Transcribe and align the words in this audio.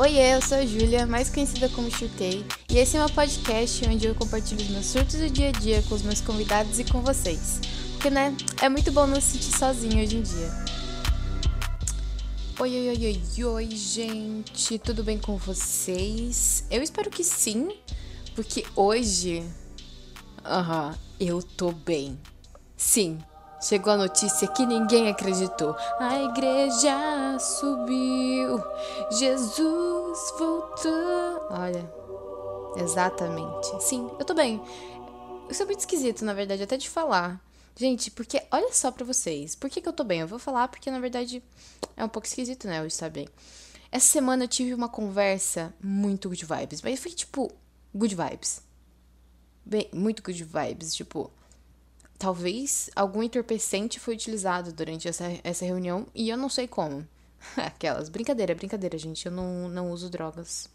Oiê, 0.00 0.34
eu 0.34 0.40
sou 0.40 0.56
a 0.56 0.64
Júlia, 0.64 1.06
mais 1.06 1.28
conhecida 1.28 1.68
como 1.68 1.90
Chutei, 1.90 2.42
e 2.70 2.78
esse 2.78 2.96
é 2.96 3.00
meu 3.00 3.10
podcast 3.10 3.86
onde 3.86 4.06
eu 4.06 4.14
compartilho 4.14 4.62
os 4.62 4.70
meus 4.70 4.86
surtos 4.86 5.16
do 5.16 5.28
dia 5.28 5.50
a 5.50 5.52
dia 5.52 5.82
com 5.82 5.94
os 5.94 6.00
meus 6.00 6.22
convidados 6.22 6.78
e 6.78 6.84
com 6.84 7.02
vocês. 7.02 7.60
Porque, 7.92 8.08
né, 8.08 8.34
é 8.62 8.68
muito 8.70 8.90
bom 8.90 9.06
não 9.06 9.20
se 9.20 9.32
sentir 9.32 9.58
sozinho 9.58 10.02
hoje 10.02 10.16
em 10.16 10.22
dia. 10.22 10.50
Oi, 12.60 12.70
oi, 12.70 12.88
oi, 12.88 13.22
oi, 13.36 13.44
oi, 13.44 13.70
gente, 13.76 14.78
tudo 14.78 15.04
bem 15.04 15.18
com 15.18 15.36
vocês? 15.36 16.64
Eu 16.70 16.82
espero 16.82 17.10
que 17.10 17.22
sim, 17.22 17.68
porque 18.34 18.64
hoje. 18.74 19.44
Aham, 20.42 20.96
eu 21.20 21.42
tô 21.42 21.72
bem. 21.72 22.18
Sim, 22.74 23.18
Chegou 23.60 23.92
a 23.92 23.96
notícia 23.96 24.48
que 24.48 24.64
ninguém 24.64 25.08
acreditou. 25.08 25.76
A 25.98 26.18
igreja 26.22 27.38
subiu, 27.38 28.58
Jesus 29.10 30.32
voltou. 30.38 31.46
Olha, 31.50 31.92
exatamente. 32.76 33.82
Sim, 33.82 34.10
eu 34.18 34.24
tô 34.24 34.32
bem. 34.32 34.62
Isso 35.50 35.62
é 35.62 35.66
muito 35.66 35.80
esquisito, 35.80 36.24
na 36.24 36.32
verdade, 36.32 36.62
até 36.62 36.76
de 36.78 36.88
falar. 36.88 37.38
Gente, 37.76 38.10
porque 38.10 38.42
olha 38.50 38.72
só 38.72 38.90
pra 38.90 39.04
vocês. 39.04 39.54
Por 39.54 39.68
que, 39.68 39.80
que 39.80 39.88
eu 39.88 39.92
tô 39.92 40.04
bem? 40.04 40.20
Eu 40.20 40.28
vou 40.28 40.38
falar 40.38 40.68
porque, 40.68 40.90
na 40.90 40.98
verdade, 40.98 41.42
é 41.96 42.04
um 42.04 42.08
pouco 42.08 42.26
esquisito, 42.26 42.66
né? 42.66 42.78
Eu 42.78 42.86
estar 42.86 43.10
bem. 43.10 43.28
Essa 43.92 44.06
semana 44.06 44.44
eu 44.44 44.48
tive 44.48 44.72
uma 44.72 44.88
conversa 44.88 45.74
muito 45.82 46.28
good 46.28 46.46
vibes. 46.46 46.80
Mas 46.82 47.00
foi 47.00 47.10
tipo, 47.10 47.52
good 47.94 48.14
vibes. 48.14 48.62
Bem, 49.64 49.88
muito 49.92 50.22
good 50.22 50.42
vibes. 50.44 50.94
Tipo, 50.94 51.30
talvez 52.20 52.90
algum 52.94 53.22
entorpecente 53.22 53.98
foi 53.98 54.12
utilizado 54.12 54.74
durante 54.74 55.08
essa, 55.08 55.24
essa 55.42 55.64
reunião 55.64 56.06
e 56.14 56.28
eu 56.28 56.36
não 56.36 56.50
sei 56.50 56.68
como. 56.68 57.08
Aquelas. 57.56 58.10
Brincadeira, 58.10 58.54
brincadeira, 58.54 58.98
gente. 58.98 59.24
Eu 59.24 59.32
não, 59.32 59.70
não 59.70 59.90
uso 59.90 60.10
drogas. 60.10 60.68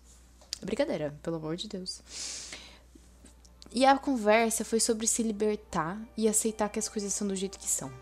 Brincadeira, 0.64 1.16
pelo 1.22 1.36
amor 1.36 1.56
de 1.56 1.68
Deus. 1.68 2.02
E 3.72 3.86
a 3.86 3.96
conversa 3.96 4.66
foi 4.66 4.80
sobre 4.80 5.06
se 5.06 5.22
libertar 5.22 6.02
e 6.18 6.28
aceitar 6.28 6.70
que 6.70 6.80
as 6.80 6.90
coisas 6.90 7.14
são 7.14 7.28
do 7.28 7.36
jeito 7.36 7.60
que 7.60 7.70
são. 7.70 7.94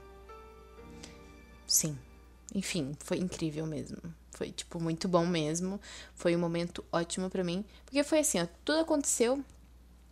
Sim. 1.67 1.98
Enfim, 2.56 2.95
foi 3.00 3.17
incrível 3.17 3.66
mesmo. 3.66 3.98
Foi, 4.32 4.52
tipo, 4.52 4.80
muito 4.80 5.10
bom 5.10 5.26
mesmo. 5.26 5.82
Foi 6.16 6.34
um 6.34 6.39
momento 6.39 6.84
ótimo 6.94 7.30
para 7.30 7.44
mim. 7.44 7.66
Porque 7.84 8.04
foi 8.04 8.20
assim, 8.20 8.42
ó, 8.42 8.48
tudo 8.64 8.80
aconteceu. 8.80 9.44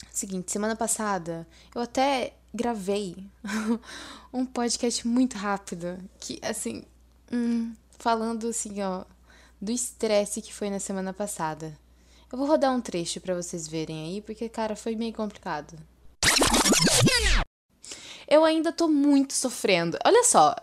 Seguinte, 0.09 0.51
semana 0.51 0.75
passada, 0.75 1.47
eu 1.73 1.81
até 1.81 2.33
gravei 2.53 3.25
um 4.33 4.45
podcast 4.45 5.07
muito 5.07 5.37
rápido, 5.37 5.97
que 6.19 6.39
assim, 6.41 6.83
hum, 7.31 7.73
falando 7.97 8.47
assim, 8.47 8.81
ó, 8.81 9.03
do 9.61 9.71
estresse 9.71 10.41
que 10.41 10.53
foi 10.53 10.69
na 10.69 10.79
semana 10.79 11.13
passada. 11.13 11.77
Eu 12.31 12.37
vou 12.37 12.47
rodar 12.47 12.73
um 12.73 12.81
trecho 12.81 13.19
para 13.19 13.35
vocês 13.35 13.67
verem 13.67 14.05
aí, 14.05 14.21
porque 14.21 14.49
cara, 14.49 14.75
foi 14.75 14.95
meio 14.95 15.13
complicado. 15.13 15.77
Eu 18.27 18.45
ainda 18.45 18.71
tô 18.71 18.87
muito 18.87 19.33
sofrendo. 19.33 19.97
Olha 20.05 20.23
só, 20.23 20.55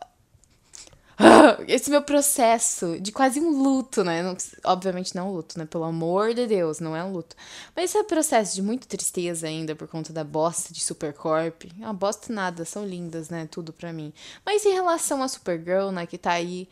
esse 1.66 1.91
meu 1.91 2.02
processo 2.02 2.98
de 3.00 3.11
quase 3.11 3.41
um 3.41 3.50
luto, 3.50 4.05
né? 4.05 4.22
Não, 4.22 4.36
obviamente 4.64 5.14
não 5.14 5.33
luto, 5.33 5.58
né? 5.58 5.66
Pelo 5.66 5.84
amor 5.84 6.33
de 6.33 6.47
Deus, 6.47 6.78
não 6.78 6.94
é 6.94 7.02
um 7.02 7.12
luto. 7.12 7.34
Mas 7.74 7.86
esse 7.86 7.98
é 7.98 8.00
um 8.00 8.05
processo 8.05 8.55
de 8.55 8.62
muita 8.62 8.86
tristeza 8.86 9.46
ainda 9.46 9.74
por 9.74 9.89
conta 9.89 10.12
da 10.12 10.22
bosta 10.22 10.72
de 10.72 10.80
Supercorp. 10.80 11.64
Ah, 11.83 11.92
bosta 11.92 12.33
nada, 12.33 12.64
são 12.64 12.86
lindas, 12.86 13.28
né? 13.28 13.48
Tudo 13.50 13.72
pra 13.72 13.92
mim. 13.92 14.12
Mas 14.46 14.64
em 14.64 14.72
relação 14.72 15.22
a 15.22 15.28
Supergirl, 15.28 15.91
né? 15.91 16.06
Que 16.06 16.16
tá 16.16 16.33
aí 16.33 16.69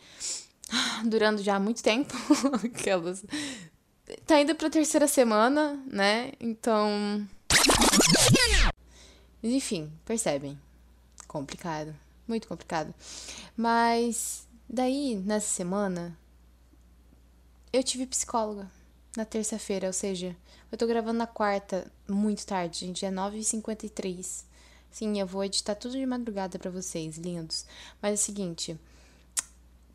durando 1.05 1.43
já 1.43 1.55
há 1.55 1.59
muito 1.59 1.83
tempo. 1.83 2.13
Aquelas. 2.63 3.23
Tá 4.25 4.39
indo 4.39 4.55
pra 4.55 4.69
terceira 4.69 5.07
semana, 5.07 5.77
né? 5.85 6.31
Então. 6.39 7.27
Enfim, 9.43 9.91
percebem. 10.05 10.57
Complicado 11.27 11.93
muito 12.27 12.47
complicado. 12.47 12.93
Mas 13.55 14.47
daí, 14.69 15.15
nessa 15.15 15.47
semana, 15.47 16.17
eu 17.71 17.83
tive 17.83 18.05
psicóloga 18.05 18.69
na 19.15 19.25
terça-feira, 19.25 19.87
ou 19.87 19.93
seja, 19.93 20.35
eu 20.71 20.77
tô 20.77 20.85
gravando 20.85 21.17
na 21.17 21.27
quarta, 21.27 21.91
muito 22.07 22.45
tarde, 22.45 22.79
gente, 22.85 23.05
é 23.05 23.11
9h53. 23.11 24.43
Sim, 24.91 25.19
eu 25.19 25.27
vou 25.27 25.43
editar 25.43 25.75
tudo 25.75 25.93
de 25.93 26.05
madrugada 26.05 26.57
para 26.57 26.71
vocês, 26.71 27.17
lindos. 27.17 27.65
Mas 28.01 28.11
é 28.11 28.13
o 28.15 28.25
seguinte, 28.25 28.79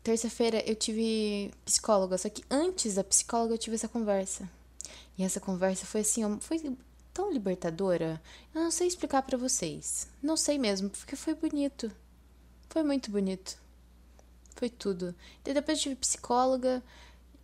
terça-feira 0.03 0.63
eu 0.69 0.75
tive 0.75 1.51
psicóloga, 1.65 2.17
só 2.17 2.29
que 2.29 2.43
antes 2.49 2.95
da 2.95 3.03
psicóloga 3.03 3.53
eu 3.53 3.57
tive 3.57 3.75
essa 3.75 3.87
conversa. 3.87 4.49
E 5.17 5.23
essa 5.23 5.39
conversa 5.39 5.85
foi 5.85 6.01
assim, 6.01 6.39
foi 6.39 6.75
tão 7.13 7.31
libertadora. 7.31 8.21
Eu 8.53 8.63
não 8.63 8.71
sei 8.71 8.87
explicar 8.87 9.21
para 9.21 9.37
vocês. 9.37 10.07
Não 10.21 10.35
sei 10.35 10.57
mesmo, 10.57 10.89
porque 10.89 11.15
foi 11.15 11.35
bonito. 11.35 11.91
Foi 12.73 12.81
muito 12.81 13.11
bonito. 13.11 13.55
Foi 14.55 14.67
tudo. 14.67 15.13
E 15.45 15.53
depois 15.53 15.79
tive 15.79 15.93
psicóloga 15.93 16.81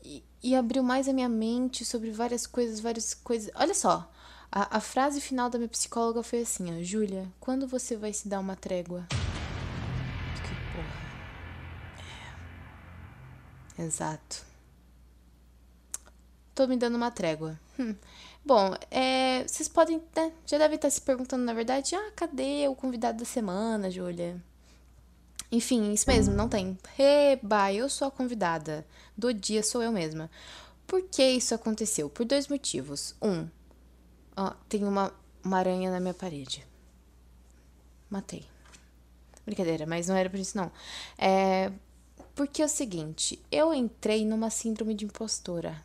e, 0.04 0.24
e, 0.42 0.56
abriu 0.56 0.82
mais 0.82 1.08
a 1.08 1.14
minha 1.14 1.30
mente 1.30 1.86
sobre 1.86 2.10
várias 2.10 2.48
coisas, 2.48 2.80
várias 2.80 3.14
coisas. 3.14 3.52
Olha 3.54 3.76
só, 3.76 4.12
a, 4.52 4.78
a 4.78 4.80
frase 4.80 5.22
final 5.22 5.48
da 5.48 5.60
minha 5.60 5.70
psicóloga 5.70 6.24
foi 6.24 6.42
assim, 6.42 6.76
ó, 6.76 6.84
Júlia, 6.84 7.32
quando 7.40 7.68
você 7.68 7.96
vai 7.96 8.12
se 8.12 8.28
dar 8.28 8.40
uma 8.40 8.56
trégua? 8.56 9.06
Que 9.12 10.56
porra. 10.74 10.98
É. 13.78 13.84
Exato. 13.84 14.44
Tô 16.56 16.66
me 16.66 16.76
dando 16.76 16.96
uma 16.96 17.12
trégua. 17.12 17.60
Hum. 17.78 17.96
Bom, 18.44 18.74
é, 18.90 19.48
vocês 19.48 19.70
podem, 19.70 20.02
né, 20.16 20.34
já 20.48 20.58
devem 20.58 20.78
estar 20.78 20.90
se 20.90 21.02
perguntando, 21.02 21.44
na 21.44 21.54
verdade, 21.54 21.94
ah, 21.94 22.12
cadê 22.16 22.68
o 22.68 22.74
convidado 22.74 23.20
da 23.20 23.26
semana, 23.26 23.92
Júlia? 23.92 24.44
Enfim, 25.52 25.92
isso 25.94 26.06
mesmo, 26.08 26.34
não 26.34 26.48
tem. 26.48 26.78
Reba, 26.96 27.74
eu 27.74 27.90
sou 27.90 28.08
a 28.08 28.12
convidada. 28.12 28.86
Do 29.18 29.34
dia 29.34 29.64
sou 29.64 29.82
eu 29.82 29.92
mesma. 29.92 30.30
Por 30.86 31.04
que 31.04 31.24
isso 31.24 31.56
aconteceu? 31.56 32.10
Por 32.10 32.26
dois 32.26 32.48
motivos. 32.48 33.16
Um, 33.22 33.48
ó, 34.36 34.52
tem 34.68 34.84
uma, 34.84 35.14
uma 35.44 35.58
aranha 35.58 35.92
na 35.92 36.00
minha 36.00 36.14
parede. 36.14 36.66
Matei. 38.10 38.46
Brincadeira, 39.46 39.86
mas 39.86 40.08
não 40.08 40.16
era 40.16 40.30
por 40.30 40.40
isso, 40.40 40.58
não. 40.58 40.72
É. 41.18 41.72
Porque 42.36 42.62
é 42.62 42.66
o 42.66 42.70
seguinte, 42.70 43.38
eu 43.52 43.74
entrei 43.74 44.26
numa 44.26 44.50
síndrome 44.50 44.94
de 44.94 45.06
impostora. 45.06 45.84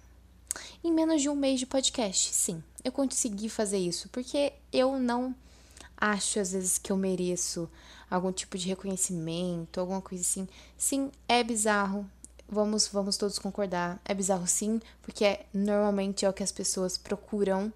Em 0.85 0.93
menos 0.93 1.21
de 1.21 1.29
um 1.29 1.35
mês 1.35 1.59
de 1.59 1.67
podcast, 1.67 2.33
sim. 2.33 2.63
Eu 2.85 2.93
consegui 2.93 3.49
fazer 3.49 3.79
isso, 3.79 4.09
porque 4.11 4.53
eu 4.73 4.99
não 4.99 5.35
acho 5.97 6.39
às 6.39 6.53
vezes 6.53 6.79
que 6.79 6.93
eu 6.93 6.97
mereço 6.97 7.69
algum 8.15 8.33
tipo 8.33 8.57
de 8.57 8.69
reconhecimento, 8.69 9.81
alguma 9.81 10.01
coisa 10.01 10.23
assim. 10.23 10.49
Sim, 10.79 11.11
é 11.29 11.43
bizarro. 11.43 12.09
Vamos, 12.49 12.87
vamos 12.89 13.17
todos 13.17 13.39
concordar. 13.39 14.01
É 14.05 14.15
bizarro 14.15 14.47
sim, 14.47 14.81
porque 15.03 15.25
é, 15.25 15.47
normalmente 15.53 16.25
é 16.25 16.29
o 16.29 16.33
que 16.33 16.43
as 16.43 16.53
pessoas 16.53 16.97
procuram, 16.97 17.73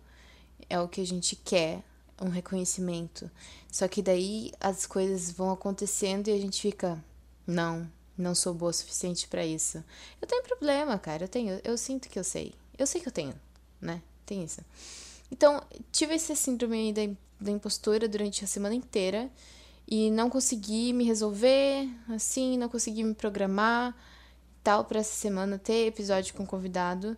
é 0.69 0.78
o 0.78 0.88
que 0.88 1.00
a 1.00 1.06
gente 1.06 1.34
quer, 1.34 1.82
um 2.21 2.28
reconhecimento. 2.28 3.31
Só 3.71 3.88
que 3.88 4.03
daí 4.03 4.53
as 4.60 4.87
coisas 4.87 5.31
vão 5.31 5.50
acontecendo 5.50 6.28
e 6.28 6.32
a 6.32 6.38
gente 6.38 6.60
fica, 6.60 7.03
não, 7.47 7.91
não 8.16 8.34
sou 8.34 8.55
boa 8.55 8.70
o 8.70 8.75
suficiente 8.75 9.26
para 9.26 9.44
isso. 9.44 9.82
Eu 10.20 10.28
tenho 10.28 10.43
problema, 10.43 10.99
cara, 10.99 11.25
eu 11.25 11.28
tenho, 11.28 11.60
eu 11.65 11.76
sinto 11.76 12.09
que 12.09 12.19
eu 12.19 12.25
sei. 12.25 12.55
Eu 12.78 12.87
sei 12.87 13.00
que 13.00 13.09
eu 13.09 13.12
tenho, 13.12 13.34
né? 13.81 14.03
Tem 14.25 14.44
isso. 14.44 14.60
Então, 15.32 15.62
tive 15.91 16.15
esse 16.15 16.34
síndrome 16.37 16.93
da, 16.93 17.03
da 17.41 17.50
impostura 17.50 18.09
durante 18.09 18.44
a 18.44 18.47
semana 18.47 18.75
inteira 18.75 19.31
e 19.91 20.10
não 20.10 20.28
consegui 20.28 20.93
me 20.93 21.03
resolver, 21.04 21.88
assim, 22.10 22.59
não 22.59 22.69
consegui 22.69 23.03
me 23.03 23.15
programar 23.15 23.97
tal 24.62 24.84
para 24.84 25.00
essa 25.00 25.15
semana 25.15 25.59
ter 25.59 25.87
episódio 25.87 26.34
com 26.34 26.44
convidado. 26.44 27.16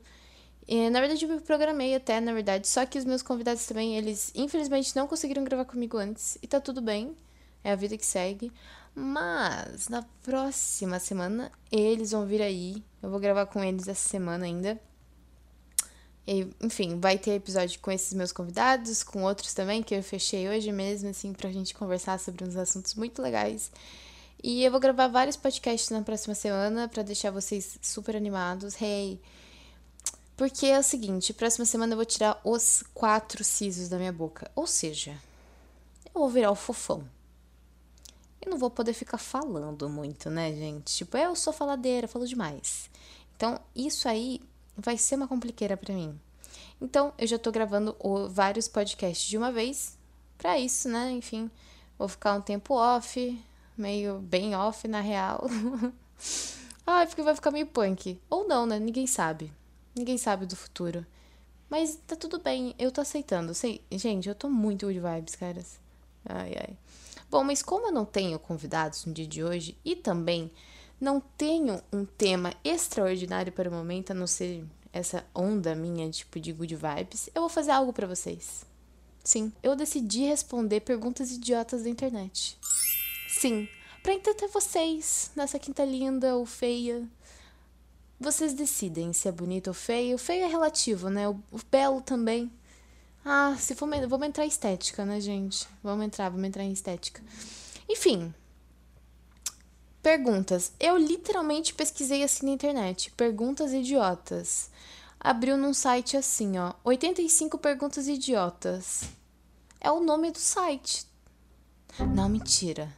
E, 0.69 0.89
na 0.89 1.01
verdade, 1.01 1.25
eu 1.25 1.29
me 1.29 1.41
programei 1.41 1.97
até, 1.97 2.21
na 2.21 2.33
verdade, 2.33 2.69
só 2.69 2.87
que 2.87 2.97
os 2.97 3.05
meus 3.05 3.23
convidados 3.23 3.67
também, 3.67 3.97
eles 3.97 4.31
infelizmente 4.37 4.95
não 4.95 5.09
conseguiram 5.09 5.43
gravar 5.43 5.65
comigo 5.65 5.97
antes 5.99 6.39
e 6.41 6.47
tá 6.47 6.61
tudo 6.61 6.81
bem, 6.81 7.17
é 7.65 7.73
a 7.73 7.77
vida 7.77 7.97
que 7.97 8.07
segue. 8.07 8.53
Mas 8.95 9.89
na 9.89 10.03
próxima 10.23 11.01
semana 11.01 11.51
eles 11.73 12.13
vão 12.13 12.25
vir 12.25 12.41
aí, 12.41 12.85
eu 13.03 13.11
vou 13.11 13.19
gravar 13.19 13.47
com 13.47 13.65
eles 13.65 13.89
essa 13.89 14.09
semana 14.09 14.45
ainda. 14.45 14.81
E, 16.27 16.47
enfim, 16.61 16.99
vai 17.01 17.19
ter 17.19 17.33
episódio 17.33 17.81
com 17.81 17.91
esses 17.91 18.13
meus 18.13 18.33
convidados, 18.33 19.03
com 19.03 19.25
outros 19.25 19.55
também, 19.55 19.83
que 19.83 19.95
eu 19.95 20.03
fechei 20.03 20.49
hoje 20.49 20.71
mesmo, 20.71 21.09
assim, 21.09 21.33
pra 21.33 21.51
gente 21.51 21.75
conversar 21.75 22.21
sobre 22.21 22.45
uns 22.45 22.57
assuntos 22.57 22.95
muito 22.95 23.21
legais. 23.21 23.71
E 24.43 24.65
eu 24.65 24.71
vou 24.71 24.81
gravar 24.81 25.09
vários 25.09 25.37
podcasts 25.37 25.91
na 25.91 26.03
próxima 26.03 26.35
semana 26.35 26.89
para 26.89 27.03
deixar 27.03 27.31
vocês 27.31 27.79
super 27.83 28.17
animados. 28.17 28.81
Hey! 28.81 29.21
Porque 30.37 30.67
é 30.67 30.79
o 30.79 30.83
seguinte, 30.83 31.35
próxima 31.35 31.67
semana 31.67 31.93
eu 31.93 31.97
vou 31.97 32.07
tirar 32.07 32.41
os 32.43 32.83
quatro 32.95 33.45
sisos 33.45 33.89
da 33.91 33.99
minha 33.99 34.13
boca. 34.13 34.51
Ou 34.57 34.67
seja, 34.67 35.13
eu 36.15 36.21
vou 36.21 36.31
virar 36.31 36.51
o 36.51 36.55
fofão. 36.55 37.07
Eu 38.41 38.51
não 38.51 38.57
vou 38.57 38.71
poder 38.71 38.95
ficar 38.95 39.19
falando 39.19 39.87
muito, 39.91 40.31
né, 40.31 40.51
gente? 40.55 40.97
Tipo, 40.97 41.19
eu 41.19 41.37
sou 41.37 41.53
faladeira, 41.53 42.09
falo 42.09 42.27
demais. 42.27 42.89
Então, 43.37 43.61
isso 43.77 44.09
aí 44.09 44.41
vai 44.81 44.97
ser 44.97 45.17
uma 45.17 45.29
compliqueira 45.29 45.77
para 45.77 45.95
mim. 45.95 46.19
Então, 46.81 47.13
eu 47.19 47.27
já 47.27 47.39
tô 47.39 47.53
gravando 47.53 47.95
vários 48.31 48.67
podcasts 48.67 49.29
de 49.29 49.37
uma 49.37 49.53
vez. 49.53 49.99
Pra 50.39 50.59
isso, 50.59 50.89
né? 50.89 51.11
Enfim, 51.11 51.51
vou 51.99 52.09
ficar 52.09 52.35
um 52.35 52.41
tempo 52.41 52.75
off, 52.75 53.39
meio 53.77 54.19
bem 54.19 54.57
off 54.57 54.89
na 54.89 55.01
real. 55.01 55.45
Ai, 56.87 57.07
porque 57.07 57.23
vai 57.23 57.35
ficar 57.35 57.51
meio 57.51 57.67
punk. 57.67 58.19
Ou 58.31 58.49
não, 58.49 58.65
né? 58.65 58.79
Ninguém 58.79 59.07
sabe. 59.07 59.53
Ninguém 59.95 60.17
sabe 60.17 60.47
do 60.47 60.57
futuro. 60.57 61.05
Mas 61.69 61.97
tá 62.07 62.17
tudo 62.17 62.41
bem, 62.41 62.75
eu 62.79 62.91
tô 62.91 63.01
aceitando. 63.01 63.55
Sei, 63.55 63.85
gente, 63.93 64.29
eu 64.29 64.35
tô 64.35 64.49
muito 64.49 64.87
good 64.87 64.99
vibes, 64.99 65.37
caras. 65.37 65.79
Ai, 66.25 66.55
ai. 66.59 66.77
Bom, 67.31 67.45
mas 67.45 67.63
como 67.63 67.87
eu 67.87 67.93
não 67.93 68.05
tenho 68.05 68.39
convidados 68.39 69.05
no 69.05 69.13
dia 69.13 69.27
de 69.27 69.45
hoje 69.45 69.79
e 69.85 69.95
também 69.95 70.51
não 71.01 71.21
tenho 71.21 71.81
um 71.93 72.05
tema 72.05 72.53
extraordinário 72.63 73.53
para 73.53 73.69
o 73.69 73.73
momento, 73.73 74.11
a 74.11 74.15
não 74.15 74.27
ser 74.27 74.65
essa 74.93 75.25
onda 75.35 75.75
minha, 75.75 76.11
tipo, 76.11 76.39
de 76.39 76.53
good 76.53 76.77
vibes, 76.77 77.31
eu 77.35 77.43
vou 77.43 77.49
fazer 77.49 77.71
algo 77.71 77.93
para 77.93 78.07
vocês. 78.07 78.67
Sim, 79.25 79.53
eu 79.63 79.77
decidi 79.77 80.25
responder 80.25 80.81
perguntas 80.81 81.31
idiotas 81.31 81.83
da 81.83 81.89
internet. 81.89 82.59
Sim, 83.29 83.69
para 84.03 84.15
entreter 84.15 84.49
vocês 84.49 85.31
nessa 85.37 85.59
quinta 85.59 85.85
linda 85.85 86.37
ou 86.37 86.47
feia. 86.47 87.09
Vocês 88.19 88.53
decidem 88.53 89.13
se 89.13 89.29
é 89.29 89.33
bonito 89.33 89.69
ou 89.69 89.75
feio. 89.75 90.19
Feio 90.19 90.45
é 90.45 90.47
relativo, 90.47 91.09
né? 91.09 91.29
O, 91.29 91.41
o 91.51 91.59
belo 91.71 92.03
também. 92.03 92.51
Ah, 93.25 93.57
se 93.59 93.75
for. 93.75 93.89
Vamos 93.89 94.29
entrar 94.29 94.45
em 94.45 94.49
estética, 94.49 95.05
né, 95.05 95.21
gente? 95.21 95.67
Vamos 95.83 96.05
entrar, 96.05 96.29
vamos 96.29 96.47
entrar 96.47 96.65
em 96.65 96.73
estética. 96.73 97.23
Enfim. 97.89 98.35
Perguntas. 100.11 100.73
Eu 100.81 100.97
literalmente 100.97 101.73
pesquisei 101.73 102.25
assim 102.25 102.47
na 102.47 102.51
internet. 102.51 103.13
Perguntas 103.13 103.73
idiotas. 103.73 104.69
Abriu 105.21 105.57
num 105.57 105.73
site 105.73 106.17
assim, 106.17 106.59
ó. 106.59 106.75
85 106.83 107.57
perguntas 107.59 108.09
idiotas. 108.09 109.05
É 109.81 109.89
o 109.89 110.01
nome 110.01 110.33
do 110.33 110.39
site. 110.41 111.07
Não, 112.13 112.29
mentira. 112.29 112.93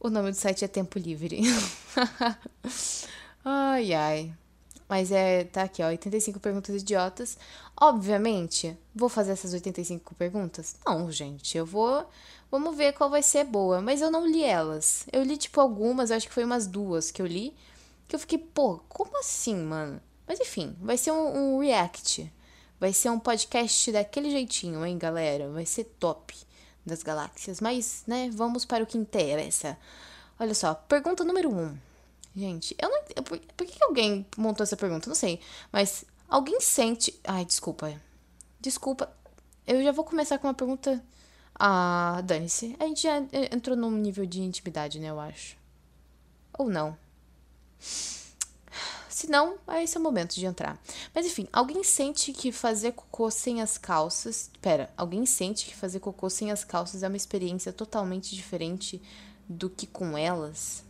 O 0.00 0.10
nome 0.10 0.32
do 0.32 0.36
site 0.36 0.64
é 0.64 0.68
Tempo 0.68 0.98
Livre. 0.98 1.42
ai, 3.44 3.94
ai. 3.94 4.34
Mas 4.88 5.12
é, 5.12 5.44
tá 5.44 5.62
aqui, 5.62 5.80
ó, 5.80 5.86
85 5.86 6.40
perguntas 6.40 6.82
idiotas. 6.82 7.38
Obviamente, 7.80 8.76
vou 8.92 9.08
fazer 9.08 9.32
essas 9.32 9.52
85 9.52 10.12
perguntas? 10.16 10.74
Não, 10.84 11.12
gente, 11.12 11.56
eu 11.56 11.64
vou. 11.64 12.04
Vamos 12.50 12.76
ver 12.76 12.92
qual 12.92 13.08
vai 13.08 13.22
ser 13.22 13.44
boa. 13.44 13.80
Mas 13.80 14.00
eu 14.00 14.10
não 14.10 14.26
li 14.26 14.42
elas. 14.42 15.06
Eu 15.12 15.22
li, 15.22 15.36
tipo, 15.36 15.60
algumas, 15.60 16.10
acho 16.10 16.26
que 16.26 16.34
foi 16.34 16.42
umas 16.42 16.66
duas 16.66 17.12
que 17.12 17.22
eu 17.22 17.26
li. 17.26 17.54
Que 18.08 18.16
eu 18.16 18.20
fiquei, 18.20 18.38
pô, 18.38 18.80
como 18.88 19.16
assim, 19.18 19.54
mano? 19.54 20.00
Mas 20.26 20.40
enfim, 20.40 20.76
vai 20.80 20.98
ser 20.98 21.12
um, 21.12 21.56
um 21.56 21.58
react. 21.60 22.32
Vai 22.80 22.92
ser 22.92 23.10
um 23.10 23.18
podcast 23.18 23.92
daquele 23.92 24.30
jeitinho, 24.30 24.84
hein, 24.84 24.98
galera? 24.98 25.48
Vai 25.48 25.64
ser 25.64 25.84
top 26.00 26.34
das 26.84 27.04
galáxias. 27.04 27.60
Mas, 27.60 28.02
né, 28.08 28.28
vamos 28.32 28.64
para 28.64 28.82
o 28.82 28.86
que 28.86 28.98
interessa. 28.98 29.78
Olha 30.40 30.54
só, 30.54 30.74
pergunta 30.74 31.24
número 31.24 31.54
um. 31.54 31.76
Gente, 32.34 32.74
eu 32.78 32.88
não. 32.88 33.02
Por, 33.22 33.38
por 33.38 33.66
que 33.66 33.84
alguém 33.84 34.26
montou 34.36 34.64
essa 34.64 34.76
pergunta? 34.76 35.08
Não 35.08 35.14
sei. 35.14 35.40
Mas 35.72 36.04
alguém 36.28 36.60
sente. 36.60 37.18
Ai, 37.24 37.44
desculpa. 37.44 38.00
Desculpa. 38.60 39.10
Eu 39.66 39.82
já 39.82 39.92
vou 39.92 40.04
começar 40.04 40.38
com 40.38 40.46
uma 40.46 40.54
pergunta. 40.54 41.02
Ah, 41.54 42.20
dane-se. 42.24 42.76
A 42.78 42.84
gente 42.84 43.02
já 43.02 43.18
entrou 43.52 43.76
num 43.76 43.90
nível 43.90 44.24
de 44.24 44.40
intimidade, 44.40 45.00
né? 45.00 45.10
Eu 45.10 45.18
acho. 45.18 45.56
Ou 46.58 46.68
não. 46.68 46.96
Se 49.18 49.28
não, 49.28 49.58
esse 49.82 49.96
é 49.96 50.00
o 50.00 50.02
momento 50.02 50.36
de 50.36 50.46
entrar. 50.46 50.80
Mas 51.12 51.26
enfim, 51.26 51.48
alguém 51.52 51.82
sente 51.82 52.32
que 52.32 52.52
fazer 52.52 52.92
cocô 52.92 53.30
sem 53.32 53.60
as 53.60 53.76
calças. 53.76 54.48
Pera, 54.62 54.92
alguém 54.96 55.26
sente 55.26 55.66
que 55.66 55.74
fazer 55.74 55.98
cocô 55.98 56.30
sem 56.30 56.52
as 56.52 56.62
calças 56.62 57.02
é 57.02 57.08
uma 57.08 57.16
experiência 57.16 57.72
totalmente 57.72 58.36
diferente 58.36 59.02
do 59.48 59.68
que 59.68 59.88
com 59.88 60.16
elas? 60.16 60.84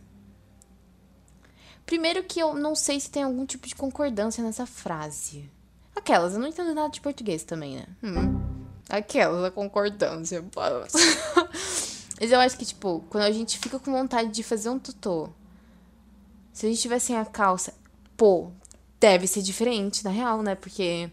Primeiro 1.89 2.23
que 2.23 2.39
eu 2.39 2.53
não 2.53 2.75
sei 2.75 2.99
se 2.99 3.09
tem 3.09 3.23
algum 3.23 3.47
tipo 3.47 3.67
de 3.67 3.73
concordância 3.73 4.43
nessa 4.43 4.67
frase. 4.67 5.49
Aquelas, 5.95 6.33
eu 6.33 6.39
não 6.39 6.47
entendo 6.47 6.71
nada 6.75 6.89
de 6.89 7.01
português 7.01 7.43
também, 7.43 7.77
né? 7.77 7.85
Hum. 8.03 8.39
Aquelas, 8.87 9.43
a 9.43 9.49
concordância. 9.49 10.45
Mas 12.21 12.31
eu 12.31 12.39
acho 12.39 12.55
que, 12.59 12.65
tipo, 12.65 13.03
quando 13.09 13.23
a 13.23 13.31
gente 13.31 13.57
fica 13.57 13.79
com 13.79 13.91
vontade 13.91 14.29
de 14.29 14.43
fazer 14.43 14.69
um 14.69 14.77
tutô, 14.77 15.31
se 16.53 16.67
a 16.67 16.69
gente 16.69 16.79
tiver 16.79 16.99
sem 16.99 17.17
a 17.17 17.25
calça, 17.25 17.73
pô, 18.15 18.51
deve 18.99 19.25
ser 19.25 19.41
diferente, 19.41 20.03
na 20.03 20.11
real, 20.11 20.43
né? 20.43 20.53
Porque. 20.53 21.09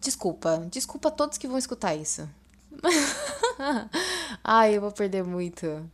Desculpa, 0.00 0.66
desculpa 0.68 1.10
a 1.10 1.12
todos 1.12 1.38
que 1.38 1.46
vão 1.46 1.58
escutar 1.58 1.94
isso. 1.94 2.28
Ai, 4.42 4.76
eu 4.76 4.80
vou 4.80 4.90
perder 4.90 5.22
muito 5.22 5.88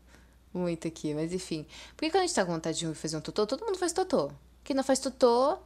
muito 0.54 0.88
aqui, 0.88 1.12
mas 1.14 1.32
enfim. 1.32 1.66
Porque 1.96 2.10
quando 2.10 2.22
a 2.22 2.26
gente 2.26 2.34
tá 2.34 2.44
com 2.44 2.52
vontade 2.52 2.78
de 2.78 2.94
fazer 2.94 3.16
um 3.16 3.20
totô, 3.20 3.46
todo 3.46 3.64
mundo 3.64 3.76
faz 3.76 3.92
totô. 3.92 4.30
Quem 4.62 4.74
não 4.74 4.84
faz 4.84 4.98
totô, 4.98 5.58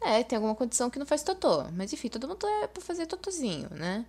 é, 0.00 0.22
tem 0.22 0.36
alguma 0.36 0.54
condição 0.54 0.90
que 0.90 0.98
não 0.98 1.06
faz 1.06 1.22
totô. 1.22 1.64
Mas 1.72 1.92
enfim, 1.92 2.08
todo 2.08 2.26
mundo 2.28 2.46
é 2.46 2.66
pra 2.66 2.82
fazer 2.82 3.06
totozinho, 3.06 3.68
né? 3.70 4.06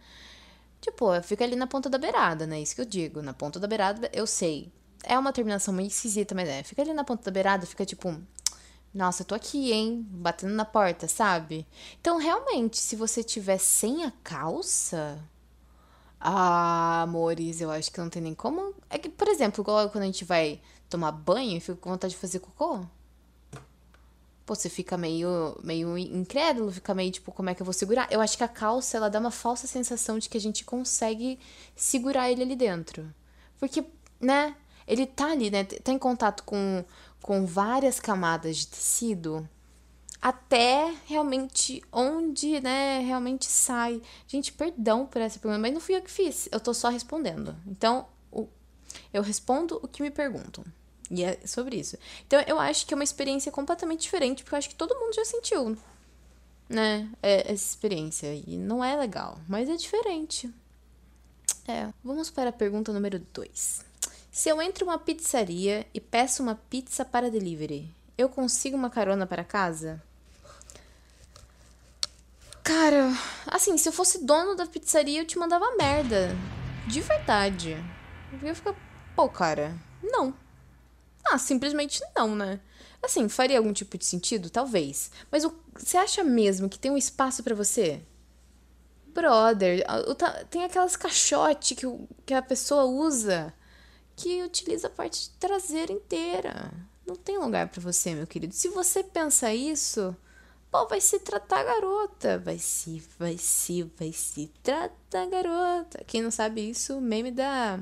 Tipo, 0.81 1.21
fica 1.21 1.44
ali 1.44 1.56
na 1.56 1.68
ponta 1.68 1.89
da 1.89 1.98
beirada, 1.98 2.45
né? 2.45 2.62
Isso 2.62 2.75
que 2.75 2.81
eu 2.81 2.86
digo. 2.86 3.21
Na 3.21 3.33
ponta 3.33 3.59
da 3.59 3.68
beirada, 3.68 4.09
eu 4.13 4.27
sei. 4.27 4.71
É 5.04 5.18
uma 5.18 5.33
terminação 5.33 5.74
meio 5.74 5.88
esquisita, 5.88 6.36
mas 6.36 6.48
é. 6.48 6.63
Fica 6.63 6.81
ali 6.81 6.94
na 6.94 7.04
ponta 7.04 7.24
da 7.24 7.31
beirada, 7.31 7.65
fica 7.65 7.86
tipo. 7.86 8.15
Nossa, 8.94 9.21
eu 9.21 9.25
tô 9.25 9.36
aqui, 9.36 9.71
hein? 9.71 10.06
Batendo 10.09 10.54
na 10.54 10.65
porta, 10.65 11.07
sabe? 11.07 11.68
Então, 12.00 12.18
realmente, 12.18 12.77
se 12.77 12.95
você 12.95 13.24
tiver 13.24 13.57
sem 13.59 14.06
a 14.06 14.12
calça 14.24 15.19
ah, 16.19 17.04
amores, 17.04 17.62
eu 17.62 17.69
acho 17.72 17.92
que 17.92 18.00
não 18.00 18.10
tem 18.10 18.22
nem 18.22 18.34
como. 18.34 18.74
É 18.90 18.98
que, 18.98 19.10
por 19.10 19.28
exemplo, 19.28 19.62
igual 19.64 19.90
quando 19.90 20.04
a 20.04 20.08
gente 20.08 20.25
vai 20.25 20.60
tomar 20.90 21.12
banho 21.12 21.58
e 21.58 21.60
fica 21.60 21.78
com 21.78 21.90
vontade 21.90 22.14
de 22.14 22.19
fazer 22.19 22.40
cocô. 22.40 22.86
Pô, 24.46 24.56
você 24.56 24.69
fica 24.69 24.98
meio, 24.98 25.58
meio 25.62 25.98
incrédulo, 25.98 26.72
fica 26.72 26.94
meio 26.94 27.12
tipo, 27.12 27.31
como 27.34 27.50
é 27.50 27.56
que 27.56 27.62
eu 27.62 27.66
vou 27.66 27.74
segurar? 27.74 28.08
Eu 28.12 28.22
acho 28.22 28.38
que 28.38 28.44
a 28.44 28.48
calça, 28.48 28.98
ela 28.98 29.10
dá 29.10 29.19
uma 29.19 29.31
falsa 29.31 29.68
sensação 29.68 30.18
de 30.18 30.30
que 30.30 30.38
a 30.38 30.42
gente 30.42 30.64
consegue 30.64 31.38
segurar 31.75 32.31
ele 32.31 32.44
ali 32.44 32.56
dentro. 32.56 33.14
Porque, 33.60 33.84
né, 34.19 34.56
ele 34.88 35.06
tá 35.06 35.31
ali, 35.31 35.52
né, 35.52 35.66
tá 35.66 35.92
em 35.92 36.00
contato 36.00 36.44
com, 36.44 36.84
com 37.22 37.46
várias 37.46 38.00
camadas 38.00 38.58
de 38.58 38.68
tecido 38.68 39.48
até 40.22 40.94
realmente 41.06 41.84
onde, 41.92 42.60
né, 42.60 43.00
realmente 43.00 43.45
sai. 43.45 44.02
Gente, 44.28 44.52
perdão 44.52 45.06
por 45.06 45.21
essa 45.21 45.40
pergunta, 45.40 45.62
mas 45.62 45.74
não 45.74 45.80
fui 45.80 45.95
eu 45.95 46.02
que 46.02 46.12
fiz, 46.12 46.50
eu 46.52 46.59
tô 46.59 46.74
só 46.74 46.90
respondendo. 46.90 47.56
Então, 47.66 48.07
o, 48.31 48.47
eu 49.14 49.21
respondo 49.21 49.80
o 49.81 49.88
que 49.88 50.02
me 50.02 50.12
perguntam. 50.12 50.64
E 51.09 51.24
é 51.24 51.40
sobre 51.45 51.78
isso. 51.78 51.97
Então, 52.26 52.42
eu 52.47 52.59
acho 52.59 52.86
que 52.86 52.94
é 52.94 52.95
uma 52.95 53.04
experiência 53.04 53.52
completamente 53.52 54.02
diferente, 54.02 54.44
porque 54.44 54.56
eu 54.56 54.57
acho 54.57 54.69
que 54.69 54.76
todo 54.76 54.97
mundo 55.00 55.14
já 55.14 55.24
sentiu, 55.24 55.78
né, 56.68 57.09
é, 57.21 57.52
essa 57.52 57.66
experiência. 57.66 58.33
E 58.33 58.57
não 58.57 58.83
é 58.83 58.95
legal, 58.95 59.40
mas 59.47 59.69
é 59.69 59.76
diferente. 59.76 60.52
É, 61.68 61.90
vamos 62.04 62.30
para 62.30 62.50
a 62.50 62.54
pergunta 62.54 62.92
número 62.92 63.19
2. 63.33 63.86
Se 64.31 64.50
eu 64.50 64.62
entro 64.62 64.86
uma 64.86 65.00
pizzaria 65.00 65.86
e 65.94 66.00
peço 66.00 66.44
uma 66.44 66.56
pizza 66.56 67.04
para 67.04 67.31
delivery, 67.31 67.90
eu 68.18 68.30
consigo 68.30 68.76
uma 68.76 68.90
carona 68.90 69.26
para 69.26 69.44
casa? 69.44 70.02
Cara, 72.68 73.14
assim, 73.45 73.78
se 73.78 73.88
eu 73.88 73.94
fosse 73.94 74.26
dono 74.26 74.54
da 74.54 74.66
pizzaria, 74.66 75.21
eu 75.21 75.26
te 75.26 75.40
mandava 75.40 75.78
merda. 75.78 76.36
De 76.86 77.00
verdade. 77.00 77.81
Eu 78.33 78.45
ia 78.45 78.54
ficar, 78.54 78.76
pô, 79.16 79.30
cara, 79.30 79.74
não. 80.04 80.33
Ah, 81.26 81.38
simplesmente 81.38 82.02
não, 82.14 82.36
né? 82.36 82.59
Assim, 83.02 83.30
faria 83.30 83.57
algum 83.57 83.71
tipo 83.71 83.97
de 83.97 84.04
sentido? 84.04 84.50
Talvez. 84.50 85.12
Mas 85.31 85.47
você 85.76 85.95
acha 85.95 86.26
mesmo 86.26 86.68
que 86.68 86.78
tem 86.78 86.92
um 86.92 86.97
espaço 86.97 87.42
para 87.42 87.56
você? 87.56 88.02
Brother, 89.14 89.86
tem 90.50 90.66
aquelas 90.66 90.97
caixotes 90.97 91.78
que, 91.78 91.86
que 92.26 92.33
a 92.33 92.42
pessoa 92.42 92.83
usa 92.83 93.54
que 94.14 94.44
utiliza 94.44 94.88
a 94.88 94.92
parte 94.92 95.30
traseira 95.40 95.94
inteira. 95.94 96.74
Não 97.06 97.16
tem 97.16 97.38
lugar 97.38 97.69
para 97.69 97.81
você, 97.81 98.14
meu 98.14 98.28
querido. 98.28 98.54
Se 98.54 98.68
você 98.68 99.06
pensa 99.06 99.54
isso, 99.54 100.14
Pô, 100.69 100.86
vai 100.88 101.00
se 101.00 101.19
tratar 101.19 101.64
garota. 101.64 102.38
Vai 102.40 102.59
se, 102.59 103.02
vai 103.18 103.38
se, 103.38 103.83
vai 103.97 104.12
se 104.12 104.52
tratar 104.62 105.28
garota. 105.28 106.04
Quem 106.06 106.21
não 106.21 106.31
sabe 106.31 106.69
isso, 106.69 107.00
meme 107.00 107.31
da 107.31 107.80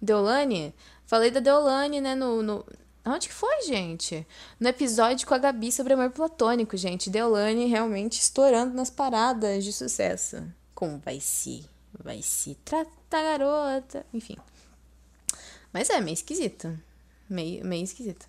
Deolane. 0.00 0.74
Falei 1.06 1.30
da 1.30 1.40
Deolane, 1.40 2.00
né, 2.00 2.14
no, 2.14 2.42
no... 2.42 2.64
Onde 3.06 3.28
que 3.28 3.34
foi, 3.34 3.62
gente? 3.62 4.26
No 4.58 4.68
episódio 4.68 5.26
com 5.26 5.34
a 5.34 5.38
Gabi 5.38 5.70
sobre 5.70 5.92
amor 5.92 6.10
platônico, 6.10 6.76
gente. 6.76 7.10
Deolane 7.10 7.66
realmente 7.66 8.18
estourando 8.20 8.72
nas 8.74 8.88
paradas 8.88 9.62
de 9.62 9.72
sucesso. 9.72 10.42
Como 10.74 10.98
vai 10.98 11.20
se, 11.20 11.68
vai 12.02 12.22
se 12.22 12.54
tratar 12.64 13.22
garota. 13.22 14.06
Enfim. 14.14 14.36
Mas 15.72 15.90
é 15.90 16.00
meio 16.00 16.14
esquisito. 16.14 16.78
Meio, 17.28 17.64
meio 17.64 17.84
esquisito. 17.84 18.26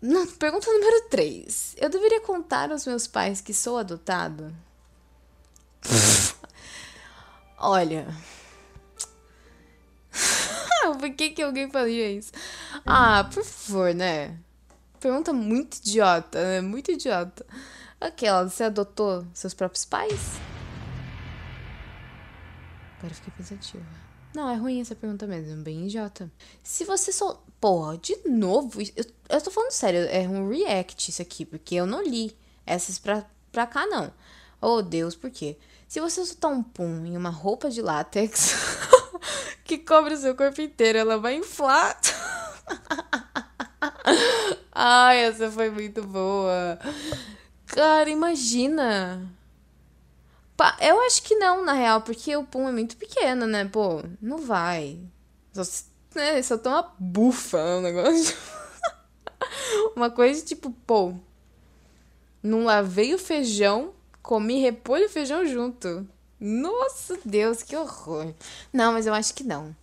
Não, 0.00 0.26
pergunta 0.26 0.70
número 0.70 1.08
3. 1.08 1.76
Eu 1.78 1.88
deveria 1.88 2.20
contar 2.20 2.70
aos 2.70 2.86
meus 2.86 3.06
pais 3.06 3.40
que 3.40 3.54
sou 3.54 3.78
adotado? 3.78 4.54
Olha. 7.58 8.06
por 10.98 11.10
que, 11.14 11.30
que 11.30 11.42
alguém 11.42 11.70
faria 11.70 12.10
isso? 12.10 12.32
Ah, 12.84 13.24
por 13.32 13.44
favor, 13.44 13.94
né? 13.94 14.38
Pergunta 15.00 15.32
muito 15.32 15.76
idiota, 15.78 16.42
né? 16.42 16.60
Muito 16.60 16.90
idiota. 16.90 17.46
Aquela, 18.00 18.48
você 18.48 18.64
adotou 18.64 19.26
seus 19.32 19.54
próprios 19.54 19.84
pais? 19.84 20.20
Agora 22.98 23.12
eu 23.12 23.16
fiquei 23.16 23.32
pensativa. 23.36 23.84
Não, 24.36 24.50
é 24.50 24.54
ruim 24.54 24.82
essa 24.82 24.94
pergunta 24.94 25.26
mesmo, 25.26 25.62
bem 25.62 25.86
idiota. 25.86 26.30
Se 26.62 26.84
você 26.84 27.10
só. 27.10 27.42
Porra, 27.58 27.96
de 27.96 28.18
novo? 28.28 28.82
Eu, 28.94 29.04
eu 29.30 29.40
tô 29.40 29.50
falando 29.50 29.70
sério, 29.70 30.00
é 30.10 30.28
um 30.28 30.46
react 30.50 31.10
isso 31.10 31.22
aqui, 31.22 31.46
porque 31.46 31.74
eu 31.74 31.86
não 31.86 32.02
li 32.02 32.36
essas 32.66 32.98
pra, 32.98 33.24
pra 33.50 33.66
cá, 33.66 33.86
não. 33.86 34.12
Oh, 34.60 34.82
Deus, 34.82 35.16
por 35.16 35.30
quê? 35.30 35.56
Se 35.88 36.00
você 36.00 36.22
soltar 36.22 36.50
um 36.52 36.62
pum 36.62 37.06
em 37.06 37.16
uma 37.16 37.30
roupa 37.30 37.70
de 37.70 37.80
látex 37.80 38.52
que 39.64 39.78
cobre 39.78 40.12
o 40.12 40.18
seu 40.18 40.36
corpo 40.36 40.60
inteiro, 40.60 40.98
ela 40.98 41.16
vai 41.16 41.36
inflar. 41.36 41.98
Ai, 44.70 45.16
essa 45.24 45.50
foi 45.50 45.70
muito 45.70 46.02
boa. 46.02 46.78
Cara, 47.68 48.10
imagina. 48.10 49.26
Eu 50.80 51.00
acho 51.02 51.22
que 51.22 51.34
não, 51.36 51.64
na 51.64 51.72
real, 51.72 52.00
porque 52.00 52.34
o 52.36 52.44
pum 52.44 52.68
é 52.68 52.72
muito 52.72 52.96
pequeno, 52.96 53.46
né? 53.46 53.64
Pô, 53.66 54.02
não 54.20 54.38
vai. 54.38 54.98
Só, 55.52 55.62
né, 56.14 56.40
só 56.42 56.56
tem 56.56 56.72
uma 56.72 56.94
bufa 56.98 57.58
o 57.58 57.80
negócio. 57.80 58.36
uma 59.94 60.10
coisa 60.10 60.44
tipo, 60.44 60.70
pô, 60.86 61.14
não 62.42 62.64
lavei 62.64 63.14
o 63.14 63.18
feijão, 63.18 63.92
comi 64.22 64.60
repolho 64.60 65.04
e 65.04 65.08
feijão 65.08 65.44
junto. 65.44 66.06
Nossa 66.38 67.18
Deus, 67.24 67.62
que 67.62 67.76
horror. 67.76 68.32
Não, 68.72 68.92
mas 68.92 69.06
eu 69.06 69.14
acho 69.14 69.34
que 69.34 69.44
não. 69.44 69.74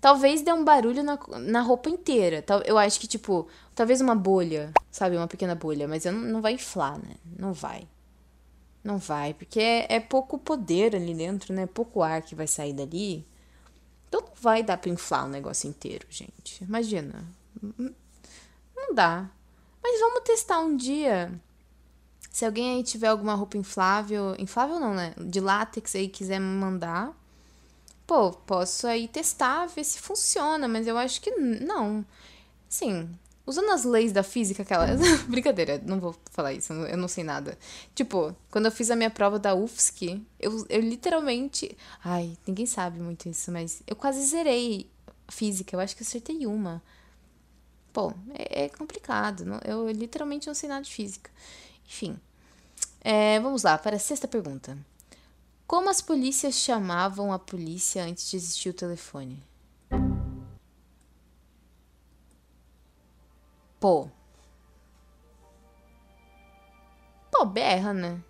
Talvez 0.00 0.42
dê 0.42 0.52
um 0.52 0.64
barulho 0.64 1.02
na, 1.02 1.18
na 1.38 1.62
roupa 1.62 1.88
inteira. 1.88 2.44
Eu 2.66 2.76
acho 2.76 3.00
que, 3.00 3.06
tipo, 3.06 3.48
talvez 3.74 4.02
uma 4.02 4.14
bolha, 4.14 4.70
sabe? 4.90 5.16
Uma 5.16 5.26
pequena 5.26 5.54
bolha. 5.54 5.88
Mas 5.88 6.04
não, 6.04 6.12
não 6.12 6.42
vai 6.42 6.52
inflar, 6.52 6.98
né? 6.98 7.14
Não 7.38 7.54
vai. 7.54 7.88
Não 8.84 8.98
vai, 8.98 9.32
porque 9.34 9.58
é, 9.58 9.94
é 9.96 10.00
pouco 10.00 10.38
poder 10.38 10.94
ali 10.94 11.14
dentro, 11.14 11.52
né? 11.54 11.66
Pouco 11.66 12.02
ar 12.02 12.22
que 12.22 12.34
vai 12.34 12.46
sair 12.46 12.74
dali. 12.74 13.26
Então 14.08 14.20
não 14.20 14.32
vai 14.40 14.62
dar 14.62 14.76
pra 14.76 14.90
inflar 14.90 15.24
o 15.24 15.28
negócio 15.28 15.68
inteiro, 15.68 16.06
gente. 16.10 16.62
Imagina. 16.62 17.24
Não 18.76 18.94
dá. 18.94 19.28
Mas 19.82 19.98
vamos 20.00 20.20
testar 20.24 20.60
um 20.60 20.76
dia. 20.76 21.32
Se 22.30 22.44
alguém 22.44 22.76
aí 22.76 22.82
tiver 22.84 23.08
alguma 23.08 23.34
roupa 23.34 23.56
inflável. 23.56 24.36
Inflável 24.38 24.78
não, 24.78 24.94
né? 24.94 25.14
De 25.18 25.40
látex 25.40 25.96
aí 25.96 26.08
quiser 26.08 26.38
me 26.38 26.46
mandar 26.46 27.16
pô, 28.06 28.32
posso 28.32 28.86
aí 28.86 29.08
testar, 29.08 29.66
ver 29.66 29.84
se 29.84 30.00
funciona, 30.00 30.68
mas 30.68 30.86
eu 30.86 30.96
acho 30.96 31.20
que 31.20 31.30
não. 31.32 32.04
Sim, 32.68 33.10
usando 33.46 33.70
as 33.70 33.84
leis 33.84 34.12
da 34.12 34.22
física, 34.22 34.62
aquelas. 34.62 35.00
Brincadeira, 35.28 35.80
não 35.84 36.00
vou 36.00 36.14
falar 36.30 36.52
isso, 36.52 36.72
eu 36.72 36.96
não 36.96 37.08
sei 37.08 37.24
nada. 37.24 37.58
Tipo, 37.94 38.34
quando 38.50 38.66
eu 38.66 38.72
fiz 38.72 38.90
a 38.90 38.96
minha 38.96 39.10
prova 39.10 39.38
da 39.38 39.54
UFSC, 39.54 40.20
eu, 40.40 40.64
eu 40.68 40.80
literalmente. 40.80 41.76
Ai, 42.02 42.36
ninguém 42.46 42.66
sabe 42.66 43.00
muito 43.00 43.28
isso, 43.28 43.50
mas 43.52 43.82
eu 43.86 43.96
quase 43.96 44.24
zerei 44.26 44.90
física, 45.28 45.74
eu 45.76 45.80
acho 45.80 45.96
que 45.96 46.02
acertei 46.02 46.46
uma. 46.46 46.82
Pô, 47.92 48.12
é, 48.34 48.64
é 48.64 48.68
complicado, 48.68 49.44
não, 49.44 49.60
eu 49.64 49.88
literalmente 49.90 50.46
não 50.46 50.54
sei 50.54 50.68
nada 50.68 50.82
de 50.82 50.92
física. 50.92 51.30
Enfim. 51.86 52.18
É, 53.00 53.38
vamos 53.40 53.62
lá, 53.62 53.76
para 53.76 53.96
a 53.96 53.98
sexta 53.98 54.26
pergunta. 54.26 54.76
Como 55.66 55.88
as 55.90 56.00
polícias 56.00 56.54
chamavam 56.54 57.32
a 57.32 57.38
polícia 57.38 58.04
antes 58.04 58.30
de 58.30 58.36
existir 58.36 58.70
o 58.70 58.74
telefone? 58.74 59.42
Pô. 63.84 64.08
Pô, 67.30 67.44
berra, 67.44 67.92
né? 67.92 68.24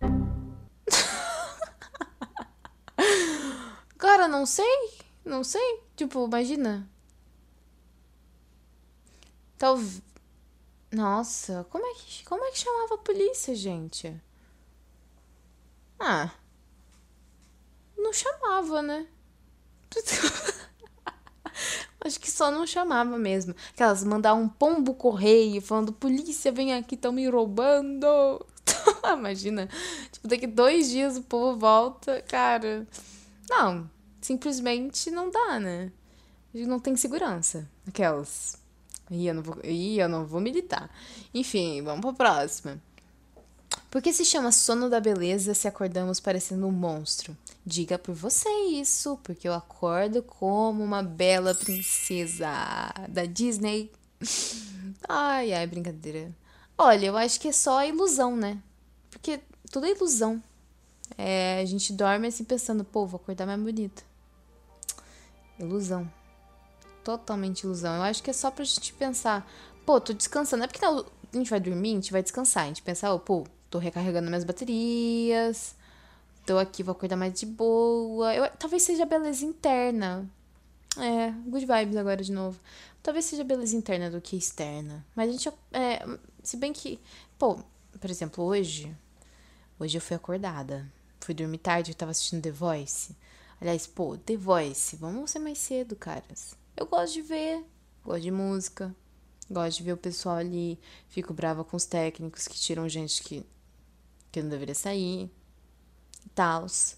Cara, 3.98 4.28
não 4.28 4.46
sei. 4.46 4.92
Não 5.24 5.42
sei. 5.42 5.82
Tipo, 5.96 6.24
imagina. 6.24 6.88
Talvez. 9.58 10.00
Nossa, 10.92 11.66
como 11.68 11.84
é 11.84 11.94
que 11.94 12.24
como 12.24 12.44
é 12.44 12.52
que 12.52 12.58
chamava 12.58 12.94
a 12.94 12.98
polícia, 12.98 13.56
gente? 13.56 14.22
Ah. 15.98 16.30
Não 17.96 18.12
chamava, 18.12 18.82
né? 18.82 19.08
Acho 22.00 22.20
que 22.20 22.30
só 22.30 22.50
não 22.50 22.66
chamava 22.66 23.18
mesmo. 23.18 23.54
Aquelas 23.70 24.04
mandar 24.04 24.34
um 24.34 24.48
pombo 24.48 24.94
correio 24.94 25.60
falando: 25.60 25.92
polícia, 25.92 26.52
vem 26.52 26.74
aqui, 26.74 26.94
estão 26.94 27.12
me 27.12 27.28
roubando. 27.28 28.06
Imagina. 29.12 29.68
Tipo, 30.12 30.28
daqui 30.28 30.46
dois 30.46 30.88
dias 30.88 31.16
o 31.16 31.22
povo 31.22 31.58
volta. 31.58 32.22
Cara. 32.28 32.86
Não. 33.48 33.90
Simplesmente 34.20 35.10
não 35.10 35.30
dá, 35.30 35.58
né? 35.58 35.92
Não 36.52 36.78
tem 36.78 36.96
segurança. 36.96 37.68
Aquelas. 37.86 38.56
Ih, 39.10 39.26
eu 39.26 39.34
não 39.34 39.42
vou, 39.42 39.58
Ih, 39.64 39.98
eu 39.98 40.08
não 40.08 40.26
vou 40.26 40.40
militar. 40.40 40.90
Enfim, 41.32 41.82
vamos 41.82 42.00
pra 42.02 42.12
próxima. 42.12 42.80
Por 43.90 44.02
que 44.02 44.12
se 44.12 44.24
chama 44.24 44.52
sono 44.52 44.90
da 44.90 45.00
beleza 45.00 45.54
se 45.54 45.66
acordamos 45.66 46.20
parecendo 46.20 46.66
um 46.66 46.72
monstro? 46.72 47.36
Diga 47.68 47.98
por 47.98 48.14
você 48.14 48.48
isso, 48.70 49.18
porque 49.22 49.46
eu 49.46 49.52
acordo 49.52 50.22
como 50.22 50.82
uma 50.82 51.02
bela 51.02 51.54
princesa 51.54 52.48
da 53.06 53.26
Disney. 53.26 53.92
Ai, 55.06 55.52
ai, 55.52 55.66
brincadeira. 55.66 56.34
Olha, 56.78 57.04
eu 57.04 57.16
acho 57.18 57.38
que 57.38 57.48
é 57.48 57.52
só 57.52 57.84
ilusão, 57.84 58.34
né? 58.34 58.58
Porque 59.10 59.42
tudo 59.70 59.84
é 59.84 59.90
ilusão. 59.90 60.42
É, 61.18 61.60
a 61.60 61.64
gente 61.66 61.92
dorme 61.92 62.28
assim 62.28 62.42
pensando, 62.42 62.84
pô, 62.84 63.04
vou 63.04 63.20
acordar 63.20 63.44
mais 63.44 63.60
bonita. 63.60 64.02
Ilusão. 65.58 66.10
Totalmente 67.04 67.64
ilusão. 67.64 67.96
Eu 67.96 68.02
acho 68.02 68.22
que 68.22 68.30
é 68.30 68.32
só 68.32 68.50
pra 68.50 68.64
gente 68.64 68.94
pensar, 68.94 69.46
pô, 69.84 70.00
tô 70.00 70.14
descansando. 70.14 70.64
É 70.64 70.66
porque 70.66 70.82
a 70.82 71.04
gente 71.34 71.50
vai 71.50 71.60
dormir, 71.60 71.90
a 71.90 71.94
gente 71.96 72.12
vai 72.12 72.22
descansar. 72.22 72.64
A 72.64 72.68
gente 72.68 72.80
pensa, 72.80 73.12
oh, 73.12 73.20
pô, 73.20 73.46
tô 73.68 73.76
recarregando 73.76 74.28
minhas 74.28 74.44
baterias. 74.44 75.76
Tô 76.48 76.56
aqui, 76.56 76.82
vou 76.82 76.92
acordar 76.92 77.14
mais 77.14 77.38
de 77.38 77.44
boa. 77.44 78.34
Eu, 78.34 78.50
talvez 78.56 78.82
seja 78.82 79.04
beleza 79.04 79.44
interna. 79.44 80.26
É, 80.96 81.30
good 81.46 81.66
vibes 81.66 81.94
agora 81.94 82.24
de 82.24 82.32
novo. 82.32 82.58
Talvez 83.02 83.26
seja 83.26 83.44
beleza 83.44 83.76
interna 83.76 84.10
do 84.10 84.18
que 84.18 84.34
externa. 84.34 85.04
Mas 85.14 85.28
a 85.28 85.32
gente. 85.32 85.52
É, 85.70 86.06
se 86.42 86.56
bem 86.56 86.72
que. 86.72 86.98
Pô, 87.38 87.62
por 88.00 88.08
exemplo, 88.08 88.42
hoje. 88.42 88.96
Hoje 89.78 89.98
eu 89.98 90.00
fui 90.00 90.16
acordada. 90.16 90.90
Fui 91.20 91.34
dormir 91.34 91.58
tarde, 91.58 91.90
eu 91.90 91.94
tava 91.94 92.12
assistindo 92.12 92.40
The 92.40 92.50
Voice. 92.50 93.14
Aliás, 93.60 93.86
pô, 93.86 94.16
The 94.16 94.38
Voice, 94.38 94.96
vamos 94.96 95.30
ser 95.30 95.40
mais 95.40 95.58
cedo, 95.58 95.96
caras. 95.96 96.54
Eu 96.74 96.86
gosto 96.86 97.12
de 97.12 97.20
ver, 97.20 97.62
gosto 98.02 98.22
de 98.22 98.30
música, 98.30 98.96
gosto 99.50 99.76
de 99.76 99.82
ver 99.82 99.92
o 99.92 99.98
pessoal 99.98 100.36
ali. 100.36 100.80
Fico 101.10 101.34
brava 101.34 101.62
com 101.62 101.76
os 101.76 101.84
técnicos 101.84 102.48
que 102.48 102.58
tiram 102.58 102.88
gente 102.88 103.22
que 103.22 103.44
que 104.32 104.42
não 104.42 104.48
deveria 104.48 104.74
sair 104.74 105.30
e. 106.34 106.96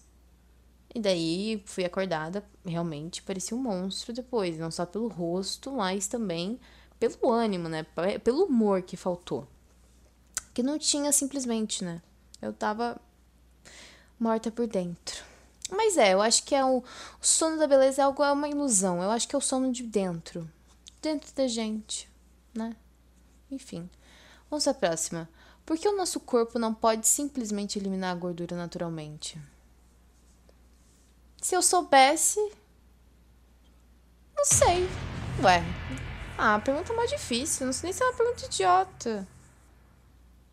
E 0.93 0.99
daí 0.99 1.63
fui 1.65 1.85
acordada, 1.85 2.43
realmente 2.65 3.23
parecia 3.23 3.55
um 3.55 3.61
monstro 3.61 4.13
depois, 4.13 4.57
não 4.57 4.69
só 4.69 4.85
pelo 4.85 5.07
rosto, 5.07 5.71
mas 5.71 6.07
também 6.07 6.59
pelo 6.99 7.31
ânimo, 7.31 7.69
né? 7.69 7.85
Pelo 8.23 8.45
humor 8.45 8.81
que 8.81 8.97
faltou. 8.97 9.47
Que 10.53 10.61
não 10.61 10.77
tinha 10.77 11.11
simplesmente, 11.11 11.83
né? 11.83 12.01
Eu 12.41 12.51
tava 12.51 12.99
morta 14.19 14.51
por 14.51 14.67
dentro. 14.67 15.23
Mas 15.71 15.95
é, 15.97 16.13
eu 16.13 16.21
acho 16.21 16.43
que 16.43 16.53
é 16.53 16.63
o, 16.63 16.79
o 16.79 16.83
sono 17.25 17.57
da 17.57 17.65
beleza 17.65 18.01
é 18.01 18.05
algo 18.05 18.21
é 18.21 18.31
uma 18.31 18.49
ilusão. 18.49 19.01
Eu 19.01 19.09
acho 19.09 19.27
que 19.27 19.35
é 19.35 19.37
o 19.37 19.41
sono 19.41 19.71
de 19.71 19.83
dentro, 19.83 20.49
dentro 21.01 21.33
da 21.33 21.47
gente, 21.47 22.09
né? 22.53 22.75
Enfim. 23.49 23.89
Vamos 24.49 24.67
à 24.67 24.73
próxima. 24.73 25.29
Por 25.71 25.77
que 25.77 25.87
o 25.87 25.95
nosso 25.95 26.19
corpo 26.19 26.59
não 26.59 26.73
pode 26.73 27.07
simplesmente 27.07 27.79
eliminar 27.79 28.11
a 28.11 28.19
gordura 28.19 28.57
naturalmente? 28.57 29.41
Se 31.41 31.55
eu 31.55 31.61
soubesse. 31.61 32.41
Não 34.35 34.43
sei. 34.43 34.85
Ué. 35.41 35.63
Ah, 36.37 36.55
a 36.55 36.59
pergunta 36.59 36.91
é 36.91 36.95
mais 36.97 37.09
difícil. 37.09 37.65
Não 37.65 37.71
sei 37.71 37.83
nem 37.87 37.93
se 37.93 38.03
é 38.03 38.05
uma 38.05 38.17
pergunta 38.17 38.47
idiota. 38.47 39.25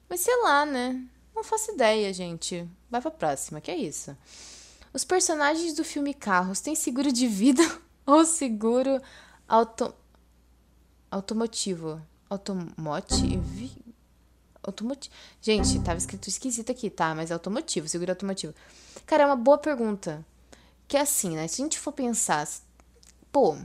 Mas 0.09 0.21
sei 0.21 0.37
lá, 0.41 0.65
né? 0.65 1.05
Não 1.35 1.43
faço 1.43 1.73
ideia, 1.73 2.15
gente. 2.15 2.71
Vai 2.89 3.01
pra 3.01 3.11
próxima, 3.11 3.61
que 3.61 3.73
é 3.73 3.77
isso. 3.77 4.17
Os 4.95 5.05
personagens 5.05 5.75
do 5.75 5.83
filme 5.83 6.15
Carros 6.15 6.61
têm 6.61 6.77
seguro 6.77 7.11
de 7.11 7.27
vida 7.27 7.63
ou 8.07 8.25
seguro 8.25 9.03
auto... 9.49 9.93
automotivo? 11.11 12.01
Automotivo. 14.69 15.15
Gente, 15.41 15.81
tava 15.81 15.99
escrito 15.99 16.29
esquisito 16.29 16.71
aqui, 16.71 16.91
tá? 16.91 17.15
Mas 17.15 17.31
é 17.31 17.35
automotivo, 17.35 17.89
seguro 17.89 18.13
automotivo. 18.13 18.55
Cara, 19.07 19.25
é 19.25 19.27
uma 19.27 19.37
boa 19.37 19.59
pergunta. 19.59 20.25
Que 20.87 20.97
é 20.97 21.01
assim, 21.01 21.37
né? 21.37 21.49
Se 21.49 21.61
a 21.61 21.65
gente 21.65 21.79
for 21.79 21.93
pensar, 21.93 22.49
pô, 23.31 23.57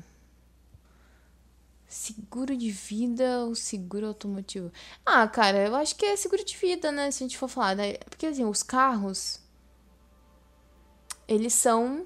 seguro 1.87 2.57
de 2.57 2.71
vida 2.71 3.45
ou 3.45 3.55
seguro 3.55 4.07
automotivo? 4.07 4.71
Ah, 5.05 5.27
cara, 5.27 5.67
eu 5.67 5.75
acho 5.75 5.95
que 5.95 6.05
é 6.05 6.15
seguro 6.15 6.43
de 6.43 6.57
vida, 6.57 6.91
né? 6.91 7.11
Se 7.11 7.23
a 7.23 7.27
gente 7.27 7.37
for 7.37 7.47
falar, 7.47 7.75
né? 7.75 7.93
Porque 8.09 8.25
assim, 8.25 8.43
os 8.45 8.63
carros 8.63 9.43
eles 11.27 11.53
são, 11.53 12.05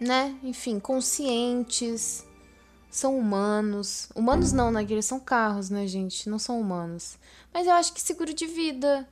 né, 0.00 0.38
enfim, 0.42 0.78
conscientes, 0.80 2.26
são 2.98 3.18
humanos. 3.18 4.08
Humanos 4.14 4.52
não, 4.52 4.70
né? 4.70 4.82
Eles 4.82 5.06
são 5.06 5.20
carros, 5.20 5.70
né, 5.70 5.86
gente? 5.86 6.28
Não 6.28 6.38
são 6.38 6.60
humanos. 6.60 7.18
Mas 7.52 7.66
eu 7.66 7.72
acho 7.74 7.92
que 7.92 8.00
seguro 8.00 8.32
de 8.32 8.46
vida, 8.46 9.08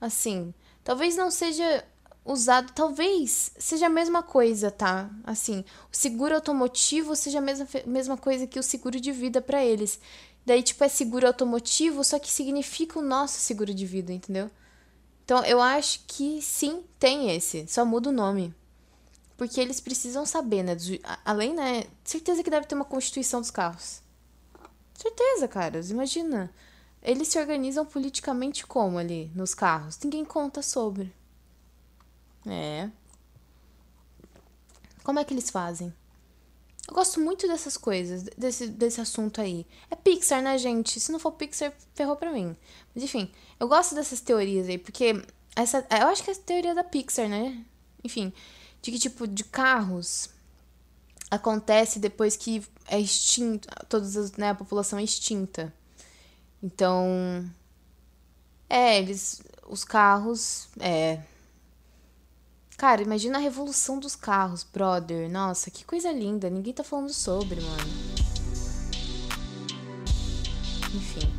assim, 0.00 0.54
talvez 0.82 1.16
não 1.16 1.30
seja 1.30 1.84
usado, 2.24 2.72
talvez 2.72 3.52
seja 3.58 3.86
a 3.86 3.90
mesma 3.90 4.22
coisa, 4.22 4.70
tá? 4.70 5.10
Assim, 5.24 5.64
o 5.92 5.96
seguro 5.96 6.34
automotivo 6.34 7.14
seja 7.14 7.38
a 7.38 7.42
mesma, 7.42 7.66
mesma 7.86 8.16
coisa 8.16 8.46
que 8.46 8.58
o 8.58 8.62
seguro 8.62 8.98
de 8.98 9.12
vida 9.12 9.42
para 9.42 9.64
eles. 9.64 10.00
Daí, 10.46 10.62
tipo, 10.62 10.82
é 10.84 10.88
seguro 10.88 11.26
automotivo, 11.26 12.04
só 12.04 12.18
que 12.18 12.30
significa 12.30 12.98
o 12.98 13.02
nosso 13.02 13.38
seguro 13.40 13.74
de 13.74 13.86
vida, 13.86 14.12
entendeu? 14.12 14.50
Então, 15.24 15.42
eu 15.44 15.60
acho 15.60 16.00
que 16.06 16.40
sim, 16.42 16.84
tem 16.98 17.34
esse, 17.34 17.66
só 17.66 17.84
muda 17.84 18.10
o 18.10 18.12
nome. 18.12 18.54
Porque 19.36 19.60
eles 19.60 19.80
precisam 19.80 20.24
saber, 20.24 20.62
né? 20.62 20.76
Além, 21.24 21.54
né? 21.54 21.84
Certeza 22.04 22.42
que 22.42 22.50
deve 22.50 22.66
ter 22.66 22.74
uma 22.74 22.84
constituição 22.84 23.40
dos 23.40 23.50
carros. 23.50 24.00
Certeza, 24.94 25.48
caras, 25.48 25.90
imagina. 25.90 26.52
Eles 27.02 27.28
se 27.28 27.38
organizam 27.38 27.84
politicamente 27.84 28.66
como 28.66 28.96
ali 28.96 29.30
nos 29.34 29.54
carros? 29.54 29.98
Ninguém 30.02 30.24
conta 30.24 30.62
sobre. 30.62 31.12
É. 32.46 32.88
Como 35.02 35.18
é 35.18 35.24
que 35.24 35.34
eles 35.34 35.50
fazem? 35.50 35.92
Eu 36.88 36.94
gosto 36.94 37.20
muito 37.20 37.46
dessas 37.46 37.76
coisas, 37.76 38.22
desse, 38.36 38.68
desse 38.68 39.00
assunto 39.00 39.40
aí. 39.40 39.66
É 39.90 39.96
Pixar, 39.96 40.42
né, 40.42 40.56
gente? 40.58 41.00
Se 41.00 41.10
não 41.10 41.18
for 41.18 41.32
Pixar, 41.32 41.72
ferrou 41.94 42.16
pra 42.16 42.32
mim. 42.32 42.56
Mas 42.94 43.04
enfim, 43.04 43.30
eu 43.58 43.66
gosto 43.66 43.94
dessas 43.94 44.20
teorias 44.20 44.68
aí, 44.68 44.78
porque 44.78 45.22
essa, 45.56 45.86
eu 45.90 46.08
acho 46.08 46.22
que 46.22 46.30
é 46.30 46.34
a 46.34 46.36
teoria 46.36 46.74
da 46.74 46.84
Pixar, 46.84 47.28
né? 47.28 47.64
Enfim, 48.02 48.32
de 48.84 48.92
que 48.92 48.98
tipo 48.98 49.26
de 49.26 49.42
carros 49.44 50.28
acontece 51.30 51.98
depois 51.98 52.36
que 52.36 52.62
é 52.86 53.00
extinto, 53.00 53.66
todas 53.88 54.32
né, 54.32 54.50
a 54.50 54.54
população 54.54 54.98
é 54.98 55.02
extinta. 55.02 55.72
Então, 56.62 57.48
é, 58.68 58.98
eles, 58.98 59.42
os 59.66 59.84
carros, 59.84 60.68
é. 60.78 61.22
Cara, 62.76 63.00
imagina 63.00 63.38
a 63.38 63.40
revolução 63.40 63.98
dos 63.98 64.14
carros, 64.14 64.64
brother. 64.64 65.30
Nossa, 65.30 65.70
que 65.70 65.84
coisa 65.84 66.12
linda. 66.12 66.50
Ninguém 66.50 66.74
tá 66.74 66.84
falando 66.84 67.12
sobre, 67.12 67.60
mano. 67.62 67.90
Enfim, 70.94 71.32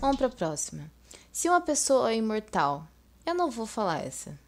vamos 0.00 0.16
pra 0.18 0.28
próxima. 0.28 0.90
Se 1.32 1.48
uma 1.48 1.60
pessoa 1.62 2.12
é 2.12 2.16
imortal, 2.16 2.86
eu 3.24 3.34
não 3.34 3.50
vou 3.50 3.64
falar 3.66 4.04
essa. 4.04 4.38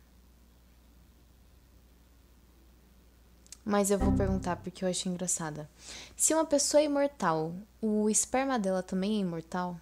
Mas 3.65 3.91
eu 3.91 3.99
vou 3.99 4.13
perguntar 4.13 4.57
porque 4.57 4.85
eu 4.85 4.89
achei 4.89 5.11
engraçada. 5.11 5.69
Se 6.17 6.35
uma 6.35 6.45
pessoa 6.45 6.81
é 6.81 6.85
imortal, 6.85 7.53
o 7.81 8.11
esperma 8.11 8.59
dela 8.59 8.83
também 8.83 9.17
é 9.17 9.21
imortal? 9.21 9.79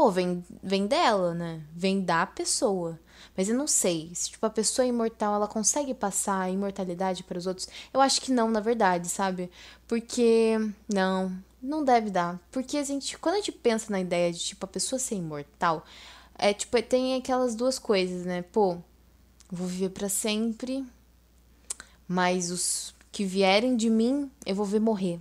pô, 0.00 0.10
vem, 0.10 0.42
vem 0.62 0.86
dela, 0.86 1.34
né? 1.34 1.60
Vem 1.76 2.00
da 2.00 2.24
pessoa. 2.24 2.98
Mas 3.36 3.50
eu 3.50 3.54
não 3.54 3.66
sei 3.66 4.10
se, 4.14 4.30
tipo, 4.30 4.46
a 4.46 4.48
pessoa 4.48 4.86
imortal, 4.86 5.34
ela 5.34 5.46
consegue 5.46 5.92
passar 5.92 6.40
a 6.40 6.50
imortalidade 6.50 7.22
para 7.22 7.36
os 7.36 7.46
outros. 7.46 7.68
Eu 7.92 8.00
acho 8.00 8.18
que 8.22 8.32
não, 8.32 8.50
na 8.50 8.60
verdade, 8.60 9.10
sabe? 9.10 9.50
Porque, 9.86 10.56
não, 10.90 11.30
não 11.62 11.84
deve 11.84 12.08
dar. 12.08 12.40
Porque 12.50 12.78
a 12.78 12.82
gente, 12.82 13.18
quando 13.18 13.34
a 13.34 13.38
gente 13.40 13.52
pensa 13.52 13.92
na 13.92 14.00
ideia 14.00 14.32
de, 14.32 14.38
tipo, 14.38 14.64
a 14.64 14.68
pessoa 14.68 14.98
ser 14.98 15.16
imortal, 15.16 15.84
é, 16.38 16.54
tipo, 16.54 16.82
tem 16.82 17.16
aquelas 17.16 17.54
duas 17.54 17.78
coisas, 17.78 18.24
né? 18.24 18.40
Pô, 18.40 18.78
vou 19.50 19.66
viver 19.68 19.90
para 19.90 20.08
sempre, 20.08 20.82
mas 22.10 22.50
os 22.50 22.92
que 23.12 23.24
vierem 23.24 23.76
de 23.76 23.88
mim, 23.88 24.28
eu 24.44 24.52
vou 24.52 24.66
ver 24.66 24.80
morrer. 24.80 25.20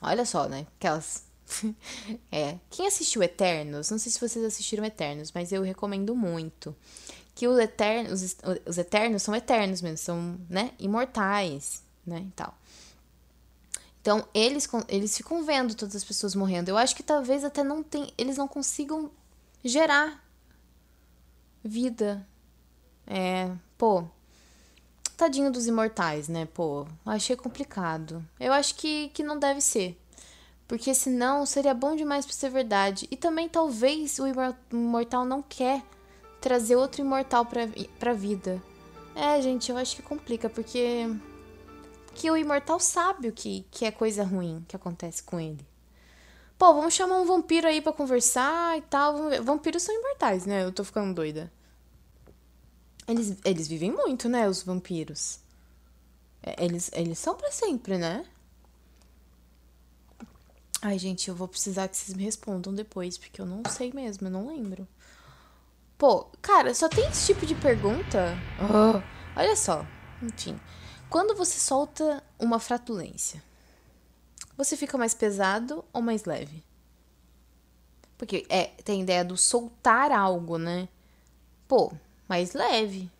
Olha 0.00 0.24
só, 0.24 0.48
né? 0.48 0.66
Aquelas 0.78 1.26
é. 2.32 2.56
Quem 2.70 2.86
assistiu 2.86 3.22
Eternos, 3.22 3.90
não 3.90 3.98
sei 3.98 4.10
se 4.10 4.18
vocês 4.18 4.42
assistiram 4.42 4.82
Eternos, 4.86 5.30
mas 5.32 5.52
eu 5.52 5.60
recomendo 5.60 6.16
muito. 6.16 6.74
Que 7.34 7.46
os 7.46 7.58
Eternos, 7.58 8.22
os, 8.22 8.36
os 8.64 8.78
Eternos 8.78 9.22
são 9.22 9.34
eternos 9.34 9.82
mesmo, 9.82 9.98
são, 9.98 10.40
né, 10.48 10.70
imortais, 10.78 11.82
né, 12.06 12.24
e 12.26 12.30
tal. 12.30 12.56
Então, 14.00 14.26
eles, 14.32 14.66
eles 14.88 15.14
ficam 15.14 15.44
vendo 15.44 15.74
todas 15.74 15.94
as 15.94 16.04
pessoas 16.04 16.34
morrendo. 16.34 16.70
Eu 16.70 16.78
acho 16.78 16.96
que 16.96 17.02
talvez 17.02 17.44
até 17.44 17.62
não 17.62 17.82
tem, 17.82 18.14
eles 18.16 18.38
não 18.38 18.48
consigam 18.48 19.10
gerar 19.62 20.24
vida. 21.62 22.26
É, 23.06 23.50
pô, 23.76 24.08
tadinho 25.16 25.50
dos 25.50 25.66
imortais, 25.66 26.28
né, 26.28 26.46
pô, 26.46 26.86
achei 27.04 27.36
complicado. 27.36 28.24
Eu 28.38 28.52
acho 28.52 28.74
que, 28.74 29.08
que 29.10 29.22
não 29.22 29.38
deve 29.38 29.60
ser. 29.60 29.98
Porque 30.66 30.94
senão 30.94 31.44
seria 31.44 31.74
bom 31.74 31.94
demais 31.94 32.24
para 32.24 32.34
ser 32.34 32.50
verdade. 32.50 33.06
E 33.10 33.16
também 33.16 33.48
talvez 33.48 34.18
o 34.18 34.26
imortal 34.72 35.24
não 35.24 35.42
quer 35.42 35.82
trazer 36.40 36.76
outro 36.76 37.02
imortal 37.02 37.44
pra, 37.44 37.62
pra 37.98 38.12
vida. 38.12 38.62
É, 39.14 39.40
gente, 39.40 39.70
eu 39.70 39.76
acho 39.76 39.96
que 39.96 40.02
complica, 40.02 40.48
porque. 40.48 41.06
Que 42.14 42.30
o 42.30 42.36
imortal 42.36 42.78
sabe 42.78 43.28
o 43.28 43.32
que, 43.32 43.66
que 43.70 43.84
é 43.84 43.90
coisa 43.90 44.24
ruim 44.24 44.64
que 44.68 44.76
acontece 44.76 45.22
com 45.22 45.38
ele. 45.40 45.66
Pô, 46.56 46.72
vamos 46.72 46.94
chamar 46.94 47.18
um 47.18 47.24
vampiro 47.24 47.66
aí 47.66 47.80
para 47.80 47.92
conversar 47.92 48.78
e 48.78 48.82
tal. 48.82 49.30
Vampiros 49.42 49.82
são 49.82 49.94
imortais, 49.94 50.46
né? 50.46 50.64
Eu 50.64 50.72
tô 50.72 50.84
ficando 50.84 51.12
doida. 51.12 51.52
Eles, 53.06 53.36
eles 53.44 53.68
vivem 53.68 53.92
muito, 53.92 54.28
né? 54.28 54.48
Os 54.48 54.62
vampiros. 54.62 55.38
É, 56.42 56.64
eles, 56.64 56.90
eles 56.92 57.18
são 57.18 57.34
para 57.34 57.50
sempre, 57.50 57.98
né? 57.98 58.24
Ai, 60.80 60.98
gente, 60.98 61.28
eu 61.28 61.34
vou 61.34 61.48
precisar 61.48 61.88
que 61.88 61.96
vocês 61.96 62.14
me 62.14 62.22
respondam 62.24 62.74
depois, 62.74 63.16
porque 63.16 63.40
eu 63.40 63.46
não 63.46 63.62
sei 63.70 63.90
mesmo, 63.92 64.26
eu 64.26 64.30
não 64.30 64.46
lembro. 64.48 64.86
Pô, 65.96 66.24
cara, 66.42 66.74
só 66.74 66.88
tem 66.88 67.08
esse 67.08 67.32
tipo 67.32 67.46
de 67.46 67.54
pergunta? 67.54 68.36
Oh, 68.60 69.00
olha 69.38 69.56
só. 69.56 69.86
Enfim, 70.22 70.60
quando 71.08 71.34
você 71.34 71.58
solta 71.58 72.22
uma 72.38 72.58
fratulência, 72.58 73.42
você 74.56 74.76
fica 74.76 74.98
mais 74.98 75.14
pesado 75.14 75.84
ou 75.92 76.02
mais 76.02 76.24
leve? 76.24 76.62
Porque 78.18 78.44
é, 78.48 78.66
tem 78.84 79.00
a 79.00 79.02
ideia 79.02 79.24
do 79.24 79.36
soltar 79.36 80.12
algo, 80.12 80.58
né? 80.58 80.88
Pô, 81.66 81.92
mais 82.28 82.52
leve. 82.52 83.10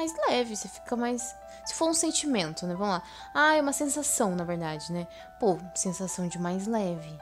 mais 0.00 0.14
leve, 0.28 0.56
você 0.56 0.68
fica 0.68 0.96
mais. 0.96 1.34
Se 1.64 1.74
for 1.74 1.88
um 1.88 1.94
sentimento, 1.94 2.66
né? 2.66 2.74
Vamos 2.74 2.94
lá. 2.94 3.02
Ah, 3.34 3.54
é 3.54 3.60
uma 3.60 3.72
sensação, 3.72 4.34
na 4.34 4.44
verdade, 4.44 4.90
né? 4.92 5.06
Pô, 5.38 5.58
sensação 5.74 6.26
de 6.26 6.38
mais 6.38 6.66
leve. 6.66 7.18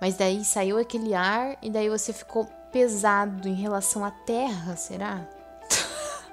Mas 0.00 0.16
daí 0.16 0.44
saiu 0.44 0.78
aquele 0.78 1.12
ar 1.12 1.56
e 1.60 1.70
daí 1.70 1.88
você 1.88 2.12
ficou 2.12 2.44
pesado 2.70 3.48
em 3.48 3.54
relação 3.54 4.04
à 4.04 4.12
terra, 4.12 4.76
será? 4.76 5.26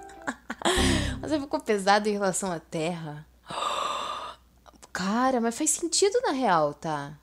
você 1.20 1.40
ficou 1.40 1.60
pesado 1.60 2.08
em 2.08 2.14
relação 2.14 2.52
à 2.52 2.60
terra? 2.60 3.26
Cara, 4.94 5.42
mas 5.42 5.58
faz 5.58 5.72
sentido 5.72 6.22
na 6.22 6.32
real, 6.32 6.76
tá? 6.76 7.14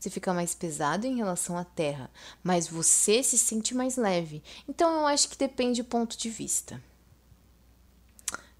Você 0.00 0.08
fica 0.08 0.32
mais 0.32 0.54
pesado 0.54 1.06
em 1.06 1.16
relação 1.16 1.58
à 1.58 1.64
terra, 1.64 2.10
mas 2.42 2.66
você 2.66 3.22
se 3.22 3.36
sente 3.36 3.74
mais 3.74 3.98
leve. 3.98 4.42
Então 4.66 4.90
eu 5.00 5.06
acho 5.06 5.28
que 5.28 5.36
depende 5.36 5.82
do 5.82 5.88
ponto 5.88 6.16
de 6.16 6.30
vista. 6.30 6.82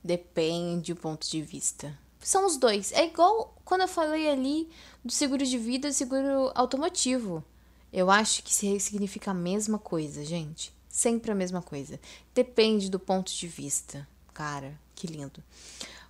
Depende 0.04 0.92
do 0.92 1.00
ponto 1.00 1.26
de 1.26 1.40
vista. 1.40 1.98
São 2.20 2.46
os 2.46 2.58
dois. 2.58 2.92
É 2.92 3.06
igual 3.06 3.56
quando 3.64 3.80
eu 3.80 3.88
falei 3.88 4.28
ali 4.28 4.68
do 5.02 5.10
seguro 5.10 5.46
de 5.46 5.56
vida 5.56 5.88
e 5.88 5.94
seguro 5.94 6.52
automotivo. 6.54 7.42
Eu 7.90 8.10
acho 8.10 8.42
que 8.42 8.52
significa 8.52 9.30
a 9.30 9.34
mesma 9.34 9.78
coisa, 9.78 10.22
gente. 10.22 10.72
Sempre 10.90 11.32
a 11.32 11.34
mesma 11.34 11.62
coisa. 11.62 11.98
Depende 12.34 12.90
do 12.90 13.00
ponto 13.00 13.32
de 13.32 13.48
vista. 13.48 14.06
Cara, 14.34 14.78
que 14.94 15.06
lindo. 15.06 15.42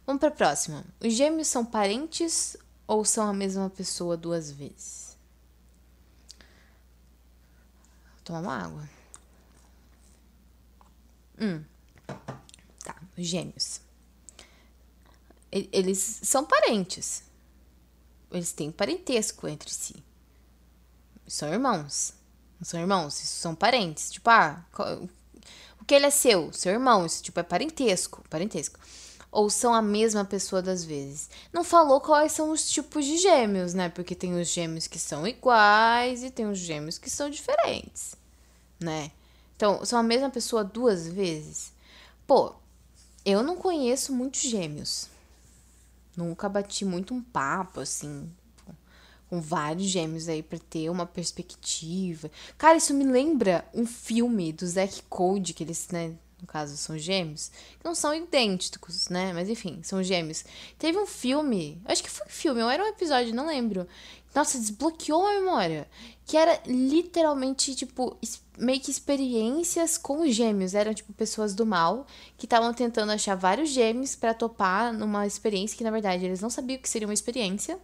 Vamos 0.04 0.18
para 0.18 0.30
a 0.30 0.32
próxima. 0.32 0.84
Os 1.00 1.12
gêmeos 1.12 1.46
são 1.46 1.64
parentes 1.64 2.56
ou 2.84 3.04
são 3.04 3.28
a 3.28 3.32
mesma 3.32 3.70
pessoa 3.70 4.16
duas 4.16 4.50
vezes? 4.50 5.16
Vou 8.16 8.19
tomar 8.30 8.40
uma 8.40 8.64
água. 8.64 8.88
Hum. 11.40 11.64
Tá, 12.84 12.94
os 13.18 13.26
gêmeos. 13.26 13.80
Eles 15.50 16.20
são 16.22 16.44
parentes. 16.44 17.24
eles 18.30 18.52
têm 18.52 18.70
parentesco 18.70 19.48
entre 19.48 19.70
si. 19.70 19.96
São 21.26 21.52
irmãos. 21.52 22.14
Não 22.60 22.64
são 22.64 22.78
irmãos, 22.78 23.14
são 23.14 23.54
parentes. 23.54 24.12
Tipo, 24.12 24.30
ah, 24.30 24.64
o 25.80 25.84
que 25.84 25.94
ele 25.94 26.06
é 26.06 26.10
seu? 26.10 26.52
Seu 26.52 26.72
irmão, 26.72 27.04
isso 27.04 27.22
tipo 27.22 27.40
é 27.40 27.42
parentesco, 27.42 28.22
parentesco. 28.30 28.78
Ou 29.32 29.48
são 29.48 29.74
a 29.74 29.80
mesma 29.80 30.24
pessoa 30.24 30.60
das 30.60 30.84
vezes. 30.84 31.30
Não 31.52 31.64
falou 31.64 32.00
quais 32.00 32.32
são 32.32 32.50
os 32.50 32.68
tipos 32.70 33.04
de 33.04 33.16
gêmeos, 33.16 33.74
né? 33.74 33.88
Porque 33.88 34.14
tem 34.14 34.38
os 34.38 34.48
gêmeos 34.48 34.86
que 34.86 34.98
são 34.98 35.26
iguais 35.26 36.22
e 36.22 36.30
tem 36.30 36.46
os 36.46 36.58
gêmeos 36.58 36.98
que 36.98 37.08
são 37.08 37.30
diferentes, 37.30 38.14
né? 38.80 39.10
Então, 39.56 39.84
são 39.84 39.98
a 39.98 40.02
mesma 40.02 40.30
pessoa 40.30 40.64
duas 40.64 41.06
vezes. 41.06 41.72
Pô, 42.26 42.54
eu 43.24 43.42
não 43.42 43.56
conheço 43.56 44.12
muitos 44.14 44.40
gêmeos. 44.40 45.08
Nunca 46.16 46.48
bati 46.48 46.84
muito 46.84 47.14
um 47.14 47.22
papo, 47.22 47.80
assim, 47.80 48.30
com 49.28 49.40
vários 49.40 49.86
gêmeos 49.86 50.28
aí 50.28 50.42
para 50.42 50.58
ter 50.58 50.90
uma 50.90 51.06
perspectiva. 51.06 52.30
Cara, 52.58 52.78
isso 52.78 52.92
me 52.94 53.04
lembra 53.04 53.64
um 53.72 53.86
filme 53.86 54.52
do 54.52 54.66
Zack 54.66 55.02
Code, 55.08 55.54
que 55.54 55.62
eles, 55.62 55.88
né, 55.88 56.14
no 56.40 56.46
caso 56.46 56.76
são 56.76 56.98
gêmeos, 56.98 57.50
que 57.78 57.84
não 57.84 57.94
são 57.94 58.14
idênticos, 58.14 59.08
né? 59.08 59.32
Mas 59.32 59.48
enfim, 59.48 59.80
são 59.82 60.02
gêmeos. 60.02 60.44
Teve 60.78 60.98
um 60.98 61.06
filme, 61.06 61.80
acho 61.84 62.02
que 62.02 62.10
foi 62.10 62.26
um 62.26 62.30
filme, 62.30 62.62
ou 62.62 62.70
era 62.70 62.82
um 62.82 62.88
episódio, 62.88 63.34
não 63.34 63.46
lembro. 63.46 63.86
Nossa, 64.34 64.58
desbloqueou 64.58 65.26
a 65.26 65.40
memória. 65.40 65.88
Que 66.24 66.36
era 66.36 66.60
literalmente, 66.66 67.74
tipo, 67.74 68.16
meio 68.56 68.80
que 68.80 68.90
experiências 68.90 69.98
com 69.98 70.26
gêmeos. 70.26 70.74
Eram, 70.74 70.94
tipo, 70.94 71.12
pessoas 71.12 71.54
do 71.54 71.66
mal 71.66 72.06
que 72.36 72.46
estavam 72.46 72.72
tentando 72.72 73.12
achar 73.12 73.34
vários 73.34 73.70
gêmeos 73.70 74.14
para 74.14 74.34
topar 74.34 74.92
numa 74.92 75.26
experiência 75.26 75.76
que, 75.76 75.84
na 75.84 75.90
verdade, 75.90 76.24
eles 76.24 76.40
não 76.40 76.50
sabiam 76.50 76.80
que 76.80 76.88
seria 76.88 77.08
uma 77.08 77.14
experiência 77.14 77.78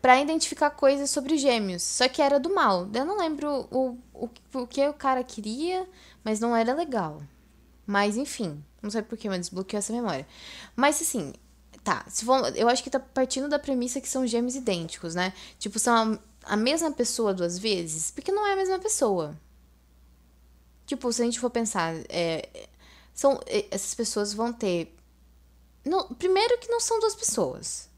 para 0.00 0.20
identificar 0.20 0.70
coisas 0.70 1.10
sobre 1.10 1.36
gêmeos. 1.36 1.82
Só 1.82 2.08
que 2.08 2.22
era 2.22 2.40
do 2.40 2.54
mal. 2.54 2.88
Eu 2.92 3.04
não 3.04 3.18
lembro 3.18 3.68
o, 3.70 3.98
o, 4.14 4.30
o 4.54 4.66
que 4.66 4.86
o 4.88 4.94
cara 4.94 5.22
queria, 5.22 5.86
mas 6.24 6.40
não 6.40 6.56
era 6.56 6.74
legal. 6.74 7.22
Mas 7.86 8.16
enfim, 8.16 8.62
não 8.80 8.90
sei 8.90 9.02
porquê, 9.02 9.28
mas 9.28 9.40
desbloqueou 9.40 9.78
essa 9.78 9.92
memória. 9.92 10.26
Mas 10.74 11.00
assim, 11.02 11.32
tá. 11.84 12.04
Se 12.08 12.24
for, 12.24 12.56
eu 12.56 12.68
acho 12.68 12.82
que 12.82 12.90
tá 12.90 13.00
partindo 13.00 13.48
da 13.48 13.58
premissa 13.58 14.00
que 14.00 14.08
são 14.08 14.26
gêmeos 14.26 14.54
idênticos, 14.54 15.14
né? 15.14 15.32
Tipo, 15.58 15.78
são 15.78 16.18
a, 16.44 16.54
a 16.54 16.56
mesma 16.56 16.90
pessoa 16.90 17.34
duas 17.34 17.58
vezes, 17.58 18.10
porque 18.10 18.32
não 18.32 18.46
é 18.46 18.52
a 18.52 18.56
mesma 18.56 18.78
pessoa. 18.78 19.36
Tipo, 20.86 21.12
se 21.12 21.22
a 21.22 21.24
gente 21.24 21.38
for 21.38 21.50
pensar, 21.50 21.94
é, 22.08 22.48
são, 23.14 23.40
essas 23.70 23.94
pessoas 23.94 24.32
vão 24.32 24.52
ter. 24.52 24.94
No, 25.84 26.14
primeiro 26.14 26.58
que 26.58 26.68
não 26.68 26.80
são 26.80 27.00
duas 27.00 27.14
pessoas. 27.14 27.88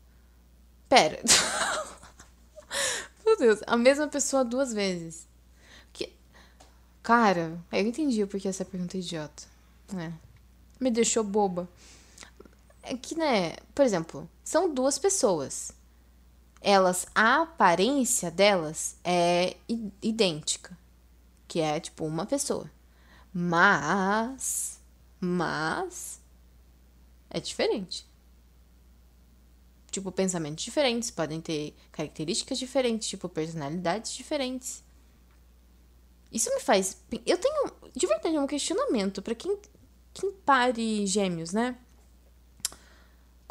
Pera. 0.89 1.21
Meu 3.25 3.39
Deus, 3.39 3.61
a 3.67 3.77
mesma 3.77 4.09
pessoa 4.09 4.45
duas 4.45 4.73
vezes. 4.73 5.27
Que... 5.93 6.13
Cara, 7.03 7.59
eu 7.73 7.81
entendi 7.81 8.27
porque 8.27 8.49
essa 8.49 8.65
pergunta 8.65 8.97
é 8.97 9.01
idiota. 9.01 9.45
É. 9.97 10.13
Me 10.79 10.91
deixou 10.91 11.25
boba. 11.25 11.69
É 12.83 12.97
que, 12.97 13.15
né, 13.15 13.57
por 13.75 13.85
exemplo, 13.85 14.29
são 14.43 14.73
duas 14.73 14.99
pessoas. 14.99 15.73
Elas, 16.61 17.07
a 17.15 17.43
aparência 17.43 18.31
delas 18.31 18.97
é 19.05 19.57
idêntica. 20.01 20.77
Que 21.49 21.61
é, 21.61 21.79
tipo, 21.81 22.05
uma 22.05 22.27
pessoa. 22.27 22.71
Mas. 23.33 24.81
Mas. 25.21 26.21
É 27.31 27.41
diferente 27.41 28.07
tipo, 29.93 30.11
pensamentos 30.11 30.65
diferentes, 30.65 31.11
podem 31.11 31.41
ter 31.41 31.77
características 31.93 32.59
diferentes, 32.59 33.09
tipo, 33.09 33.29
personalidades 33.29 34.13
diferentes. 34.15 34.83
Isso 36.33 36.53
me 36.53 36.61
faz. 36.61 36.97
Eu 37.27 37.37
tenho, 37.37 37.73
de 37.95 38.07
verdade, 38.07 38.39
um 38.39 38.47
questionamento 38.47 39.21
para 39.21 39.35
quem, 39.35 39.57
quem 40.15 40.33
pare 40.33 41.07
gêmeos, 41.07 41.53
né? 41.53 41.77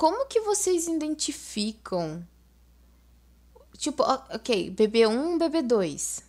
Como 0.02 0.26
que 0.26 0.42
vocês 0.42 0.88
identificam? 0.88 2.28
Tipo, 3.78 4.02
ok, 4.02 4.72
bebê 4.72 5.06
1, 5.06 5.38
bebê 5.38 5.62
2. 5.62 6.24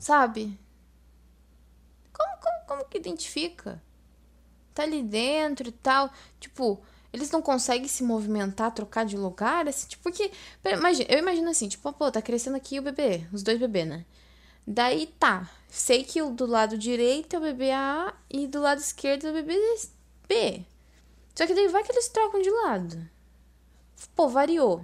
Sabe? 0.00 0.58
Como, 2.10 2.40
como, 2.40 2.66
como 2.66 2.84
que 2.86 2.96
identifica? 2.96 3.82
Tá 4.72 4.84
ali 4.84 5.02
dentro 5.02 5.68
e 5.68 5.72
tal. 5.72 6.10
Tipo, 6.40 6.82
eles 7.12 7.30
não 7.30 7.42
conseguem 7.42 7.88
se 7.88 8.02
movimentar, 8.02 8.72
trocar 8.72 9.04
de 9.04 9.18
lugar, 9.18 9.68
assim, 9.68 9.88
tipo, 9.88 10.02
porque. 10.02 10.32
Imagina, 10.64 11.10
eu 11.12 11.18
imagino 11.18 11.50
assim, 11.50 11.68
tipo, 11.68 11.92
pô, 11.92 12.10
tá 12.10 12.22
crescendo 12.22 12.56
aqui 12.56 12.78
o 12.78 12.82
bebê, 12.82 13.26
os 13.34 13.42
dois 13.42 13.58
bebês, 13.58 13.86
né? 13.86 14.06
Daí 14.66 15.08
tá. 15.18 15.50
Sei 15.68 16.04
que 16.04 16.22
do 16.22 16.46
lado 16.46 16.78
direito 16.78 17.36
é 17.36 17.38
o 17.38 17.42
bebê 17.42 17.70
A 17.70 18.14
e 18.30 18.46
do 18.46 18.62
lado 18.62 18.78
esquerdo 18.78 19.26
é 19.26 19.30
o 19.30 19.34
bebê 19.34 19.58
B. 20.26 20.64
Só 21.36 21.46
que 21.46 21.54
daí 21.54 21.68
vai 21.68 21.84
que 21.84 21.92
eles 21.92 22.08
trocam 22.08 22.40
de 22.40 22.50
lado. 22.50 23.08
Pô, 24.14 24.28
variou. 24.28 24.82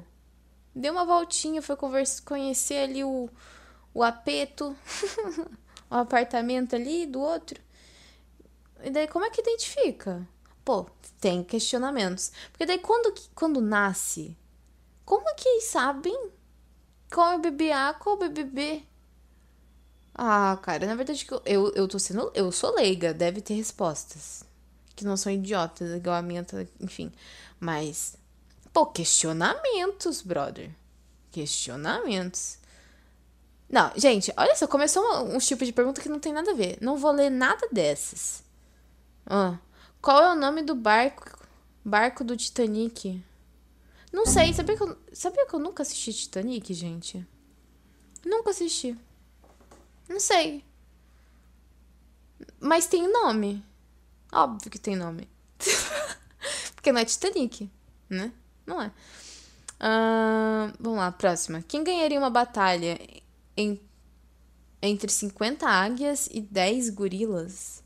Deu 0.75 0.93
uma 0.93 1.05
voltinha, 1.05 1.63
foi 1.63 1.77
conversa, 1.77 2.23
conhecer 2.23 2.85
ali 2.85 3.03
o, 3.03 3.29
o 3.95 4.03
apeto, 4.03 4.77
o 5.91 5.95
apartamento 5.95 6.77
ali 6.77 7.07
do 7.07 7.21
outro. 7.21 7.59
E 8.85 8.91
daí 8.91 9.09
como 9.09 9.25
é 9.25 9.31
que 9.31 9.41
identifica? 9.41 10.29
Pô, 10.65 10.87
tem 11.19 11.43
questionamentos. 11.43 12.31
Porque 12.51 12.67
daí 12.67 12.79
quando, 12.79 13.15
quando 13.35 13.61
nasce, 13.61 14.37
como 15.07 15.29
é 15.29 15.35
que 15.35 15.61
sabem 15.63 16.31
qual 17.11 17.33
é 17.33 17.37
o 17.37 17.41
bebê 17.41 17.73
A, 17.73 17.95
qual 17.95 18.15
é 18.15 18.17
o 18.17 18.29
bebê 18.29 18.45
B? 18.45 18.83
Ah, 20.15 20.59
cara, 20.63 20.87
na 20.87 20.95
verdade 20.95 21.27
eu, 21.47 21.73
eu 21.75 21.89
tô 21.89 21.99
sendo. 21.99 22.31
Eu 22.35 22.53
sou 22.53 22.75
leiga, 22.75 23.15
deve 23.15 23.41
ter 23.41 23.55
respostas. 23.55 24.45
Que 24.95 25.05
não 25.05 25.17
são 25.17 25.33
idiotas, 25.33 25.91
igual 25.97 26.17
a 26.17 26.23
minha, 26.23 26.47
enfim. 26.81 27.13
Mas. 27.59 28.17
Pô, 28.73 28.87
questionamentos, 28.87 30.23
brother. 30.23 30.71
Questionamentos. 31.31 32.59
Não, 33.69 33.91
gente, 33.97 34.33
olha 34.37 34.55
só, 34.55 34.67
começou 34.67 35.03
um, 35.25 35.37
um 35.37 35.39
de 35.39 35.73
pergunta 35.73 36.01
que 36.01 36.09
não 36.09 36.21
tem 36.21 36.33
nada 36.33 36.51
a 36.51 36.55
ver. 36.55 36.77
Não 36.81 36.97
vou 36.97 37.11
ler 37.11 37.31
nada 37.31 37.67
dessas. 37.73 38.45
Ah. 39.27 39.59
Qual 40.01 40.23
é 40.23 40.33
o 40.33 40.37
nome 40.37 40.63
do 40.63 40.75
barco 40.75 41.39
barco 41.85 42.23
do 42.23 42.37
Titanic? 42.37 43.23
Não 44.13 44.27
sei, 44.27 44.53
sabia 44.53 44.77
que 44.77 44.83
eu, 44.83 44.97
sabia 45.13 45.47
que 45.47 45.55
eu 45.55 45.59
nunca 45.59 45.83
assisti 45.83 46.13
Titanic, 46.13 46.75
gente? 46.75 47.27
Nunca 48.25 48.51
assisti. 48.51 48.97
Não 50.09 50.21
sei. 50.21 50.65
Mas 52.61 52.87
tem 52.87 53.11
nome. 53.11 53.65
Óbvio 54.33 54.71
que 54.71 54.79
tem 54.79 54.97
nome. 54.97 55.29
Porque 56.75 56.91
não 56.91 57.01
é 57.01 57.05
Titanic, 57.05 57.71
né? 58.09 58.33
Não 58.67 58.81
é. 58.81 58.91
Uh, 59.79 60.73
vamos 60.81 60.99
lá, 60.99 61.13
próxima. 61.13 61.63
Quem 61.63 61.85
ganharia 61.85 62.19
uma 62.19 62.31
batalha 62.31 62.99
em, 63.57 63.81
entre 64.81 65.11
50 65.11 65.69
águias 65.69 66.29
e 66.33 66.41
10 66.41 66.91
gorilas? 66.91 67.83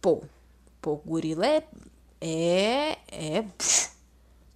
Pô, 0.00 0.24
pô, 0.80 0.96
gorila 0.96 1.46
é. 1.46 1.68
É. 2.20 2.98
É. 3.08 3.44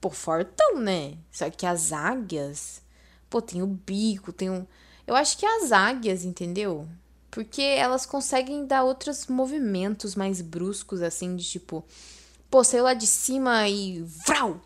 Pô, 0.00 0.11
fortão, 0.11 0.79
né? 0.79 1.16
Só 1.33 1.50
que 1.50 1.66
as 1.66 1.92
águias. 1.92 2.83
Pô, 3.29 3.42
tem 3.42 3.62
o 3.62 3.66
bico, 3.66 4.33
tem 4.33 4.50
um. 4.50 4.66
Eu 5.07 5.16
acho 5.16 5.37
que 5.38 5.44
as 5.46 5.72
águias, 5.72 6.24
entendeu? 6.24 6.88
Porque 7.37 7.61
elas 7.61 8.07
conseguem 8.07 8.64
dar 8.64 8.83
outros 8.83 9.27
movimentos 9.27 10.14
mais 10.14 10.40
bruscos, 10.40 11.03
assim, 11.03 11.37
de 11.37 11.44
tipo. 11.44 11.85
Pô, 12.49 12.64
saiu 12.64 12.85
lá 12.85 12.94
de 12.94 13.07
cima 13.07 13.68
e. 13.68 14.01
Vrau! 14.01 14.59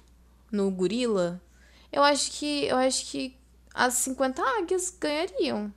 No 0.53 0.71
gorila. 0.71 1.43
Eu 1.91 2.05
acho 2.05 2.31
que. 2.31 2.67
Eu 2.67 2.77
acho 2.77 3.11
que 3.11 3.37
as 3.75 3.95
50 3.95 4.41
águias 4.41 4.97
ganhariam. 5.01 5.75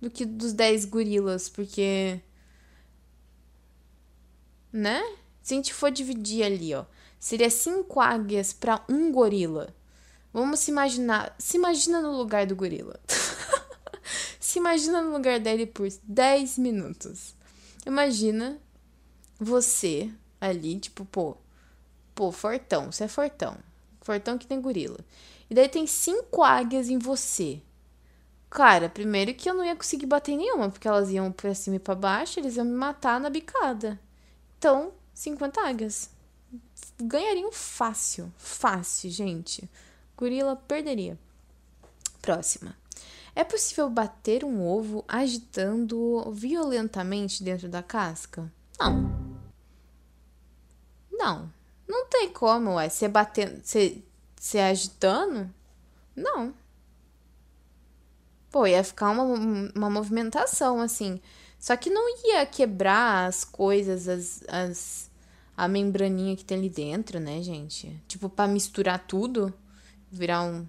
Do 0.00 0.10
que 0.10 0.24
dos 0.24 0.52
10 0.52 0.84
gorilas, 0.86 1.48
porque 1.48 2.20
né? 4.72 5.00
Se 5.40 5.54
a 5.54 5.56
gente 5.56 5.72
for 5.72 5.92
dividir 5.92 6.42
ali, 6.42 6.74
ó, 6.74 6.84
seria 7.20 7.48
cinco 7.50 8.00
águias 8.00 8.52
para 8.52 8.84
um 8.88 9.12
gorila. 9.12 9.72
Vamos 10.32 10.58
se 10.58 10.72
imaginar, 10.72 11.36
se 11.38 11.56
imagina 11.56 12.02
no 12.02 12.16
lugar 12.16 12.48
do 12.48 12.56
gorila. 12.56 12.98
se 14.44 14.58
imagina 14.58 15.00
no 15.00 15.10
lugar 15.10 15.40
dele 15.40 15.64
por 15.64 15.88
10 16.02 16.58
minutos. 16.58 17.34
Imagina 17.86 18.60
você 19.40 20.12
ali, 20.38 20.78
tipo, 20.78 21.06
pô, 21.06 21.38
pô, 22.14 22.30
fortão, 22.30 22.92
você 22.92 23.04
é 23.04 23.08
fortão. 23.08 23.56
Fortão 24.02 24.36
que 24.36 24.46
tem 24.46 24.60
gorila. 24.60 24.98
E 25.48 25.54
daí 25.54 25.66
tem 25.66 25.86
cinco 25.86 26.42
águias 26.42 26.90
em 26.90 26.98
você. 26.98 27.62
Cara, 28.50 28.90
primeiro 28.90 29.32
que 29.32 29.48
eu 29.48 29.54
não 29.54 29.64
ia 29.64 29.74
conseguir 29.74 30.04
bater 30.04 30.36
nenhuma, 30.36 30.68
porque 30.68 30.86
elas 30.86 31.10
iam 31.10 31.32
pra 31.32 31.54
cima 31.54 31.76
e 31.76 31.80
pra 31.80 31.94
baixo, 31.94 32.38
eles 32.38 32.56
iam 32.56 32.66
me 32.66 32.76
matar 32.76 33.18
na 33.18 33.30
bicada. 33.30 33.98
Então, 34.58 34.92
50 35.14 35.58
águias. 35.62 36.10
ganhariam 37.00 37.50
fácil. 37.50 38.30
Fácil, 38.36 39.08
gente. 39.08 39.66
Gorila 40.14 40.54
perderia. 40.54 41.18
Próxima. 42.20 42.76
É 43.34 43.42
possível 43.42 43.90
bater 43.90 44.44
um 44.44 44.62
ovo 44.62 45.04
agitando 45.08 46.30
violentamente 46.30 47.42
dentro 47.42 47.68
da 47.68 47.82
casca? 47.82 48.52
Não. 48.78 49.12
Não. 51.10 51.52
Não 51.88 52.06
tem 52.06 52.30
como, 52.30 52.78
é. 52.78 52.88
Você 52.88 53.08
batendo. 53.08 53.60
Você, 53.62 54.02
você 54.36 54.58
agitando? 54.58 55.52
Não. 56.14 56.54
Pô, 58.50 58.66
ia 58.66 58.84
ficar 58.84 59.10
uma, 59.10 59.24
uma 59.74 59.90
movimentação, 59.90 60.80
assim. 60.80 61.20
Só 61.58 61.76
que 61.76 61.90
não 61.90 62.08
ia 62.28 62.46
quebrar 62.46 63.26
as 63.26 63.44
coisas, 63.44 64.06
as, 64.06 64.44
as, 64.46 65.10
a 65.56 65.66
membraninha 65.66 66.36
que 66.36 66.44
tem 66.44 66.58
ali 66.58 66.68
dentro, 66.68 67.18
né, 67.18 67.42
gente? 67.42 68.00
Tipo, 68.06 68.28
para 68.28 68.46
misturar 68.46 69.04
tudo, 69.06 69.52
virar 70.10 70.42
um. 70.42 70.66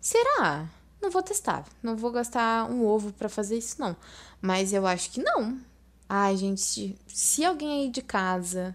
Será? 0.00 0.68
Não 1.04 1.10
vou 1.10 1.22
testar. 1.22 1.66
Não 1.82 1.96
vou 1.98 2.10
gastar 2.10 2.64
um 2.70 2.82
ovo 2.86 3.12
para 3.12 3.28
fazer 3.28 3.58
isso, 3.58 3.78
não. 3.78 3.94
Mas 4.40 4.72
eu 4.72 4.86
acho 4.86 5.10
que 5.10 5.22
não. 5.22 5.60
Ai, 6.08 6.34
gente, 6.34 6.98
se, 7.06 7.44
alguém 7.44 7.82
aí 7.82 7.90
de 7.90 8.00
casa 8.00 8.74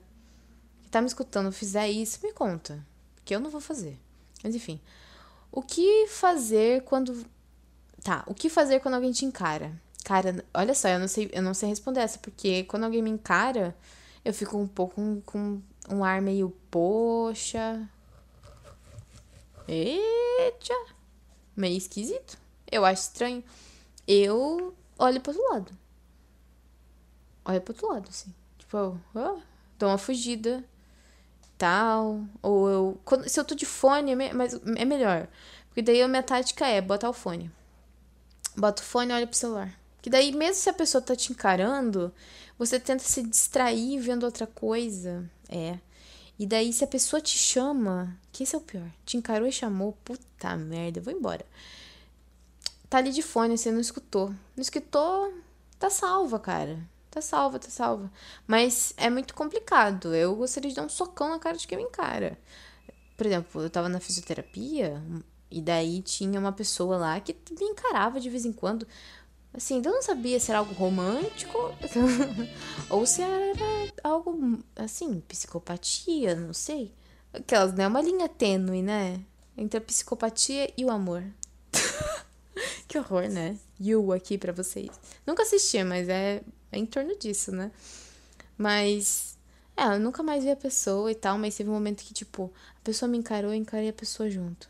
que 0.84 0.90
tá 0.90 1.02
me 1.02 1.08
escutando 1.08 1.52
fizer 1.52 1.90
isso, 1.90 2.20
me 2.24 2.32
conta. 2.32 2.86
Porque 3.16 3.34
eu 3.34 3.40
não 3.40 3.50
vou 3.50 3.60
fazer. 3.60 4.00
Mas 4.44 4.54
enfim. 4.54 4.80
O 5.52 5.64
que 5.64 6.06
fazer 6.08 6.84
quando 6.84 7.26
Tá, 8.04 8.24
o 8.28 8.34
que 8.36 8.48
fazer 8.48 8.80
quando 8.80 8.94
alguém 8.94 9.12
te 9.12 9.26
encara? 9.26 9.74
Cara, 10.06 10.46
olha 10.54 10.76
só, 10.76 10.88
eu 10.88 11.00
não 11.00 11.08
sei, 11.08 11.30
eu 11.34 11.42
não 11.42 11.56
sei 11.56 11.70
responder 11.70 12.02
essa, 12.02 12.20
porque 12.20 12.64
quando 12.64 12.84
alguém 12.84 13.02
me 13.02 13.10
encara, 13.10 13.76
eu 14.24 14.34
fico 14.34 14.56
um 14.58 14.68
pouco 14.68 15.02
com 15.26 15.60
um 15.90 16.04
ar 16.04 16.22
meio, 16.22 16.56
poxa. 16.70 17.90
Eita! 19.68 20.99
Meio 21.60 21.78
esquisito. 21.78 22.38
Eu 22.72 22.86
acho 22.86 23.02
estranho. 23.02 23.44
Eu 24.08 24.74
olho 24.98 25.20
pro 25.20 25.34
outro 25.34 25.54
lado. 25.54 25.78
Olho 27.44 27.60
pro 27.60 27.74
outro 27.74 27.90
lado, 27.90 28.08
assim. 28.10 28.34
Tipo, 28.58 28.98
oh, 29.14 29.42
dou 29.78 29.90
uma 29.90 29.98
fugida. 29.98 30.64
Tal. 31.58 32.24
Ou 32.42 32.70
eu. 32.70 33.02
Quando, 33.04 33.28
se 33.28 33.38
eu 33.38 33.44
tô 33.44 33.56
de 33.56 33.66
fone, 33.66 34.14
é, 34.14 34.34
mas 34.34 34.54
é 34.54 34.86
melhor. 34.86 35.28
Porque 35.68 35.82
daí 35.82 36.02
a 36.02 36.08
minha 36.08 36.24
tática 36.24 36.66
é 36.66 36.80
botar 36.80 37.10
o 37.10 37.14
fone. 37.14 37.52
Bota 38.56 38.82
o 38.82 38.86
fone 38.86 39.12
e 39.12 39.16
olha 39.16 39.28
pro 39.28 39.36
celular. 39.36 39.78
Que 40.02 40.10
daí, 40.10 40.32
mesmo 40.32 40.56
se 40.56 40.70
a 40.70 40.74
pessoa 40.74 41.02
tá 41.02 41.14
te 41.14 41.34
encarando, 41.34 42.14
você 42.58 42.80
tenta 42.80 43.04
se 43.04 43.22
distrair 43.22 44.00
vendo 44.00 44.24
outra 44.24 44.48
coisa. 44.48 45.30
É. 45.50 45.78
E 46.40 46.48
daí, 46.48 46.72
se 46.72 46.86
a 46.86 46.88
pessoa 46.88 47.22
te 47.22 47.38
chama, 47.38 48.18
que 48.32 48.44
esse 48.44 48.56
é 48.56 48.58
o 48.58 48.62
pior. 48.62 48.90
Te 49.06 49.18
encarou 49.18 49.46
e 49.46 49.52
chamou, 49.52 49.92
puta 50.06 50.56
merda, 50.56 51.00
eu 51.00 51.04
vou 51.04 51.14
embora. 51.14 51.46
Tá 52.90 52.98
ali 52.98 53.12
de 53.12 53.22
fone, 53.22 53.58
você 53.58 53.70
não 53.70 53.82
escutou. 53.82 54.30
Não 54.56 54.62
escutou, 54.62 55.34
tá 55.78 55.90
salva, 55.90 56.40
cara. 56.40 56.80
Tá 57.12 57.22
salva, 57.22 57.60
tá 57.60 57.70
salva. 57.70 58.10
Mas 58.48 58.94
é 58.96 59.10
muito 59.10 59.34
complicado. 59.34 60.16
Eu 60.16 60.34
gostaria 60.36 60.70
de 60.70 60.76
dar 60.78 60.84
um 60.84 60.90
socão 60.90 61.30
na 61.30 61.40
cara 61.40 61.58
de 61.58 61.68
quem 61.68 61.78
me 61.78 61.84
encara. 61.84 62.40
Por 63.18 63.26
exemplo, 63.26 63.62
eu 63.62 63.70
tava 63.70 63.90
na 63.90 64.00
fisioterapia, 64.00 65.04
e 65.52 65.62
daí 65.62 66.02
tinha 66.02 66.40
uma 66.40 66.52
pessoa 66.52 66.98
lá 66.98 67.20
que 67.20 67.36
me 67.60 67.66
encarava 67.66 68.20
de 68.20 68.30
vez 68.30 68.46
em 68.46 68.54
quando. 68.54 68.88
Assim, 69.54 69.82
eu 69.84 69.92
não 69.92 70.02
sabia 70.02 70.40
se 70.40 70.52
era 70.52 70.60
algo 70.60 70.74
romântico 70.74 71.58
ou 72.90 73.06
se 73.06 73.22
era 73.22 73.54
algo, 74.04 74.60
assim, 74.76 75.22
psicopatia, 75.22 76.36
não 76.36 76.54
sei. 76.54 76.94
Aquelas, 77.34 77.74
né? 77.74 77.88
Uma 77.88 78.02
linha 78.02 78.30
tênue, 78.30 78.82
né? 78.82 79.20
Entre 79.58 79.78
a 79.78 79.82
psicopatia 79.82 80.72
e 80.78 80.86
o 80.86 80.92
amor. 80.92 81.24
que 82.88 82.98
horror, 82.98 83.28
né? 83.30 83.58
You 83.80 84.12
aqui 84.14 84.38
para 84.38 84.54
vocês. 84.54 84.90
Nunca 85.26 85.44
assisti, 85.44 85.84
mas 85.84 86.10
é, 86.10 86.42
é 86.72 86.78
em 86.78 86.86
torno 86.86 87.18
disso, 87.18 87.52
né? 87.52 87.72
Mas. 88.58 89.38
É, 89.78 89.84
eu 89.96 90.00
nunca 90.00 90.22
mais 90.22 90.44
vi 90.44 90.52
a 90.52 90.56
pessoa 90.56 91.10
e 91.10 91.16
tal, 91.16 91.38
mas 91.38 91.56
teve 91.56 91.70
um 91.70 91.74
momento 91.74 92.04
que, 92.04 92.14
tipo, 92.14 92.52
a 92.78 92.84
pessoa 92.84 93.08
me 93.10 93.18
encarou 93.18 93.54
e 93.54 93.58
encarei 93.58 93.90
a 93.90 93.94
pessoa 93.94 94.30
junto. 94.30 94.68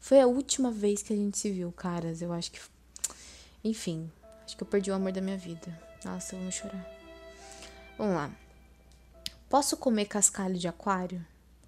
Foi 0.00 0.20
a 0.20 0.26
última 0.26 0.70
vez 0.70 1.02
que 1.02 1.12
a 1.12 1.16
gente 1.16 1.38
se 1.38 1.50
viu, 1.50 1.70
caras. 1.72 2.20
Eu 2.20 2.32
acho 2.32 2.50
que. 2.50 2.60
Enfim, 3.64 4.12
acho 4.44 4.56
que 4.56 4.62
eu 4.62 4.66
perdi 4.66 4.90
o 4.90 4.94
amor 4.94 5.10
da 5.10 5.22
minha 5.22 5.38
vida. 5.38 5.80
Nossa, 6.04 6.36
vamos 6.36 6.54
chorar. 6.54 6.86
Vamos 7.96 8.14
lá. 8.14 8.30
Posso 9.48 9.76
comer 9.76 10.04
cascalho 10.04 10.58
de 10.58 10.68
aquário? 10.68 11.24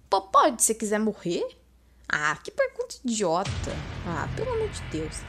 Pô, 0.09 0.21
pode, 0.21 0.61
se 0.61 0.75
quiser 0.75 0.99
morrer? 0.99 1.43
Ah, 2.07 2.37
que 2.43 2.51
pergunta 2.51 2.95
idiota. 3.03 3.49
Ah, 4.05 4.29
pelo 4.35 4.51
amor 4.51 4.69
de 4.69 4.81
Deus. 4.91 5.21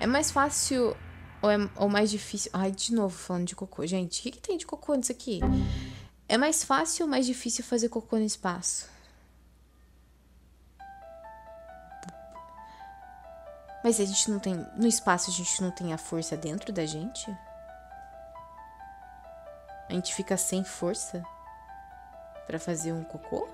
É 0.00 0.06
mais 0.06 0.30
fácil 0.30 0.96
ou, 1.40 1.50
é, 1.50 1.56
ou 1.76 1.88
mais 1.88 2.10
difícil. 2.10 2.50
Ai, 2.52 2.72
de 2.72 2.92
novo 2.92 3.16
falando 3.16 3.46
de 3.46 3.54
cocô. 3.54 3.86
Gente, 3.86 4.20
o 4.20 4.22
que, 4.24 4.32
que 4.32 4.40
tem 4.40 4.56
de 4.56 4.66
cocô 4.66 4.94
nisso 4.94 5.12
aqui? 5.12 5.40
É 6.28 6.36
mais 6.36 6.64
fácil 6.64 7.04
ou 7.04 7.10
mais 7.10 7.24
difícil 7.24 7.64
fazer 7.64 7.88
cocô 7.88 8.16
no 8.16 8.24
espaço? 8.24 8.88
Mas 13.86 14.00
a 14.00 14.04
gente 14.04 14.28
não 14.32 14.40
tem. 14.40 14.66
No 14.74 14.88
espaço 14.88 15.30
a 15.30 15.32
gente 15.32 15.62
não 15.62 15.70
tem 15.70 15.92
a 15.92 15.96
força 15.96 16.36
dentro 16.36 16.72
da 16.72 16.84
gente? 16.84 17.30
A 19.88 19.92
gente 19.92 20.12
fica 20.12 20.36
sem 20.36 20.64
força 20.64 21.24
para 22.48 22.58
fazer 22.58 22.92
um 22.92 23.04
cocô? 23.04 23.46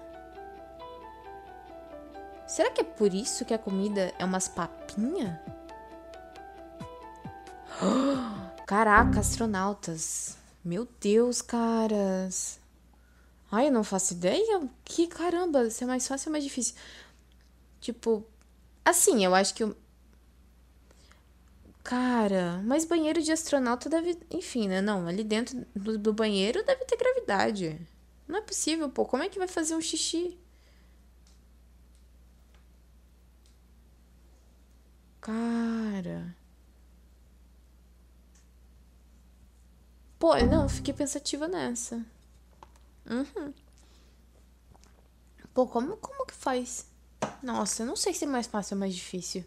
Será 2.47 2.71
que 2.71 2.81
é 2.81 2.85
por 2.85 3.13
isso 3.13 3.45
que 3.45 3.53
a 3.53 3.59
comida 3.59 4.11
é 4.19 4.25
umas 4.25 4.49
papinha? 4.49 5.39
Caraca, 8.67 9.21
astronautas. 9.21 10.39
Meu 10.65 10.89
Deus, 10.99 11.43
caras. 11.43 12.59
Ai, 13.51 13.69
eu 13.69 13.73
não 13.73 13.85
faço 13.85 14.15
ideia. 14.15 14.67
Que 14.83 15.09
caramba, 15.09 15.69
se 15.69 15.85
é 15.85 15.87
mais 15.87 16.09
fácil 16.09 16.31
ou 16.31 16.33
mais 16.33 16.43
difícil? 16.43 16.75
Tipo, 17.83 18.27
assim, 18.83 19.27
eu 19.27 19.35
acho 19.35 19.53
que 19.53 19.77
Cara, 21.85 22.61
mas 22.65 22.85
banheiro 22.85 23.21
de 23.23 23.33
astronauta 23.33 23.89
deve. 23.89 24.17
Enfim, 24.31 24.69
né? 24.69 24.81
Não, 24.81 25.07
ali 25.07 25.25
dentro 25.25 25.65
do, 25.75 25.99
do 25.99 26.13
banheiro 26.13 26.65
deve 26.65 26.85
ter 26.85 26.97
gravidade. 26.97 27.81
Não 28.27 28.39
é 28.39 28.41
possível, 28.43 28.89
pô. 28.89 29.05
Como 29.05 29.23
é 29.23 29.29
que 29.29 29.39
vai 29.39 29.49
fazer 29.49 29.75
um 29.75 29.81
xixi? 29.81 30.39
Cara. 35.23 36.35
Pô, 40.19 40.35
não, 40.47 40.69
fiquei 40.69 40.95
pensativa 40.95 41.47
nessa. 41.49 42.03
Uhum. 43.09 43.53
Pô, 45.55 45.67
como, 45.67 45.97
como 45.99 46.27
que 46.27 46.35
faz? 46.35 46.87
Nossa, 47.43 47.85
não 47.85 47.97
sei 47.97 48.15
se 48.15 48.25
é 48.25 48.29
mais 48.29 48.47
fácil 48.47 48.75
ou 48.77 48.81
mais 48.81 48.95
difícil. 48.95 49.45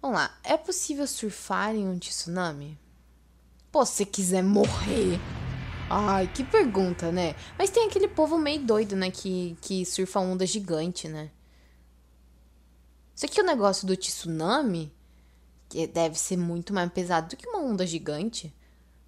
Vamos 0.00 0.18
lá. 0.18 0.38
É 0.44 0.56
possível 0.56 1.06
surfar 1.06 1.74
em 1.74 1.88
um 1.88 1.98
tsunami? 1.98 2.78
Pô, 3.72 3.84
se 3.84 4.06
quiser 4.06 4.42
morrer. 4.42 5.18
Ai, 5.88 6.30
que 6.32 6.42
pergunta, 6.42 7.12
né? 7.12 7.34
Mas 7.58 7.70
tem 7.70 7.86
aquele 7.86 8.08
povo 8.08 8.36
meio 8.38 8.64
doido, 8.64 8.96
né? 8.96 9.10
Que, 9.10 9.56
que 9.60 9.84
surfa 9.84 10.20
onda 10.20 10.46
gigante, 10.46 11.08
né? 11.08 11.30
Isso 13.14 13.24
aqui 13.24 13.40
é 13.40 13.42
o 13.42 13.46
negócio 13.46 13.86
do 13.86 13.96
tsunami, 13.96 14.92
que 15.68 15.86
deve 15.86 16.18
ser 16.18 16.36
muito 16.36 16.74
mais 16.74 16.92
pesado 16.92 17.28
do 17.30 17.36
que 17.36 17.48
uma 17.48 17.60
onda 17.60 17.86
gigante. 17.86 18.52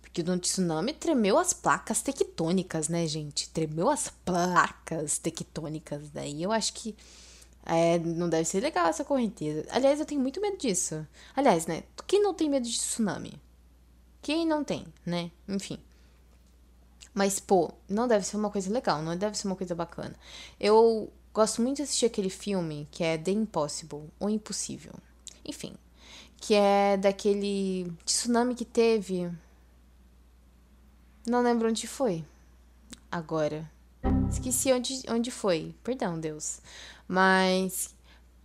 Porque 0.01 0.22
no 0.22 0.38
tsunami 0.38 0.94
tremeu 0.94 1.37
as 1.38 1.53
placas 1.53 2.01
tectônicas, 2.01 2.88
né, 2.88 3.07
gente? 3.07 3.51
Tremeu 3.51 3.90
as 3.90 4.09
placas 4.24 5.18
tectônicas. 5.18 6.09
Daí 6.11 6.42
eu 6.42 6.51
acho 6.51 6.72
que 6.72 6.96
é, 7.68 7.98
não 7.98 8.31
deve 8.31 8.46
ser 8.46 8.61
legal 8.61 8.87
essa 8.87 9.04
correnteza. 9.04 9.66
Aliás, 9.70 10.00
eu 10.00 10.07
tenho 10.07 10.20
muito 10.20 10.40
medo 10.40 10.57
disso. 10.57 11.07
Aliás, 11.37 11.66
né? 11.66 11.83
Quem 12.07 12.22
não 12.22 12.33
tem 12.33 12.48
medo 12.48 12.66
de 12.66 12.76
tsunami? 12.76 13.38
Quem 14.22 14.46
não 14.46 14.64
tem, 14.64 14.87
né? 15.04 15.31
Enfim. 15.46 15.78
Mas, 17.12 17.38
pô, 17.38 17.70
não 17.88 18.09
deve 18.09 18.24
ser 18.24 18.37
uma 18.37 18.50
coisa 18.50 18.72
legal, 18.72 19.02
não 19.02 19.14
deve 19.16 19.37
ser 19.37 19.46
uma 19.46 19.57
coisa 19.57 19.74
bacana. 19.74 20.14
Eu 20.59 21.12
gosto 21.35 21.61
muito 21.61 21.76
de 21.76 21.83
assistir 21.83 22.07
aquele 22.07 22.31
filme 22.31 22.88
que 22.90 23.04
é 23.04 23.18
The 23.18 23.33
Impossible, 23.33 24.11
ou 24.18 24.31
Impossível. 24.31 24.94
Enfim. 25.44 25.74
Que 26.38 26.54
é 26.54 26.96
daquele 26.96 27.92
tsunami 28.04 28.54
que 28.54 28.64
teve. 28.64 29.31
Não 31.26 31.42
lembro 31.42 31.68
onde 31.68 31.87
foi. 31.87 32.24
Agora. 33.11 33.70
Esqueci 34.31 34.73
onde, 34.73 35.03
onde 35.09 35.31
foi. 35.31 35.75
Perdão, 35.83 36.19
Deus. 36.19 36.61
Mas, 37.07 37.95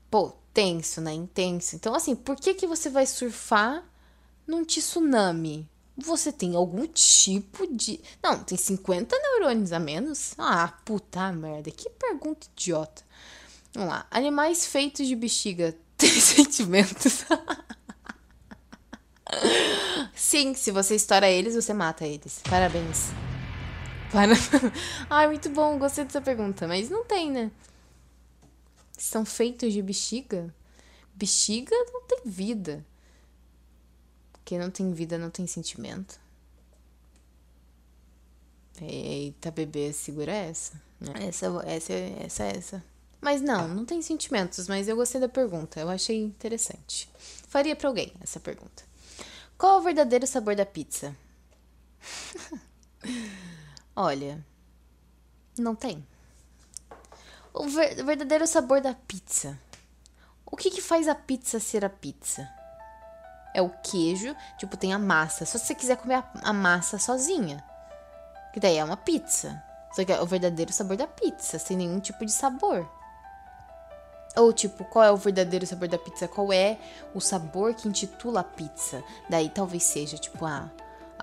pô, 0.10 0.34
tenso, 0.54 1.02
né? 1.02 1.14
Intenso. 1.14 1.76
Então, 1.76 1.94
assim, 1.94 2.16
por 2.16 2.36
que 2.36 2.54
que 2.54 2.68
você 2.68 2.90
vai 2.90 3.06
surfar 3.06 3.84
num 4.48 4.64
tsunami? 4.64 5.70
Você 5.96 6.32
tem 6.32 6.56
algum 6.56 6.88
tipo 6.88 7.68
de. 7.68 8.00
Não, 8.22 8.44
tem 8.44 8.58
50 8.58 9.16
neurônios 9.16 9.72
a 9.72 9.80
menos? 9.80 10.34
Ah, 10.38 10.74
puta 10.84 11.32
merda, 11.32 11.70
que 11.70 11.90
pergunta 11.90 12.48
idiota. 12.52 13.04
Vamos 13.74 13.90
lá. 13.90 14.08
Animais 14.10 14.66
feitos 14.66 15.08
de 15.08 15.16
bexiga 15.16 15.76
têm 15.98 16.10
sentimentos? 16.10 17.26
Sim, 20.16 20.54
se 20.54 20.72
você 20.72 20.96
estoura 20.96 21.30
eles, 21.30 21.56
você 21.56 21.74
mata 21.74 22.06
eles. 22.06 22.42
Parabéns. 22.50 23.12
Para... 24.14 24.36
Ai, 25.10 25.28
muito 25.28 25.50
bom, 25.50 25.80
gostei 25.80 26.06
dessa 26.06 26.22
pergunta. 26.22 26.68
Mas 26.68 26.88
não 26.88 27.04
tem, 27.04 27.32
né? 27.32 27.52
São 28.96 29.26
feitos 29.26 29.74
de 29.74 29.82
bexiga? 29.82 30.54
Bexiga 31.16 31.76
não 31.92 32.04
tem 32.04 32.22
vida. 32.24 32.86
Quem 34.46 34.60
não 34.60 34.70
tem 34.70 34.94
vida 34.94 35.18
não 35.18 35.32
tem 35.32 35.48
sentimento. 35.48 36.20
Eita, 38.80 39.50
bebê, 39.50 39.92
segura 39.92 40.32
essa. 40.32 40.80
Essa, 41.16 41.48
essa, 41.66 41.94
essa, 41.94 42.44
essa. 42.44 42.84
Mas 43.20 43.42
não, 43.42 43.68
não 43.68 43.84
tem 43.84 44.02
sentimentos, 44.02 44.68
mas 44.68 44.88
eu 44.88 44.96
gostei 44.96 45.20
da 45.20 45.30
pergunta. 45.30 45.80
Eu 45.80 45.90
achei 45.90 46.22
interessante. 46.22 47.10
Faria 47.48 47.76
para 47.76 47.88
alguém 47.88 48.14
essa 48.22 48.40
pergunta. 48.40 48.84
Qual 49.58 49.78
é 49.78 49.80
o 49.80 49.84
verdadeiro 49.84 50.28
sabor 50.28 50.56
da 50.56 50.68
pizza? 50.68 51.16
Olha, 53.96 54.44
não 55.58 55.76
tem. 55.76 56.06
O 57.54 57.68
ver 57.68 58.04
verdadeiro 58.04 58.48
sabor 58.48 58.82
da 58.82 58.94
pizza. 58.94 59.60
O 60.46 60.58
que, 60.58 60.72
que 60.72 60.82
faz 60.82 61.08
a 61.08 61.14
pizza 61.14 61.60
ser 61.60 61.86
a 61.86 61.90
pizza? 61.90 62.50
É 63.54 63.62
o 63.62 63.70
queijo, 63.70 64.36
tipo, 64.58 64.76
tem 64.76 64.94
a 64.94 65.00
massa. 65.00 65.46
Só 65.46 65.60
se 65.60 65.68
você 65.68 65.76
quiser 65.76 65.98
comer 65.98 66.16
a, 66.16 66.32
a 66.42 66.54
massa 66.54 66.98
sozinha. 66.98 67.64
Que 68.52 68.60
daí 68.60 68.78
é 68.78 68.84
uma 68.84 68.98
pizza. 68.98 69.64
Só 69.92 70.04
que 70.04 70.12
é 70.12 70.20
o 70.20 70.26
verdadeiro 70.26 70.74
sabor 70.74 70.98
da 70.98 71.06
pizza, 71.06 71.60
sem 71.60 71.78
nenhum 71.78 72.00
tipo 72.00 72.26
de 72.26 72.32
sabor. 72.32 72.90
Ou 74.36 74.52
tipo, 74.52 74.84
qual 74.86 75.06
é 75.06 75.12
o 75.12 75.18
verdadeiro 75.18 75.68
sabor 75.68 75.88
da 75.88 76.00
pizza? 76.00 76.28
Qual 76.28 76.52
é 76.52 76.80
o 77.14 77.22
sabor 77.22 77.76
que 77.76 77.88
intitula 77.88 78.40
a 78.40 78.44
pizza? 78.44 79.04
Daí 79.30 79.50
talvez 79.50 79.84
seja 79.84 80.18
tipo, 80.18 80.44
ah, 80.44 80.72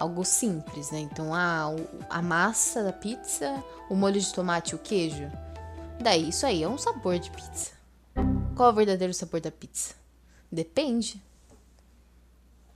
algo 0.01 0.25
simples, 0.25 0.91
né? 0.91 0.99
Então, 0.99 1.35
ah, 1.35 1.67
a 2.09 2.23
massa 2.23 2.83
da 2.83 2.93
pizza, 2.93 3.63
o 3.91 3.95
molho 3.95 4.19
de 4.19 4.33
tomate 4.33 4.73
e 4.73 4.75
o 4.75 4.79
queijo. 4.79 5.31
Daí 6.01 6.31
isso 6.31 6.47
aí 6.47 6.63
é 6.63 6.69
um 6.69 6.79
sabor 6.79 7.19
de 7.19 7.31
pizza. 7.31 7.73
Qual 8.57 8.71
é 8.71 8.73
o 8.73 8.75
verdadeiro 8.75 9.13
sabor 9.13 9.41
da 9.41 9.51
pizza? 9.51 9.95
Depende. 10.51 11.23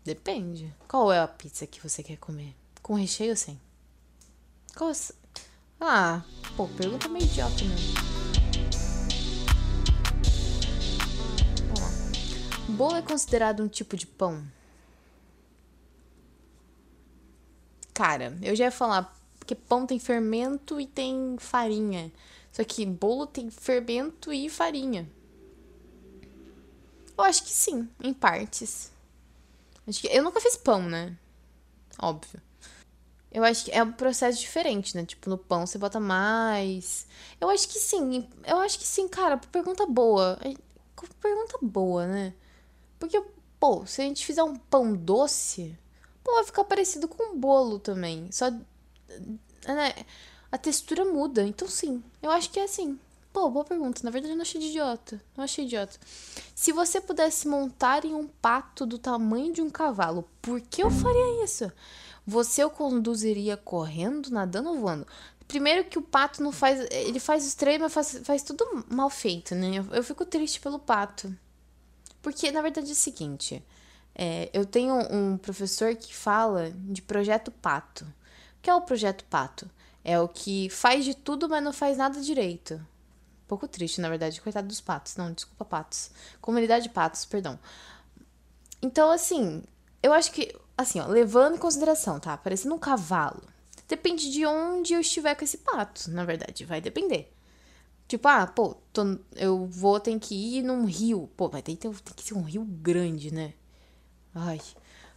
Depende. 0.05 0.73
Qual 0.87 1.11
é 1.11 1.19
a 1.19 1.27
pizza 1.27 1.67
que 1.67 1.81
você 1.81 2.03
quer 2.03 2.19
comer? 2.19 2.55
Com 2.83 2.95
recheio 2.95 3.31
ou 3.31 3.37
sem? 3.37 3.59
Qual 4.77 4.91
é... 4.91 4.95
Ah, 5.81 6.23
pô, 6.57 6.69
pergunta 6.69 7.09
meio 7.09 7.25
idiota 7.25 7.65
mesmo. 7.65 7.95
Bolo 12.69 12.97
é 12.97 13.03
considerado 13.03 13.63
um 13.63 13.69
tipo 13.69 13.97
de 13.97 14.07
pão? 14.07 14.45
Cara, 17.95 18.37
eu 18.43 18.57
já 18.57 18.65
ia 18.65 18.71
falar 18.73 19.17
porque 19.39 19.55
pão 19.55 19.87
tem 19.87 19.99
fermento 19.99 20.81
e 20.81 20.87
tem 20.87 21.37
farinha. 21.39 22.13
Só 22.51 22.65
que 22.65 22.85
bolo 22.85 23.27
tem 23.27 23.51
fermento 23.51 24.33
e 24.33 24.49
farinha. 24.49 25.09
Eu 27.17 27.25
acho 27.25 27.45
que 27.45 27.51
sim, 27.51 27.89
em 28.03 28.13
partes. 28.13 28.91
Acho 29.87 30.01
que 30.01 30.09
eu 30.09 30.23
nunca 30.23 30.41
fiz 30.41 30.57
pão, 30.57 30.83
né? 30.83 31.17
Óbvio. 32.01 32.41
Eu 33.31 33.45
acho 33.45 33.67
que 33.67 33.71
é 33.73 33.83
um 33.83 33.93
processo 33.93 34.41
diferente, 34.41 34.97
né? 34.97 35.05
Tipo, 35.05 35.29
no 35.29 35.37
pão 35.37 35.67
você 35.67 35.77
bota 35.77 36.01
mais. 36.01 37.07
Eu 37.41 37.51
acho 37.51 37.69
que 37.69 37.79
sim. 37.79 38.29
Eu 38.47 38.59
acho 38.59 38.79
que 38.79 38.87
sim, 38.87 39.09
cara. 39.09 39.37
Pergunta 39.37 39.87
boa. 39.87 40.39
Pergunta 41.21 41.59
boa, 41.61 42.07
né? 42.07 42.33
Porque, 42.99 43.23
pô, 43.61 43.85
se 43.85 44.01
a 44.01 44.05
gente 44.05 44.25
fizer 44.25 44.43
um 44.43 44.57
pão 44.57 44.95
doce, 44.95 45.77
pô, 46.25 46.33
vai 46.33 46.45
ficar 46.45 46.65
parecido 46.65 47.07
com 47.07 47.35
um 47.35 47.39
bolo 47.39 47.79
também. 47.79 48.29
Só. 48.33 48.51
Né, 48.51 49.95
a 50.51 50.59
textura 50.59 51.05
muda. 51.05 51.47
Então, 51.47 51.69
sim, 51.69 52.03
eu 52.23 52.31
acho 52.31 52.51
que 52.51 52.59
é 52.59 52.65
assim. 52.65 52.99
Pô, 53.33 53.51
boa 53.51 53.65
pergunta. 53.65 54.01
Na 54.05 54.11
verdade, 54.11 54.33
eu 54.33 54.37
não 54.37 54.43
achei 54.43 54.61
de 54.61 54.69
idiota. 54.69 55.21
Não 55.37 55.45
achei 55.45 55.65
idiota. 55.65 55.99
Se 56.55 56.73
você 56.73 57.01
pudesse 57.01 57.49
montar 57.49 58.05
em 58.05 58.15
um 58.15 58.29
pato 58.29 58.87
do 58.87 58.97
tamanho 58.97 59.53
de 59.53 59.61
um 59.61 59.69
cavalo, 59.69 60.29
por 60.41 60.61
que 60.61 60.83
eu 60.83 60.91
faria 60.91 61.45
isso? 61.45 61.71
Você 62.25 62.65
o 62.65 62.71
conduziria 62.71 63.57
correndo, 63.57 64.31
nadando 64.31 64.71
ou 64.71 64.79
voando? 64.79 65.07
Primeiro 65.47 65.85
que 65.85 65.99
o 65.99 66.03
pato 66.03 66.43
não 66.43 66.53
faz. 66.53 66.87
Ele 66.91 67.19
faz 67.19 67.53
treinos, 67.55 67.83
mas 67.83 67.93
faz, 67.93 68.25
faz 68.25 68.43
tudo 68.43 68.87
mal 68.89 69.11
feito, 69.11 69.55
né? 69.55 69.79
Eu, 69.79 69.87
eu 69.97 70.05
fico 70.05 70.25
triste 70.25 70.61
pelo 70.61 70.79
pato. 70.79 71.37
Porque, 72.23 72.51
na 72.53 72.63
verdade, 72.63 72.89
é 72.89 72.93
o 72.93 72.97
seguinte: 72.97 73.63
é, 74.15 74.49
eu 74.53 74.65
tenho 74.65 74.95
um 75.13 75.37
professor 75.37 75.95
que 75.97 76.15
fala 76.15 76.71
de 76.71 77.03
projeto 77.03 77.51
pato. 77.51 78.05
O 78.05 78.63
que 78.63 78.71
é 78.71 78.75
o 78.75 78.81
projeto 78.81 79.25
pato? 79.25 79.69
É 80.05 80.21
o 80.21 80.29
que 80.29 80.69
faz 80.71 81.05
de 81.05 81.15
tudo, 81.15 81.49
mas 81.49 81.63
não 81.63 81.73
faz 81.73 81.97
nada 81.97 82.21
direito. 82.21 82.75
Um 82.75 83.49
pouco 83.49 83.67
triste, 83.67 84.01
na 84.01 84.09
verdade. 84.09 84.41
Coitado 84.41 84.69
dos 84.69 84.81
patos. 84.81 85.17
Não, 85.17 85.33
desculpa, 85.33 85.65
patos. 85.65 86.11
Comunidade 86.41 86.85
de 86.85 86.91
patos, 86.91 87.25
perdão. 87.25 87.59
Então, 88.81 89.11
assim, 89.11 89.63
eu 90.03 90.13
acho 90.13 90.31
que, 90.31 90.55
assim, 90.77 91.01
ó, 91.01 91.07
levando 91.07 91.57
em 91.57 91.59
consideração, 91.59 92.21
tá? 92.21 92.37
Parecendo 92.37 92.75
um 92.75 92.79
cavalo. 92.79 93.43
Depende 93.89 94.31
de 94.31 94.47
onde 94.47 94.95
eu 94.95 95.01
estiver 95.01 95.35
com 95.35 95.45
esse 95.45 95.59
pato, 95.59 96.11
na 96.11 96.25
verdade. 96.25 96.65
Vai 96.65 96.81
depender. 96.81 97.33
Tipo, 98.07 98.29
ah, 98.29 98.47
pô, 98.47 98.77
tô, 98.93 99.19
eu 99.35 99.67
vou, 99.67 99.99
tem 99.99 100.19
que 100.19 100.35
ir 100.35 100.63
num 100.63 100.85
rio. 100.85 101.29
Pô, 101.37 101.49
vai 101.49 101.63
ter, 101.63 101.77
que 101.77 102.23
ser 102.23 102.35
um 102.35 102.43
rio 102.43 102.65
grande, 102.65 103.33
né? 103.33 103.55
Ai, 104.35 104.61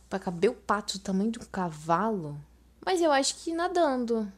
pra 0.09 0.19
caber 0.19 0.49
o 0.49 0.55
pato 0.55 0.97
do 0.97 1.03
tamanho 1.03 1.31
de 1.31 1.39
um 1.39 1.45
cavalo. 1.45 2.39
Mas 2.85 3.01
eu 3.01 3.11
acho 3.11 3.35
que 3.35 3.53
nadando. 3.53 4.31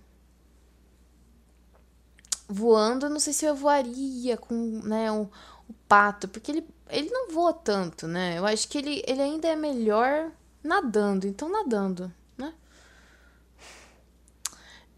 Voando, 2.48 3.06
eu 3.06 3.10
não 3.10 3.20
sei 3.20 3.34
se 3.34 3.46
eu 3.46 3.56
voaria 3.56 4.38
com, 4.38 4.56
né, 4.84 5.12
o, 5.12 5.30
o 5.68 5.74
pato. 5.88 6.28
Porque 6.28 6.52
ele, 6.52 6.68
ele 6.90 7.10
não 7.10 7.32
voa 7.32 7.54
tanto, 7.54 8.08
né? 8.08 8.38
Eu 8.38 8.46
acho 8.46 8.68
que 8.68 8.78
ele, 8.78 9.04
ele 9.06 9.22
ainda 9.22 9.48
é 9.48 9.56
melhor 9.56 10.32
nadando. 10.64 11.28
Então, 11.28 11.50
nadando. 11.50 12.12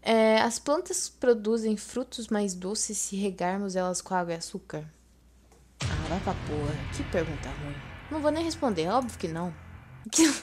É, 0.04 0.40
as 0.40 0.58
plantas 0.58 1.08
produzem 1.08 1.76
frutos 1.76 2.26
mais 2.26 2.54
doces 2.54 2.98
se 2.98 3.14
regarmos 3.14 3.76
elas 3.76 4.02
com 4.02 4.12
água 4.14 4.34
e 4.34 4.36
açúcar? 4.36 4.84
Ah, 5.84 6.08
vai 6.08 6.18
pra 6.18 6.34
porra. 6.34 6.74
Que 6.96 7.04
pergunta 7.04 7.48
ruim. 7.48 7.76
Não 8.10 8.20
vou 8.20 8.32
nem 8.32 8.44
responder, 8.44 8.88
óbvio 8.88 9.16
que 9.16 9.28
não. 9.28 9.54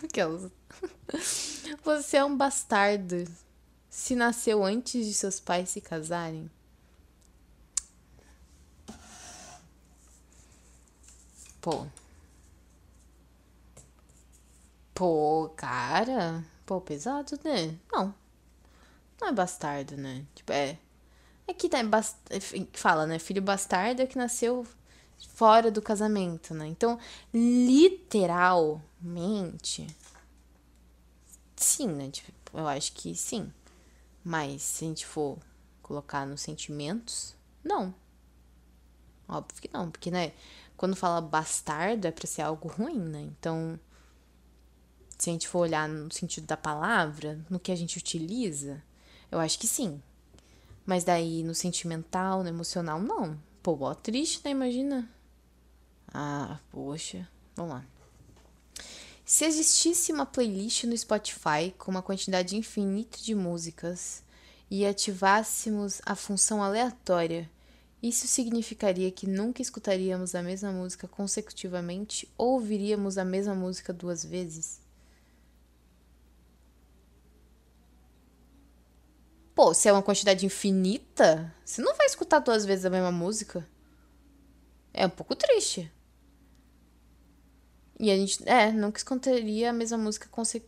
Aquelas. 0.04 0.52
Você 1.84 2.18
é 2.18 2.26
um 2.26 2.36
bastardo. 2.36 3.26
Se 3.90 4.16
nasceu 4.16 4.64
antes 4.64 5.06
de 5.06 5.14
seus 5.14 5.40
pais 5.40 5.70
se 5.70 5.82
casarem? 5.82 6.50
Pô. 11.62 11.88
Pô, 14.94 15.50
cara. 15.56 16.44
Pô, 16.66 16.80
pesado, 16.80 17.40
né? 17.44 17.78
Não. 17.92 18.14
Não 19.20 19.28
é 19.28 19.32
bastardo, 19.32 19.98
né? 19.98 20.26
Tipo, 20.36 20.54
é. 20.54 20.78
É 21.48 21.54
que 21.54 21.68
tá, 21.68 21.84
bast... 21.84 22.18
fala, 22.74 23.08
né? 23.08 23.20
Filho 23.20 23.42
bastardo 23.42 24.02
é 24.02 24.08
que 24.08 24.18
nasceu 24.18 24.66
fora 25.28 25.72
do 25.72 25.82
casamento, 25.82 26.54
né? 26.54 26.68
Então, 26.68 27.00
literalmente. 27.34 29.88
Sim, 31.56 31.88
né? 31.88 32.10
Tipo, 32.10 32.32
eu 32.54 32.68
acho 32.68 32.92
que 32.94 33.16
sim. 33.16 33.52
Mas 34.24 34.62
se 34.62 34.86
a 34.86 34.88
gente 34.88 35.06
for 35.06 35.38
colocar 35.82 36.26
nos 36.26 36.42
sentimentos, 36.42 37.36
não. 37.64 37.94
Óbvio 39.28 39.62
que 39.62 39.70
não, 39.72 39.92
porque, 39.92 40.10
né? 40.10 40.34
Quando 40.78 40.96
fala 40.96 41.22
bastardo 41.22 42.08
é 42.08 42.12
pra 42.12 42.28
ser 42.28 42.42
algo 42.42 42.70
ruim, 42.70 43.00
né? 43.00 43.22
Então, 43.22 43.80
se 45.18 45.30
a 45.30 45.34
gente 45.34 45.48
for 45.48 45.60
olhar 45.60 45.88
no 45.90 46.12
sentido 46.12 46.48
da 46.48 46.56
palavra, 46.56 47.44
no 47.50 47.60
que 47.60 47.72
a 47.72 47.76
gente 47.76 47.98
utiliza, 47.98 48.82
eu 49.32 49.40
acho 49.40 49.60
que 49.60 49.68
sim. 49.68 50.02
Mas 50.86 51.04
daí 51.04 51.44
no 51.44 51.54
sentimental, 51.54 52.42
no 52.42 52.50
emocional, 52.50 53.02
não. 53.02 53.38
Pô, 53.62 53.78
ó, 53.82 53.94
triste, 53.94 54.42
né? 54.44 54.52
Imagina. 54.52 55.10
Ah, 56.14 56.60
poxa. 56.72 57.28
Vamos 57.56 57.74
lá. 57.74 57.86
Se 59.26 59.46
existisse 59.46 60.12
uma 60.12 60.26
playlist 60.26 60.86
no 60.86 60.98
Spotify 60.98 61.72
com 61.78 61.92
uma 61.92 62.02
quantidade 62.02 62.56
infinita 62.56 63.20
de 63.20 63.36
músicas 63.36 64.24
e 64.72 64.86
ativássemos 64.86 66.02
a 66.06 66.16
função 66.16 66.64
aleatória, 66.64 67.50
isso 68.02 68.28
significaria 68.28 69.12
que 69.12 69.28
nunca 69.28 69.62
escutaríamos 69.62 70.34
a 70.34 70.42
mesma 70.42 70.72
música 70.72 71.08
consecutivamente 71.08 72.28
ou 72.38 72.54
ouviríamos 72.54 73.18
a 73.18 73.26
mesma 73.26 73.54
música 73.54 73.92
duas 73.92 74.24
vezes? 74.24 74.80
Pô, 79.60 79.74
se 79.74 79.90
é 79.90 79.92
uma 79.92 80.02
quantidade 80.02 80.46
infinita, 80.46 81.54
você 81.66 81.82
não 81.82 81.94
vai 81.98 82.06
escutar 82.06 82.40
duas 82.40 82.64
vezes 82.64 82.86
a 82.86 82.90
mesma 82.90 83.12
música. 83.12 83.68
É 84.94 85.06
um 85.06 85.10
pouco 85.10 85.36
triste. 85.36 85.92
E 88.00 88.10
a 88.10 88.16
gente, 88.16 88.42
é, 88.48 88.72
nunca 88.72 89.00
escutaria 89.00 89.70
a 89.70 89.74
mesma 89.74 89.98
música 89.98 90.30
conse 90.32 90.64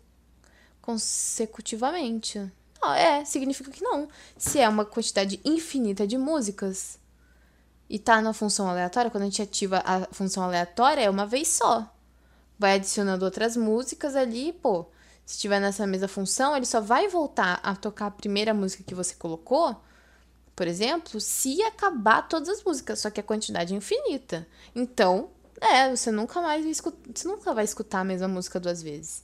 consecutivamente. 0.82 2.52
Não, 2.82 2.94
é, 2.94 3.24
significa 3.24 3.72
que 3.72 3.82
não. 3.82 4.10
Se 4.36 4.60
é 4.60 4.68
uma 4.68 4.84
quantidade 4.84 5.40
infinita 5.46 6.06
de 6.06 6.18
músicas 6.18 7.00
e 7.90 7.98
tá 7.98 8.22
na 8.22 8.34
função 8.34 8.68
aleatória, 8.68 9.10
quando 9.10 9.24
a 9.24 9.28
gente 9.28 9.42
ativa 9.42 9.82
a 9.86 10.02
função 10.14 10.44
aleatória, 10.44 11.04
é 11.04 11.10
uma 11.10 11.26
vez 11.26 11.48
só. 11.48 11.90
Vai 12.60 12.74
adicionando 12.74 13.24
outras 13.24 13.56
músicas 13.56 14.18
ali, 14.18 14.52
pô. 14.52 14.86
Se 15.32 15.40
tiver 15.40 15.62
nessa 15.62 15.88
mesma 15.88 16.10
função, 16.10 16.58
ele 16.58 16.66
só 16.66 16.82
vai 16.82 17.08
voltar 17.08 17.62
a 17.64 17.74
tocar 17.74 18.08
a 18.08 18.12
primeira 18.12 18.54
música 18.54 18.84
que 18.84 18.94
você 18.94 19.16
colocou, 19.16 19.78
por 20.54 20.68
exemplo, 20.68 21.22
se 21.22 21.62
acabar 21.64 22.28
todas 22.28 22.50
as 22.50 22.62
músicas, 22.62 23.00
só 23.00 23.10
que 23.10 23.22
a 23.22 23.24
quantidade 23.24 23.74
é 23.74 23.78
infinita. 23.78 24.46
Então, 24.76 25.30
é, 25.62 25.96
você 25.96 26.12
nunca 26.12 26.42
mais 26.42 26.66
escuta, 26.66 26.98
você 27.16 27.26
nunca 27.26 27.54
vai 27.54 27.64
escutar 27.64 28.02
a 28.02 28.04
mesma 28.04 28.28
música 28.28 28.60
duas 28.60 28.84
vezes. 28.84 29.24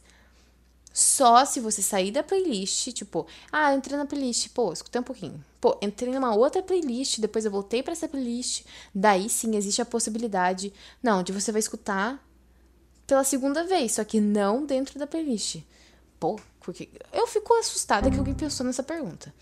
Só 0.94 1.44
se 1.44 1.60
você 1.60 1.82
sair 1.82 2.12
da 2.12 2.24
playlist, 2.24 2.94
tipo, 2.94 3.28
ah, 3.52 3.74
eu 3.74 3.78
entrei 3.78 3.98
na 3.98 4.06
playlist, 4.06 4.48
pô, 4.54 4.72
escutei 4.72 5.02
um 5.02 5.04
pouquinho. 5.04 5.44
Pô, 5.60 5.78
entrei 5.82 6.14
numa 6.14 6.34
outra 6.34 6.64
playlist, 6.64 7.20
depois 7.20 7.44
eu 7.44 7.52
voltei 7.52 7.84
para 7.84 7.92
essa 7.92 8.08
playlist. 8.08 8.64
Daí 8.96 9.28
sim 9.28 9.58
existe 9.58 9.82
a 9.82 9.86
possibilidade, 9.86 10.72
não, 11.04 11.22
de 11.22 11.34
você 11.34 11.52
vai 11.52 11.60
escutar 11.60 12.26
pela 13.06 13.26
segunda 13.26 13.66
vez, 13.66 13.92
só 13.92 14.06
que 14.06 14.22
não 14.22 14.66
dentro 14.66 14.98
da 14.98 15.06
playlist. 15.06 15.64
Pô, 16.20 16.40
porque 16.60 16.90
eu 17.14 17.28
fico 17.28 17.54
assustada 17.56 18.10
que 18.10 18.18
alguém 18.18 18.34
pensou 18.34 18.66
nessa 18.66 18.84
pergunta. 18.84 19.34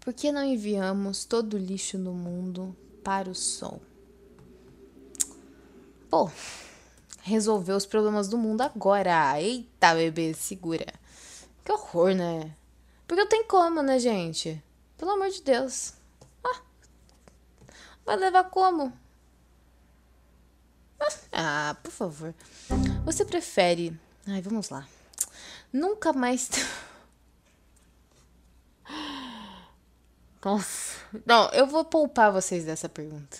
Por 0.00 0.12
que 0.12 0.30
não 0.30 0.44
enviamos 0.44 1.24
todo 1.24 1.54
o 1.54 1.58
lixo 1.58 1.98
no 1.98 2.12
mundo 2.12 2.76
para 3.02 3.30
o 3.30 3.34
sol? 3.34 3.80
Pô, 6.10 6.30
resolver 7.22 7.72
os 7.72 7.86
problemas 7.86 8.28
do 8.28 8.38
mundo 8.38 8.62
agora. 8.62 9.40
Eita, 9.40 9.94
bebê, 9.94 10.34
segura. 10.34 10.86
Que 11.64 11.72
horror, 11.72 12.14
né? 12.14 12.54
Porque 13.06 13.20
eu 13.22 13.28
tenho 13.28 13.44
como, 13.44 13.82
né, 13.82 13.98
gente? 13.98 14.62
Pelo 14.96 15.12
amor 15.12 15.30
de 15.30 15.42
Deus. 15.42 15.92
Ah, 16.44 16.62
vai 18.04 18.16
levar 18.16 18.44
como? 18.44 18.92
Ah, 21.32 21.76
por 21.82 21.92
favor. 21.92 22.34
Você 23.04 23.24
prefere. 23.24 23.98
Ai, 24.26 24.42
vamos 24.42 24.70
lá. 24.70 24.86
Nunca 25.72 26.12
mais. 26.12 26.48
Nossa. 30.44 30.98
Não, 31.26 31.48
eu 31.50 31.66
vou 31.66 31.84
poupar 31.84 32.32
vocês 32.32 32.64
dessa 32.64 32.88
pergunta. 32.88 33.38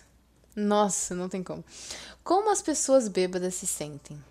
Nossa, 0.54 1.14
não 1.14 1.28
tem 1.28 1.42
como. 1.42 1.64
Como 2.24 2.50
as 2.50 2.60
pessoas 2.60 3.08
bêbadas 3.08 3.54
se 3.54 3.66
sentem? 3.66 4.22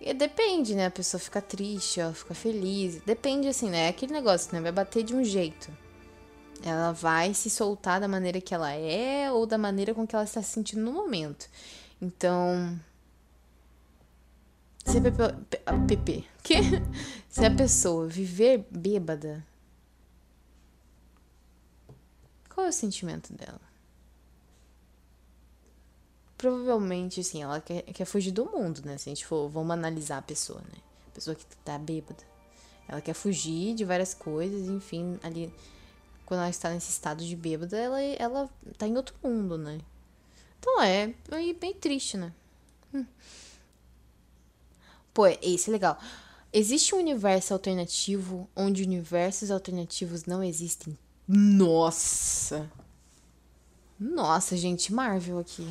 E 0.00 0.12
depende, 0.12 0.74
né? 0.74 0.86
A 0.86 0.90
pessoa 0.90 1.18
fica 1.18 1.40
triste, 1.40 2.00
ela 2.00 2.12
fica 2.12 2.34
feliz. 2.34 3.00
Depende, 3.06 3.48
assim, 3.48 3.70
né? 3.70 3.86
É 3.86 3.88
aquele 3.88 4.12
negócio, 4.12 4.52
né? 4.52 4.60
Vai 4.60 4.72
bater 4.72 5.02
de 5.02 5.14
um 5.14 5.24
jeito. 5.24 5.70
Ela 6.62 6.92
vai 6.92 7.32
se 7.32 7.48
soltar 7.48 8.00
da 8.00 8.08
maneira 8.08 8.40
que 8.40 8.54
ela 8.54 8.72
é 8.72 9.30
ou 9.30 9.46
da 9.46 9.56
maneira 9.56 9.94
com 9.94 10.06
que 10.06 10.14
ela 10.14 10.24
está 10.24 10.42
se 10.42 10.50
sentindo 10.52 10.82
no 10.82 10.92
momento. 10.92 11.48
Então. 12.00 12.78
Se 14.84 14.98
a, 14.98 15.78
PP, 15.86 16.24
que? 16.44 16.54
se 17.28 17.44
a 17.44 17.50
pessoa 17.52 18.06
viver 18.06 18.64
bêbada, 18.70 19.44
qual 22.48 22.66
é 22.66 22.68
o 22.70 22.72
sentimento 22.72 23.32
dela? 23.32 23.74
provavelmente, 26.44 27.20
assim, 27.20 27.42
ela 27.42 27.58
quer, 27.58 27.82
quer 27.84 28.04
fugir 28.04 28.30
do 28.30 28.44
mundo, 28.44 28.82
né? 28.84 28.98
Se 28.98 29.08
a 29.08 29.14
gente 29.14 29.24
for, 29.24 29.48
vamos 29.48 29.70
analisar 29.70 30.18
a 30.18 30.22
pessoa, 30.22 30.60
né? 30.60 30.78
A 31.08 31.10
pessoa 31.12 31.34
que 31.34 31.44
tá 31.64 31.78
bêbada. 31.78 32.22
Ela 32.86 33.00
quer 33.00 33.14
fugir 33.14 33.74
de 33.74 33.82
várias 33.82 34.12
coisas, 34.12 34.68
enfim, 34.68 35.18
ali, 35.22 35.50
quando 36.26 36.40
ela 36.40 36.50
está 36.50 36.68
nesse 36.68 36.90
estado 36.90 37.24
de 37.24 37.34
bêbada, 37.34 37.78
ela, 37.78 37.98
ela 37.98 38.50
tá 38.76 38.86
em 38.86 38.94
outro 38.94 39.14
mundo, 39.22 39.56
né? 39.56 39.78
Então 40.60 40.82
é, 40.82 41.14
é 41.30 41.52
bem 41.54 41.72
triste, 41.72 42.18
né? 42.18 42.30
Hum. 42.92 43.06
Pô, 45.14 45.26
esse 45.26 45.70
é 45.70 45.72
legal. 45.72 45.98
Existe 46.56 46.94
um 46.94 46.98
universo 46.98 47.52
alternativo 47.52 48.48
onde 48.54 48.84
universos 48.84 49.50
alternativos 49.50 50.24
não 50.24 50.40
existem? 50.40 50.96
Nossa! 51.26 52.70
Nossa, 53.98 54.56
gente, 54.56 54.92
Marvel 54.92 55.40
aqui. 55.40 55.68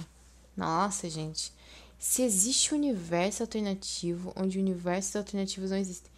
Nossa, 0.57 1.09
gente. 1.09 1.53
Se 1.97 2.21
existe 2.21 2.73
um 2.73 2.77
universo 2.77 3.43
alternativo 3.43 4.33
onde 4.35 4.59
universos 4.59 5.15
alternativos 5.15 5.71
não 5.71 5.77
existem. 5.77 6.11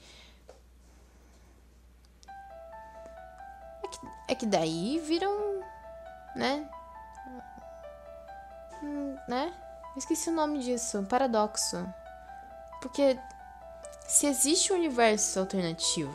É 3.83 3.87
que, 3.87 3.99
é 4.29 4.35
que 4.35 4.45
daí 4.47 4.99
viram. 5.05 5.61
Né? 6.35 6.67
Né? 9.29 9.53
Esqueci 9.95 10.31
o 10.31 10.33
nome 10.33 10.57
disso. 10.63 11.03
Paradoxo. 11.03 11.87
Porque 12.81 13.15
se 14.07 14.27
existe 14.27 14.71
um 14.71 14.75
universo 14.75 15.39
alternativo 15.39 16.13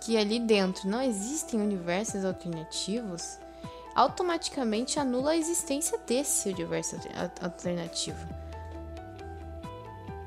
que 0.00 0.16
ali 0.16 0.38
dentro 0.38 0.88
não 0.88 1.02
existem 1.02 1.60
universos 1.60 2.24
alternativos, 2.24 3.40
automaticamente 3.92 5.00
anula 5.00 5.32
a 5.32 5.36
existência 5.36 5.98
desse 5.98 6.48
universo 6.50 6.96
alternativo. 7.42 8.24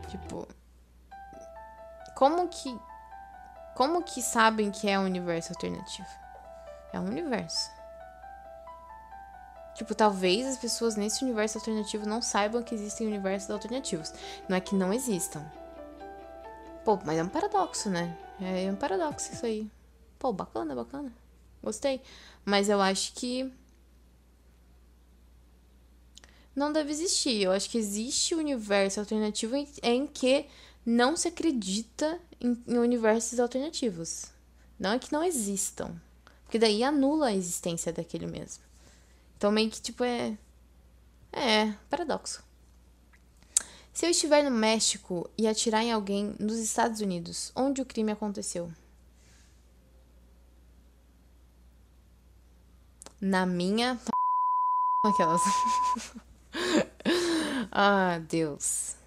Tipo, 0.09 0.45
como 2.15 2.49
que 2.49 2.77
como 3.75 4.03
que 4.03 4.21
sabem 4.21 4.71
que 4.71 4.89
é 4.89 4.99
um 4.99 5.05
universo 5.05 5.53
alternativo? 5.53 6.09
É 6.91 6.99
um 6.99 7.05
universo. 7.05 7.78
Tipo, 9.79 9.95
talvez 9.95 10.45
as 10.45 10.57
pessoas 10.57 10.97
nesse 10.97 11.23
universo 11.23 11.57
alternativo 11.57 12.05
não 12.05 12.21
saibam 12.21 12.61
que 12.61 12.75
existem 12.75 13.07
universos 13.07 13.49
alternativos. 13.49 14.11
Não 14.49 14.57
é 14.57 14.59
que 14.59 14.75
não 14.75 14.93
existam. 14.93 15.41
Pô, 16.83 16.99
mas 17.05 17.17
é 17.17 17.23
um 17.23 17.29
paradoxo, 17.29 17.89
né? 17.89 18.17
É 18.41 18.69
um 18.69 18.75
paradoxo 18.75 19.31
isso 19.31 19.45
aí. 19.45 19.71
Pô, 20.19 20.33
bacana, 20.33 20.75
bacana. 20.75 21.13
Gostei. 21.63 22.01
Mas 22.43 22.67
eu 22.67 22.81
acho 22.81 23.13
que 23.13 23.49
não 26.53 26.73
deve 26.73 26.91
existir. 26.91 27.41
Eu 27.41 27.53
acho 27.53 27.69
que 27.69 27.77
existe 27.77 28.35
um 28.35 28.39
universo 28.39 28.99
alternativo 28.99 29.55
em, 29.55 29.65
em 29.81 30.05
que 30.05 30.45
não 30.85 31.15
se 31.15 31.29
acredita 31.29 32.19
em, 32.41 32.61
em, 32.67 32.77
universos 32.79 33.39
alternativos. 33.39 34.25
Não 34.77 34.91
é 34.91 34.99
que 34.99 35.13
não 35.13 35.23
existam. 35.23 35.95
Porque 36.43 36.59
daí 36.59 36.83
anula 36.83 37.27
a 37.27 37.33
existência 37.33 37.93
daquele 37.93 38.27
mesmo. 38.27 38.67
Então 39.39 39.53
meio 39.53 39.71
que 39.71 39.81
tipo 39.81 40.03
é. 40.03 40.37
É, 41.31 41.71
paradoxo. 41.89 42.43
Se 43.93 44.05
eu 44.05 44.09
estiver 44.09 44.43
no 44.43 44.51
México 44.51 45.29
e 45.37 45.47
atirar 45.47 45.81
em 45.81 45.93
alguém 45.93 46.35
nos 46.37 46.57
Estados 46.57 46.99
Unidos, 46.99 47.49
onde 47.55 47.81
o 47.81 47.85
crime 47.85 48.11
aconteceu? 48.11 48.69
Na 53.21 53.45
minha. 53.45 53.97
Aquelas. 55.05 55.41
ah, 57.71 58.19
Deus. 58.27 58.98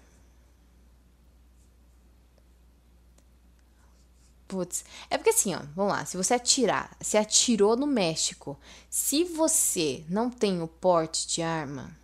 Putz. 4.53 4.85
É 5.09 5.17
porque 5.17 5.31
assim, 5.31 5.55
ó, 5.55 5.61
vamos 5.75 5.93
lá. 5.93 6.05
Se 6.05 6.15
você 6.15 6.35
atirar, 6.35 6.95
se 7.01 7.17
atirou 7.17 7.75
no 7.75 7.87
México, 7.87 8.55
se 8.87 9.23
você 9.23 10.05
não 10.07 10.29
tem 10.29 10.61
o 10.61 10.67
porte 10.67 11.27
de 11.27 11.41
arma, 11.41 11.97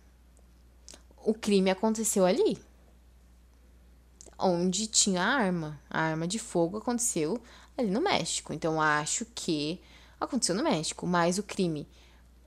o 1.24 1.32
crime 1.32 1.70
aconteceu 1.70 2.26
ali. 2.26 2.58
Onde 4.36 4.88
tinha 4.88 5.22
arma. 5.22 5.80
A 5.88 6.00
arma 6.00 6.26
de 6.26 6.40
fogo 6.40 6.78
aconteceu 6.78 7.40
ali 7.78 7.88
no 7.88 8.00
México. 8.00 8.52
Então 8.52 8.82
acho 8.82 9.24
que 9.26 9.80
aconteceu 10.18 10.56
no 10.56 10.64
México. 10.64 11.06
Mas 11.06 11.38
o 11.38 11.44
crime 11.44 11.86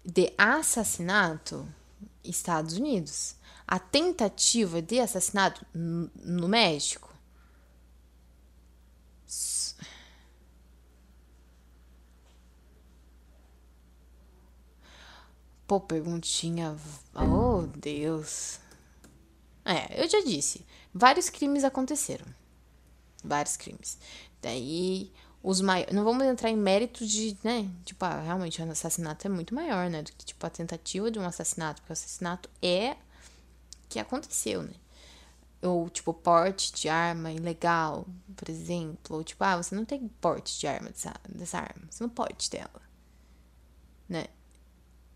de 0.04 0.34
assassinato 0.38 1.66
Estados 2.22 2.76
Unidos. 2.76 3.36
A 3.66 3.80
tentativa 3.80 4.82
de 4.82 5.00
assassinato 5.00 5.66
no 5.74 6.50
México. 6.50 7.13
Pô, 15.74 15.80
perguntinha. 15.80 16.78
Oh, 17.16 17.64
Deus. 17.76 18.60
É, 19.66 20.04
eu 20.04 20.08
já 20.08 20.22
disse. 20.22 20.64
Vários 20.94 21.32
crimes 21.32 21.64
aconteceram. 21.64 22.28
Vários 23.24 23.58
crimes. 23.58 23.98
Daí, 24.40 25.12
os 25.42 25.62
maiores. 25.62 25.92
Não 25.92 26.04
vamos 26.04 26.28
entrar 26.28 26.52
em 26.52 26.56
méritos 26.56 27.10
de, 27.10 27.36
né? 27.44 27.68
Tipo, 27.84 28.06
ah, 28.06 28.22
realmente 28.22 28.62
o 28.62 28.72
assassinato 28.72 29.26
é 29.26 29.32
muito 29.32 29.56
maior, 29.56 29.90
né? 29.90 30.04
Do 30.04 30.12
que, 30.12 30.24
tipo, 30.24 30.46
a 30.46 30.50
tentativa 30.52 31.10
de 31.10 31.18
um 31.18 31.26
assassinato. 31.26 31.82
Porque 31.82 31.92
o 31.92 31.94
assassinato 31.94 32.48
é 32.62 32.96
que 33.90 33.98
aconteceu, 33.98 34.62
né? 34.62 34.76
Ou, 35.60 35.90
tipo, 35.90 36.14
porte 36.14 36.72
de 36.72 36.88
arma 36.88 37.32
ilegal, 37.32 38.06
por 38.36 38.48
exemplo. 38.48 39.18
Ou, 39.18 39.24
tipo, 39.24 39.44
ah, 39.44 39.58
você 39.58 39.74
não 39.74 39.86
tem 39.86 40.08
porte 40.22 40.60
de 40.60 40.68
arma 40.68 40.92
dessa, 40.92 41.16
dessa 41.28 41.58
arma. 41.58 41.88
Você 41.90 42.04
não 42.04 42.12
pode 42.12 42.48
ter 42.48 42.58
ela. 42.58 42.82
Né? 44.08 44.28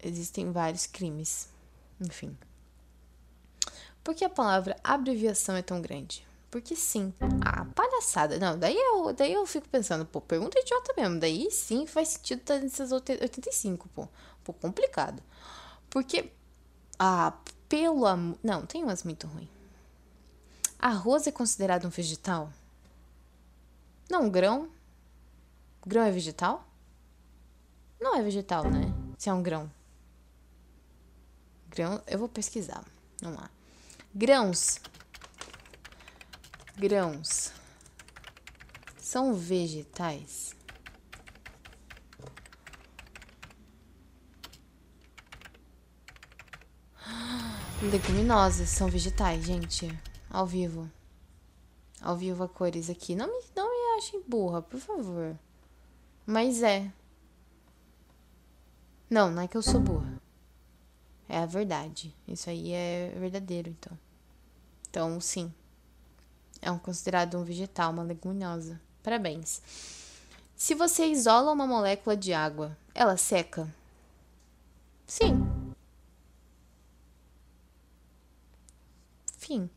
Existem 0.02 0.52
vários 0.52 0.86
crimes. 0.86 1.50
Enfim. 2.00 2.38
Por 4.04 4.16
que 4.16 4.24
a 4.24 4.30
palavra 4.30 4.78
abreviação 4.84 5.56
é 5.56 5.62
tão 5.62 5.82
grande? 5.82 6.26
Porque 6.50 6.76
sim. 6.76 7.14
Ah, 7.46 7.66
palhaçada. 7.76 8.40
Não, 8.40 8.58
daí 8.58 8.78
eu, 8.78 9.14
daí 9.14 9.34
eu 9.34 9.46
fico 9.46 9.68
pensando, 9.68 10.06
pô, 10.06 10.22
pergunta 10.22 10.60
idiota 10.60 10.94
mesmo. 10.96 11.20
Daí 11.20 11.52
sim 11.52 11.86
faz 11.86 12.10
sentido 12.10 12.40
estar 12.40 12.60
nesses 12.60 12.92
85, 12.92 13.90
pô. 13.90 14.08
Pô, 14.44 14.54
complicado. 14.54 15.22
Porque. 15.90 16.32
Ah, 16.98 17.34
pelo 17.68 18.06
amor. 18.06 18.38
Não, 18.42 18.66
tem 18.66 18.84
umas 18.84 19.04
muito 19.04 19.28
ruins. 19.28 19.50
Arroz 20.80 21.28
é 21.28 21.32
considerado 21.32 21.86
um 21.86 21.90
vegetal? 21.90 22.50
Não, 24.10 24.30
grão. 24.30 24.70
Grão 25.86 26.04
é 26.04 26.12
vegetal? 26.12 26.66
Não 28.00 28.16
é 28.16 28.22
vegetal, 28.22 28.64
né? 28.70 28.94
Se 29.18 29.28
é 29.30 29.34
um 29.34 29.42
grão. 29.42 29.70
Grão, 31.78 32.02
eu 32.08 32.18
vou 32.18 32.28
pesquisar. 32.28 32.84
Vamos 33.22 33.40
lá. 33.40 33.52
Grãos 34.16 34.80
grãos 36.76 37.52
são 39.00 39.36
vegetais? 39.36 40.56
Leguminosas 47.80 48.70
são 48.70 48.88
vegetais, 48.88 49.46
gente. 49.46 49.88
Ao 50.32 50.48
vivo. 50.48 50.90
Ao 52.02 52.18
vivo 52.18 52.44
a 52.44 52.50
cores 52.50 52.90
aqui. 52.90 53.14
Não 53.14 53.28
me, 53.28 53.44
não 53.56 53.70
me 53.70 54.00
achem 54.00 54.24
burra, 54.28 54.64
por 54.64 54.80
favor. 54.80 55.38
Mas 56.26 56.64
é. 56.64 56.92
Não, 59.08 59.30
não 59.30 59.44
é 59.44 59.48
que 59.48 59.56
eu 59.56 59.62
sou 59.62 59.80
burra. 59.80 60.17
É 61.30 61.38
a 61.38 61.46
verdade. 61.46 62.14
Isso 62.28 62.50
aí 62.50 62.72
é 62.72 63.14
verdadeiro, 63.18 63.70
então. 63.70 63.98
Então, 64.90 65.20
sim. 65.20 65.54
É 66.62 66.72
um, 66.72 66.80
considerado 66.80 67.38
um 67.38 67.44
vegetal, 67.44 67.92
uma 67.92 68.04
leguminosa. 68.04 68.80
Parabéns. 69.04 69.62
Se 70.56 70.74
você 70.74 71.06
isola 71.06 71.52
uma 71.52 71.68
molécula 71.68 72.18
de 72.18 72.34
água, 72.34 72.76
ela 72.96 73.16
seca? 73.16 73.72
Sim. 75.06 75.48
Fim. 79.38 79.70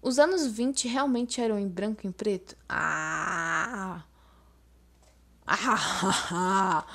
Os 0.00 0.18
anos 0.18 0.46
20 0.46 0.88
realmente 0.88 1.40
eram 1.40 1.58
em 1.58 1.68
branco 1.68 2.00
e 2.04 2.08
em 2.08 2.12
preto? 2.12 2.56
Ah! 2.68 4.04
Ah! 6.34 6.86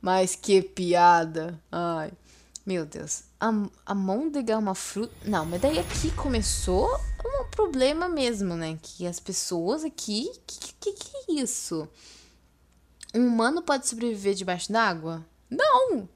Mas 0.00 0.36
que 0.36 0.62
piada! 0.62 1.60
Ai, 1.72 2.12
meu 2.64 2.86
Deus. 2.86 3.24
A, 3.84 3.94
môndega 3.94 4.54
é 4.54 4.56
uma 4.56 4.74
fruta. 4.74 5.12
Não, 5.24 5.44
mas 5.44 5.60
daí 5.60 5.78
aqui 5.78 6.10
começou 6.12 6.88
um 7.22 7.44
problema 7.50 8.08
mesmo, 8.08 8.54
né? 8.54 8.78
Que 8.80 9.06
as 9.06 9.20
pessoas 9.20 9.84
aqui. 9.84 10.30
Que, 10.46 10.72
que, 10.80 10.92
que 10.92 11.16
é 11.16 11.42
isso? 11.42 11.86
Um 13.14 13.26
humano 13.26 13.60
pode 13.60 13.86
sobreviver 13.86 14.34
debaixo 14.34 14.72
d'água? 14.72 15.24
Não! 15.50 16.08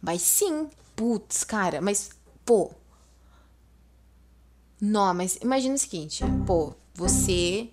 Mas 0.00 0.22
sim! 0.22 0.70
Putz, 0.96 1.44
cara, 1.44 1.82
mas, 1.82 2.10
pô. 2.46 2.70
Não, 4.80 5.12
mas 5.12 5.36
imagina 5.36 5.74
o 5.74 5.78
seguinte, 5.78 6.24
pô, 6.46 6.72
você. 6.94 7.70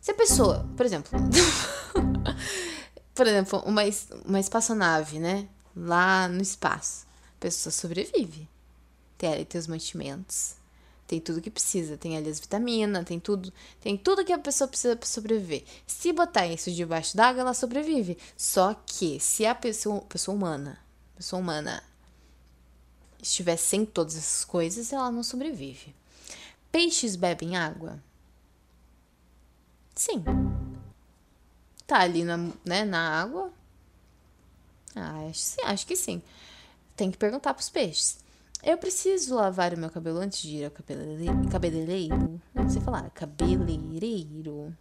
Se 0.00 0.12
a 0.12 0.14
pessoa, 0.14 0.64
por 0.76 0.86
exemplo. 0.86 1.10
por 3.16 3.26
exemplo, 3.26 3.60
uma, 3.66 3.82
uma 4.24 4.38
espaçonave, 4.38 5.18
né? 5.18 5.48
Lá 5.74 6.28
no 6.28 6.40
espaço. 6.40 7.07
A 7.38 7.40
pessoa 7.40 7.72
sobrevive. 7.72 8.48
Tem 9.16 9.32
ali 9.32 9.44
teus 9.44 9.66
mantimentos 9.66 10.58
tem 11.08 11.18
tudo 11.18 11.40
que 11.40 11.50
precisa, 11.50 11.96
tem 11.96 12.18
ali 12.18 12.28
as 12.28 12.38
vitaminas, 12.38 13.02
tem 13.06 13.18
tudo, 13.18 13.50
tem 13.80 13.96
tudo 13.96 14.26
que 14.26 14.32
a 14.32 14.38
pessoa 14.38 14.68
precisa 14.68 14.94
para 14.94 15.06
sobreviver. 15.06 15.64
Se 15.86 16.12
botar 16.12 16.46
isso 16.46 16.70
debaixo 16.70 17.16
d'água, 17.16 17.40
ela 17.40 17.54
sobrevive. 17.54 18.18
Só 18.36 18.74
que 18.74 19.18
se 19.18 19.46
a 19.46 19.54
pessoa, 19.54 20.02
pessoa 20.02 20.36
humana, 20.36 20.78
pessoa 21.16 21.40
humana 21.40 21.82
estiver 23.22 23.56
sem 23.56 23.86
todas 23.86 24.16
essas 24.16 24.44
coisas, 24.44 24.92
ela 24.92 25.10
não 25.10 25.22
sobrevive. 25.22 25.94
Peixes 26.70 27.16
bebem 27.16 27.56
água? 27.56 27.98
Sim. 29.94 30.22
Tá 31.86 32.00
ali 32.00 32.22
na, 32.22 32.36
né, 32.66 32.84
na 32.84 33.18
água? 33.18 33.50
Ah, 34.94 35.26
acho, 35.26 35.40
sim, 35.40 35.62
acho 35.64 35.86
que 35.86 35.96
sim. 35.96 36.20
Tem 36.98 37.12
que 37.12 37.16
perguntar 37.16 37.54
pros 37.54 37.70
peixes. 37.70 38.18
Eu 38.60 38.76
preciso 38.76 39.36
lavar 39.36 39.72
o 39.72 39.78
meu 39.78 39.88
cabelo 39.88 40.18
antes 40.18 40.42
de 40.42 40.56
ir 40.56 40.64
ao 40.64 40.72
cabeleireiro? 41.48 42.42
Não 42.52 42.68
sei 42.68 42.82
falar. 42.82 43.08
Cabeleireiro. 43.10 44.76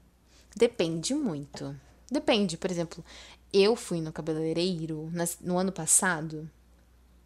Depende 0.56 1.14
muito. 1.14 1.80
Depende, 2.10 2.58
por 2.58 2.72
exemplo, 2.72 3.06
eu 3.54 3.76
fui 3.76 4.02
no 4.02 4.12
cabeleireiro 4.12 5.12
no 5.42 5.60
ano 5.60 5.72
passado. 5.72 6.50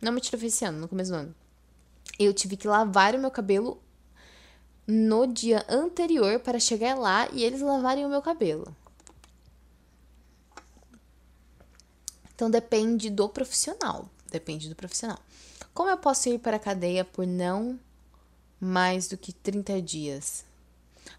Não 0.01 0.11
me 0.11 0.19
tira 0.19 0.45
esse 0.45 0.65
ano, 0.65 0.81
no 0.81 0.89
começo 0.89 1.11
do 1.11 1.15
ano. 1.19 1.35
Eu 2.19 2.33
tive 2.33 2.57
que 2.57 2.67
lavar 2.67 3.15
o 3.15 3.19
meu 3.19 3.31
cabelo 3.31 3.81
no 4.85 5.25
dia 5.25 5.65
anterior 5.69 6.37
para 6.41 6.59
chegar 6.59 6.95
lá 6.95 7.29
e 7.31 7.45
eles 7.45 7.61
lavarem 7.61 8.05
o 8.05 8.09
meu 8.09 8.21
cabelo. 8.21 8.75
Então 12.35 12.51
depende 12.51 13.09
do 13.09 13.29
profissional. 13.29 14.09
Depende 14.31 14.69
do 14.69 14.75
profissional. 14.75 15.19
Como 15.73 15.89
eu 15.89 15.97
posso 15.97 16.29
ir 16.29 16.39
para 16.39 16.55
a 16.55 16.59
cadeia 16.59 17.03
por 17.03 17.27
não 17.27 17.79
mais 18.59 19.07
do 19.07 19.17
que 19.17 19.33
30 19.33 19.81
dias? 19.81 20.45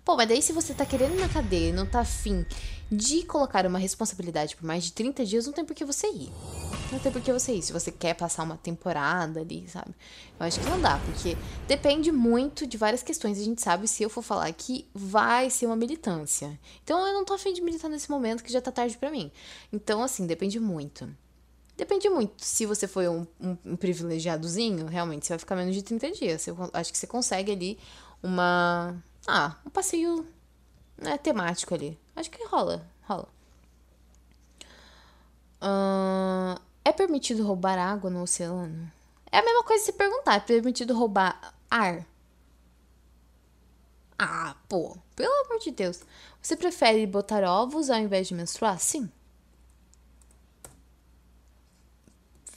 Pô, 0.05 0.17
mas 0.17 0.29
daí 0.29 0.41
se 0.41 0.53
você 0.53 0.73
tá 0.75 0.87
querendo 0.87 1.19
na 1.19 1.29
cadeia 1.29 1.69
e 1.69 1.73
não 1.73 1.87
tá 1.87 2.01
afim 2.01 2.47
de 2.91 3.25
colocar 3.25 3.65
uma 3.67 3.79
responsabilidade 3.79 4.57
por 4.57 4.65
mais 4.65 4.85
de 4.85 4.93
30 4.93 5.25
dias, 5.25 5.47
não 5.47 5.53
tem 5.53 5.65
por 5.65 5.75
que 5.75 5.85
você 5.85 6.07
ir. 6.09 6.31
Não 6.91 6.99
tem 6.99 7.11
por 7.11 7.23
que 7.23 7.33
você 7.33 7.55
ir. 7.55 7.63
Se 7.63 7.73
você 7.73 7.91
quer 7.91 8.15
passar 8.15 8.43
uma 8.43 8.57
temporada 8.57 9.41
ali, 9.41 9.67
sabe? 9.69 9.95
Eu 10.39 10.47
acho 10.47 10.61
que 10.61 10.69
não 10.69 10.81
dá, 10.81 10.99
porque 10.99 11.37
depende 11.67 12.13
muito 12.13 12.67
de 12.67 12.77
várias 12.77 13.03
questões. 13.03 13.39
A 13.39 13.45
gente 13.45 13.63
sabe, 13.63 13.89
se 13.89 14.03
eu 14.03 14.11
for 14.11 14.23
falar 14.23 14.53
que 14.53 14.87
vai 14.95 15.51
ser 15.51 15.67
uma 15.67 15.77
militância. 15.77 16.59
Então 16.85 17.07
eu 17.07 17.15
não 17.15 17.25
tô 17.25 17.35
afim 17.35 17.53
de 17.53 17.63
militar 17.63 17.89
nesse 17.89 18.11
momento 18.11 18.43
que 18.45 18.53
já 18.53 18.61
tá 18.61 18.71
tarde 18.71 18.97
para 18.99 19.11
mim. 19.11 19.31
Então, 19.73 20.03
assim, 20.03 20.27
depende 20.27 20.61
muito. 20.61 21.09
Depende 21.77 22.09
muito. 22.09 22.45
Se 22.45 22.67
você 22.67 22.87
for 22.87 23.09
um, 23.09 23.27
um, 23.41 23.57
um, 23.65 23.77
privilegiadozinho, 23.77 24.87
realmente 24.87 25.27
você 25.27 25.33
vai 25.33 25.39
ficar 25.39 25.57
menos 25.57 25.75
de 25.75 25.83
30 25.83 26.11
dias. 26.13 26.47
Eu 26.47 26.57
acho 26.73 26.93
que 26.93 26.99
você 26.99 27.07
consegue 27.07 27.53
ali 27.53 27.79
uma. 28.23 28.95
Ah, 29.27 29.57
um 29.65 29.71
passeio 29.71 30.27
né, 30.99 31.17
temático 31.19 31.75
ali. 31.75 31.99
Acho 32.15 32.31
que 32.31 32.45
rola. 32.47 32.87
Rola. 33.03 33.29
Uh, 35.63 36.61
é 36.85 36.93
permitido 36.93 37.45
roubar 37.45 37.79
água 37.79 38.11
no 38.11 38.23
oceano? 38.23 38.91
É 39.31 39.39
a 39.39 39.45
mesma 39.45 39.65
coisa 39.65 39.85
se 39.85 39.93
perguntar. 39.93 40.35
É 40.35 40.41
permitido 40.41 40.95
roubar 40.95 41.55
ar? 41.71 42.07
Ah, 44.19 44.55
pô, 44.69 44.97
pelo 45.17 45.33
amor 45.47 45.59
de 45.59 45.71
Deus. 45.71 46.01
Você 46.41 46.57
prefere 46.57 47.07
botar 47.07 47.43
ovos 47.45 47.91
ao 47.91 47.99
invés 47.99 48.29
de 48.29 48.35
menstruar? 48.35 48.79
Sim. 48.79 49.11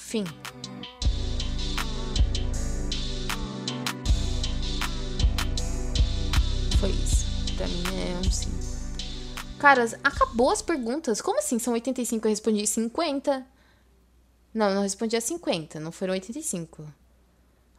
Fim. 0.06 0.24
Foi 6.80 6.91
isso. 6.91 7.26
Pra 7.58 7.68
mim 7.68 7.84
é 7.88 8.20
um 8.20 8.32
sim. 8.32 8.51
Caras, 9.58 9.95
acabou 10.03 10.51
as 10.51 10.62
perguntas. 10.62 11.22
Como 11.22 11.39
assim? 11.39 11.58
São 11.58 11.74
85, 11.74 12.28
eu 12.28 12.30
respondi 12.30 12.68
50. 12.68 13.43
Não, 14.53 14.76
não 14.76 14.84
respondi 14.84 15.18
a 15.18 15.22
50, 15.22 15.80
não 15.80 15.91
foram 15.91 16.14
85. 16.14 16.86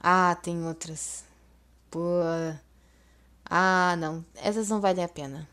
Ah, 0.00 0.36
tem 0.42 0.66
outras. 0.66 1.22
Pô. 1.88 2.00
Ah, 3.48 3.94
não. 4.00 4.24
Essas 4.34 4.68
não 4.68 4.80
valem 4.80 5.04
a 5.04 5.08
pena. 5.08 5.48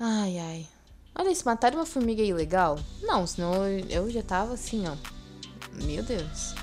Ai, 0.00 0.38
ai. 0.38 0.66
Olha 1.14 1.30
isso, 1.30 1.44
mataram 1.44 1.76
uma 1.76 1.84
formiga 1.84 2.22
ilegal? 2.22 2.78
Não, 3.02 3.26
senão 3.26 3.68
eu 3.68 4.08
já 4.10 4.22
tava 4.22 4.54
assim, 4.54 4.86
ó. 4.88 4.96
Meu 5.74 6.02
Deus. 6.02 6.54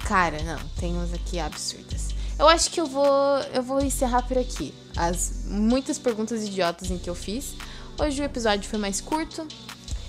Cara, 0.00 0.42
não, 0.42 0.58
tem 0.78 0.92
umas 0.92 1.14
aqui 1.14 1.38
absurdas. 1.38 2.08
Eu 2.38 2.48
acho 2.48 2.70
que 2.70 2.80
eu 2.80 2.86
vou, 2.86 3.06
eu 3.54 3.62
vou 3.62 3.80
encerrar 3.80 4.22
por 4.22 4.36
aqui. 4.36 4.74
As 4.96 5.44
muitas 5.46 5.98
perguntas 5.98 6.42
idiotas 6.42 6.90
em 6.90 6.98
que 6.98 7.08
eu 7.08 7.14
fiz. 7.14 7.54
Hoje 7.98 8.20
o 8.20 8.24
episódio 8.24 8.68
foi 8.68 8.78
mais 8.78 9.00
curto, 9.00 9.46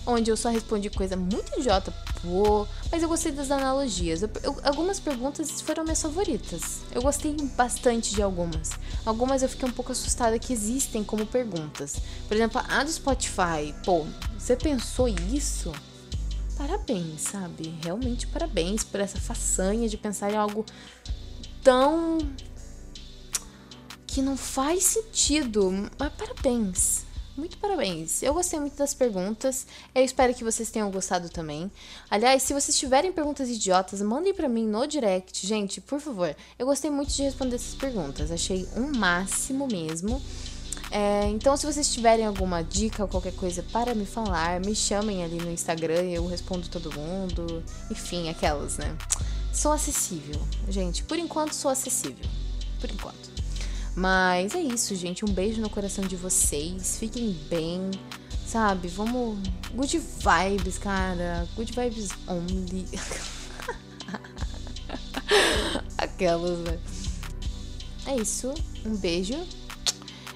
onde 0.06 0.32
eu 0.32 0.36
só 0.36 0.50
respondi 0.50 0.90
coisa 0.90 1.16
muito 1.16 1.60
idiota, 1.60 1.94
pô, 2.22 2.68
mas 2.92 3.04
eu 3.04 3.08
gostei 3.08 3.32
das 3.32 3.52
analogias. 3.52 4.24
Eu, 4.24 4.30
eu, 4.42 4.58
algumas 4.64 5.00
perguntas 5.00 5.62
foram 5.62 5.84
minhas 5.84 6.02
favoritas. 6.02 6.82
Eu 6.92 7.02
gostei 7.02 7.36
bastante 7.56 8.14
de 8.14 8.22
algumas. 8.22 8.72
Algumas 9.06 9.44
eu 9.44 9.50
fiquei 9.50 9.70
um 9.70 9.72
pouco 9.72 9.92
assustada 9.92 10.40
que 10.40 10.52
existem 10.52 11.04
como 11.04 11.26
perguntas. 11.26 11.98
Por 12.28 12.36
exemplo, 12.36 12.62
a 12.68 12.84
do 12.84 12.92
Spotify. 12.92 13.74
Pô, 13.86 14.06
você 14.38 14.56
pensou 14.56 15.08
isso? 15.08 15.72
Parabéns, 16.58 17.22
sabe? 17.22 17.74
Realmente 17.84 18.28
parabéns 18.28 18.84
por 18.84 19.00
essa 19.00 19.20
façanha 19.20 19.90
de 19.90 19.98
pensar 19.98 20.32
em 20.32 20.38
algo 20.38 20.66
tão. 21.64 22.18
que 24.08 24.22
não 24.22 24.38
faz 24.38 24.84
sentido. 24.84 25.72
Mas 25.98 26.14
parabéns. 26.14 27.06
Muito 27.36 27.58
parabéns. 27.58 28.24
Eu 28.24 28.34
gostei 28.34 28.58
muito 28.58 28.78
das 28.78 28.94
perguntas. 28.94 29.68
Eu 29.94 30.06
espero 30.06 30.34
que 30.34 30.44
vocês 30.44 30.72
tenham 30.72 30.90
gostado 30.90 31.28
também. 31.28 31.70
Aliás, 32.10 32.42
se 32.44 32.54
vocês 32.54 32.78
tiverem 32.78 33.12
perguntas 33.12 33.50
idiotas, 33.50 34.02
mandem 34.02 34.34
para 34.34 34.48
mim 34.48 34.66
no 34.66 34.88
direct. 34.88 35.46
Gente, 35.46 35.82
por 35.82 36.00
favor. 36.00 36.34
Eu 36.58 36.66
gostei 36.66 36.90
muito 36.90 37.12
de 37.12 37.24
responder 37.24 37.56
essas 37.58 37.76
perguntas. 37.76 38.32
Achei 38.32 38.66
um 38.78 38.98
máximo 38.98 39.68
mesmo. 39.68 40.22
É, 40.98 41.28
então, 41.28 41.58
se 41.58 41.66
vocês 41.66 41.94
tiverem 41.94 42.26
alguma 42.26 42.64
dica 42.64 43.04
ou 43.04 43.10
qualquer 43.10 43.34
coisa 43.34 43.62
para 43.62 43.94
me 43.94 44.06
falar, 44.06 44.62
me 44.62 44.74
chamem 44.74 45.26
ali 45.26 45.36
no 45.36 45.52
Instagram, 45.52 46.04
eu 46.04 46.26
respondo 46.26 46.70
todo 46.70 46.90
mundo. 46.94 47.62
Enfim, 47.92 48.30
aquelas, 48.30 48.78
né? 48.78 48.98
Sou 49.52 49.74
acessível. 49.74 50.42
Gente, 50.70 51.04
por 51.04 51.20
enquanto 51.20 51.52
sou 51.52 51.70
acessível. 51.70 52.26
Por 52.80 52.90
enquanto. 52.90 53.30
Mas 53.94 54.56
é 54.56 54.62
isso, 54.62 54.96
gente. 54.96 55.26
Um 55.26 55.28
beijo 55.34 55.60
no 55.60 55.70
coração 55.70 56.06
de 56.06 56.16
vocês. 56.16 56.96
Fiquem 56.98 57.34
bem. 57.50 57.92
Sabe? 58.48 58.88
Vamos. 58.88 59.38
Good 59.74 59.98
vibes, 60.00 60.78
cara. 60.78 61.46
Good 61.58 61.74
vibes 61.74 62.08
only. 62.26 62.88
Aquelas, 65.98 66.60
né? 66.60 66.80
É 68.06 68.16
isso. 68.16 68.54
Um 68.86 68.96
beijo. 68.96 69.46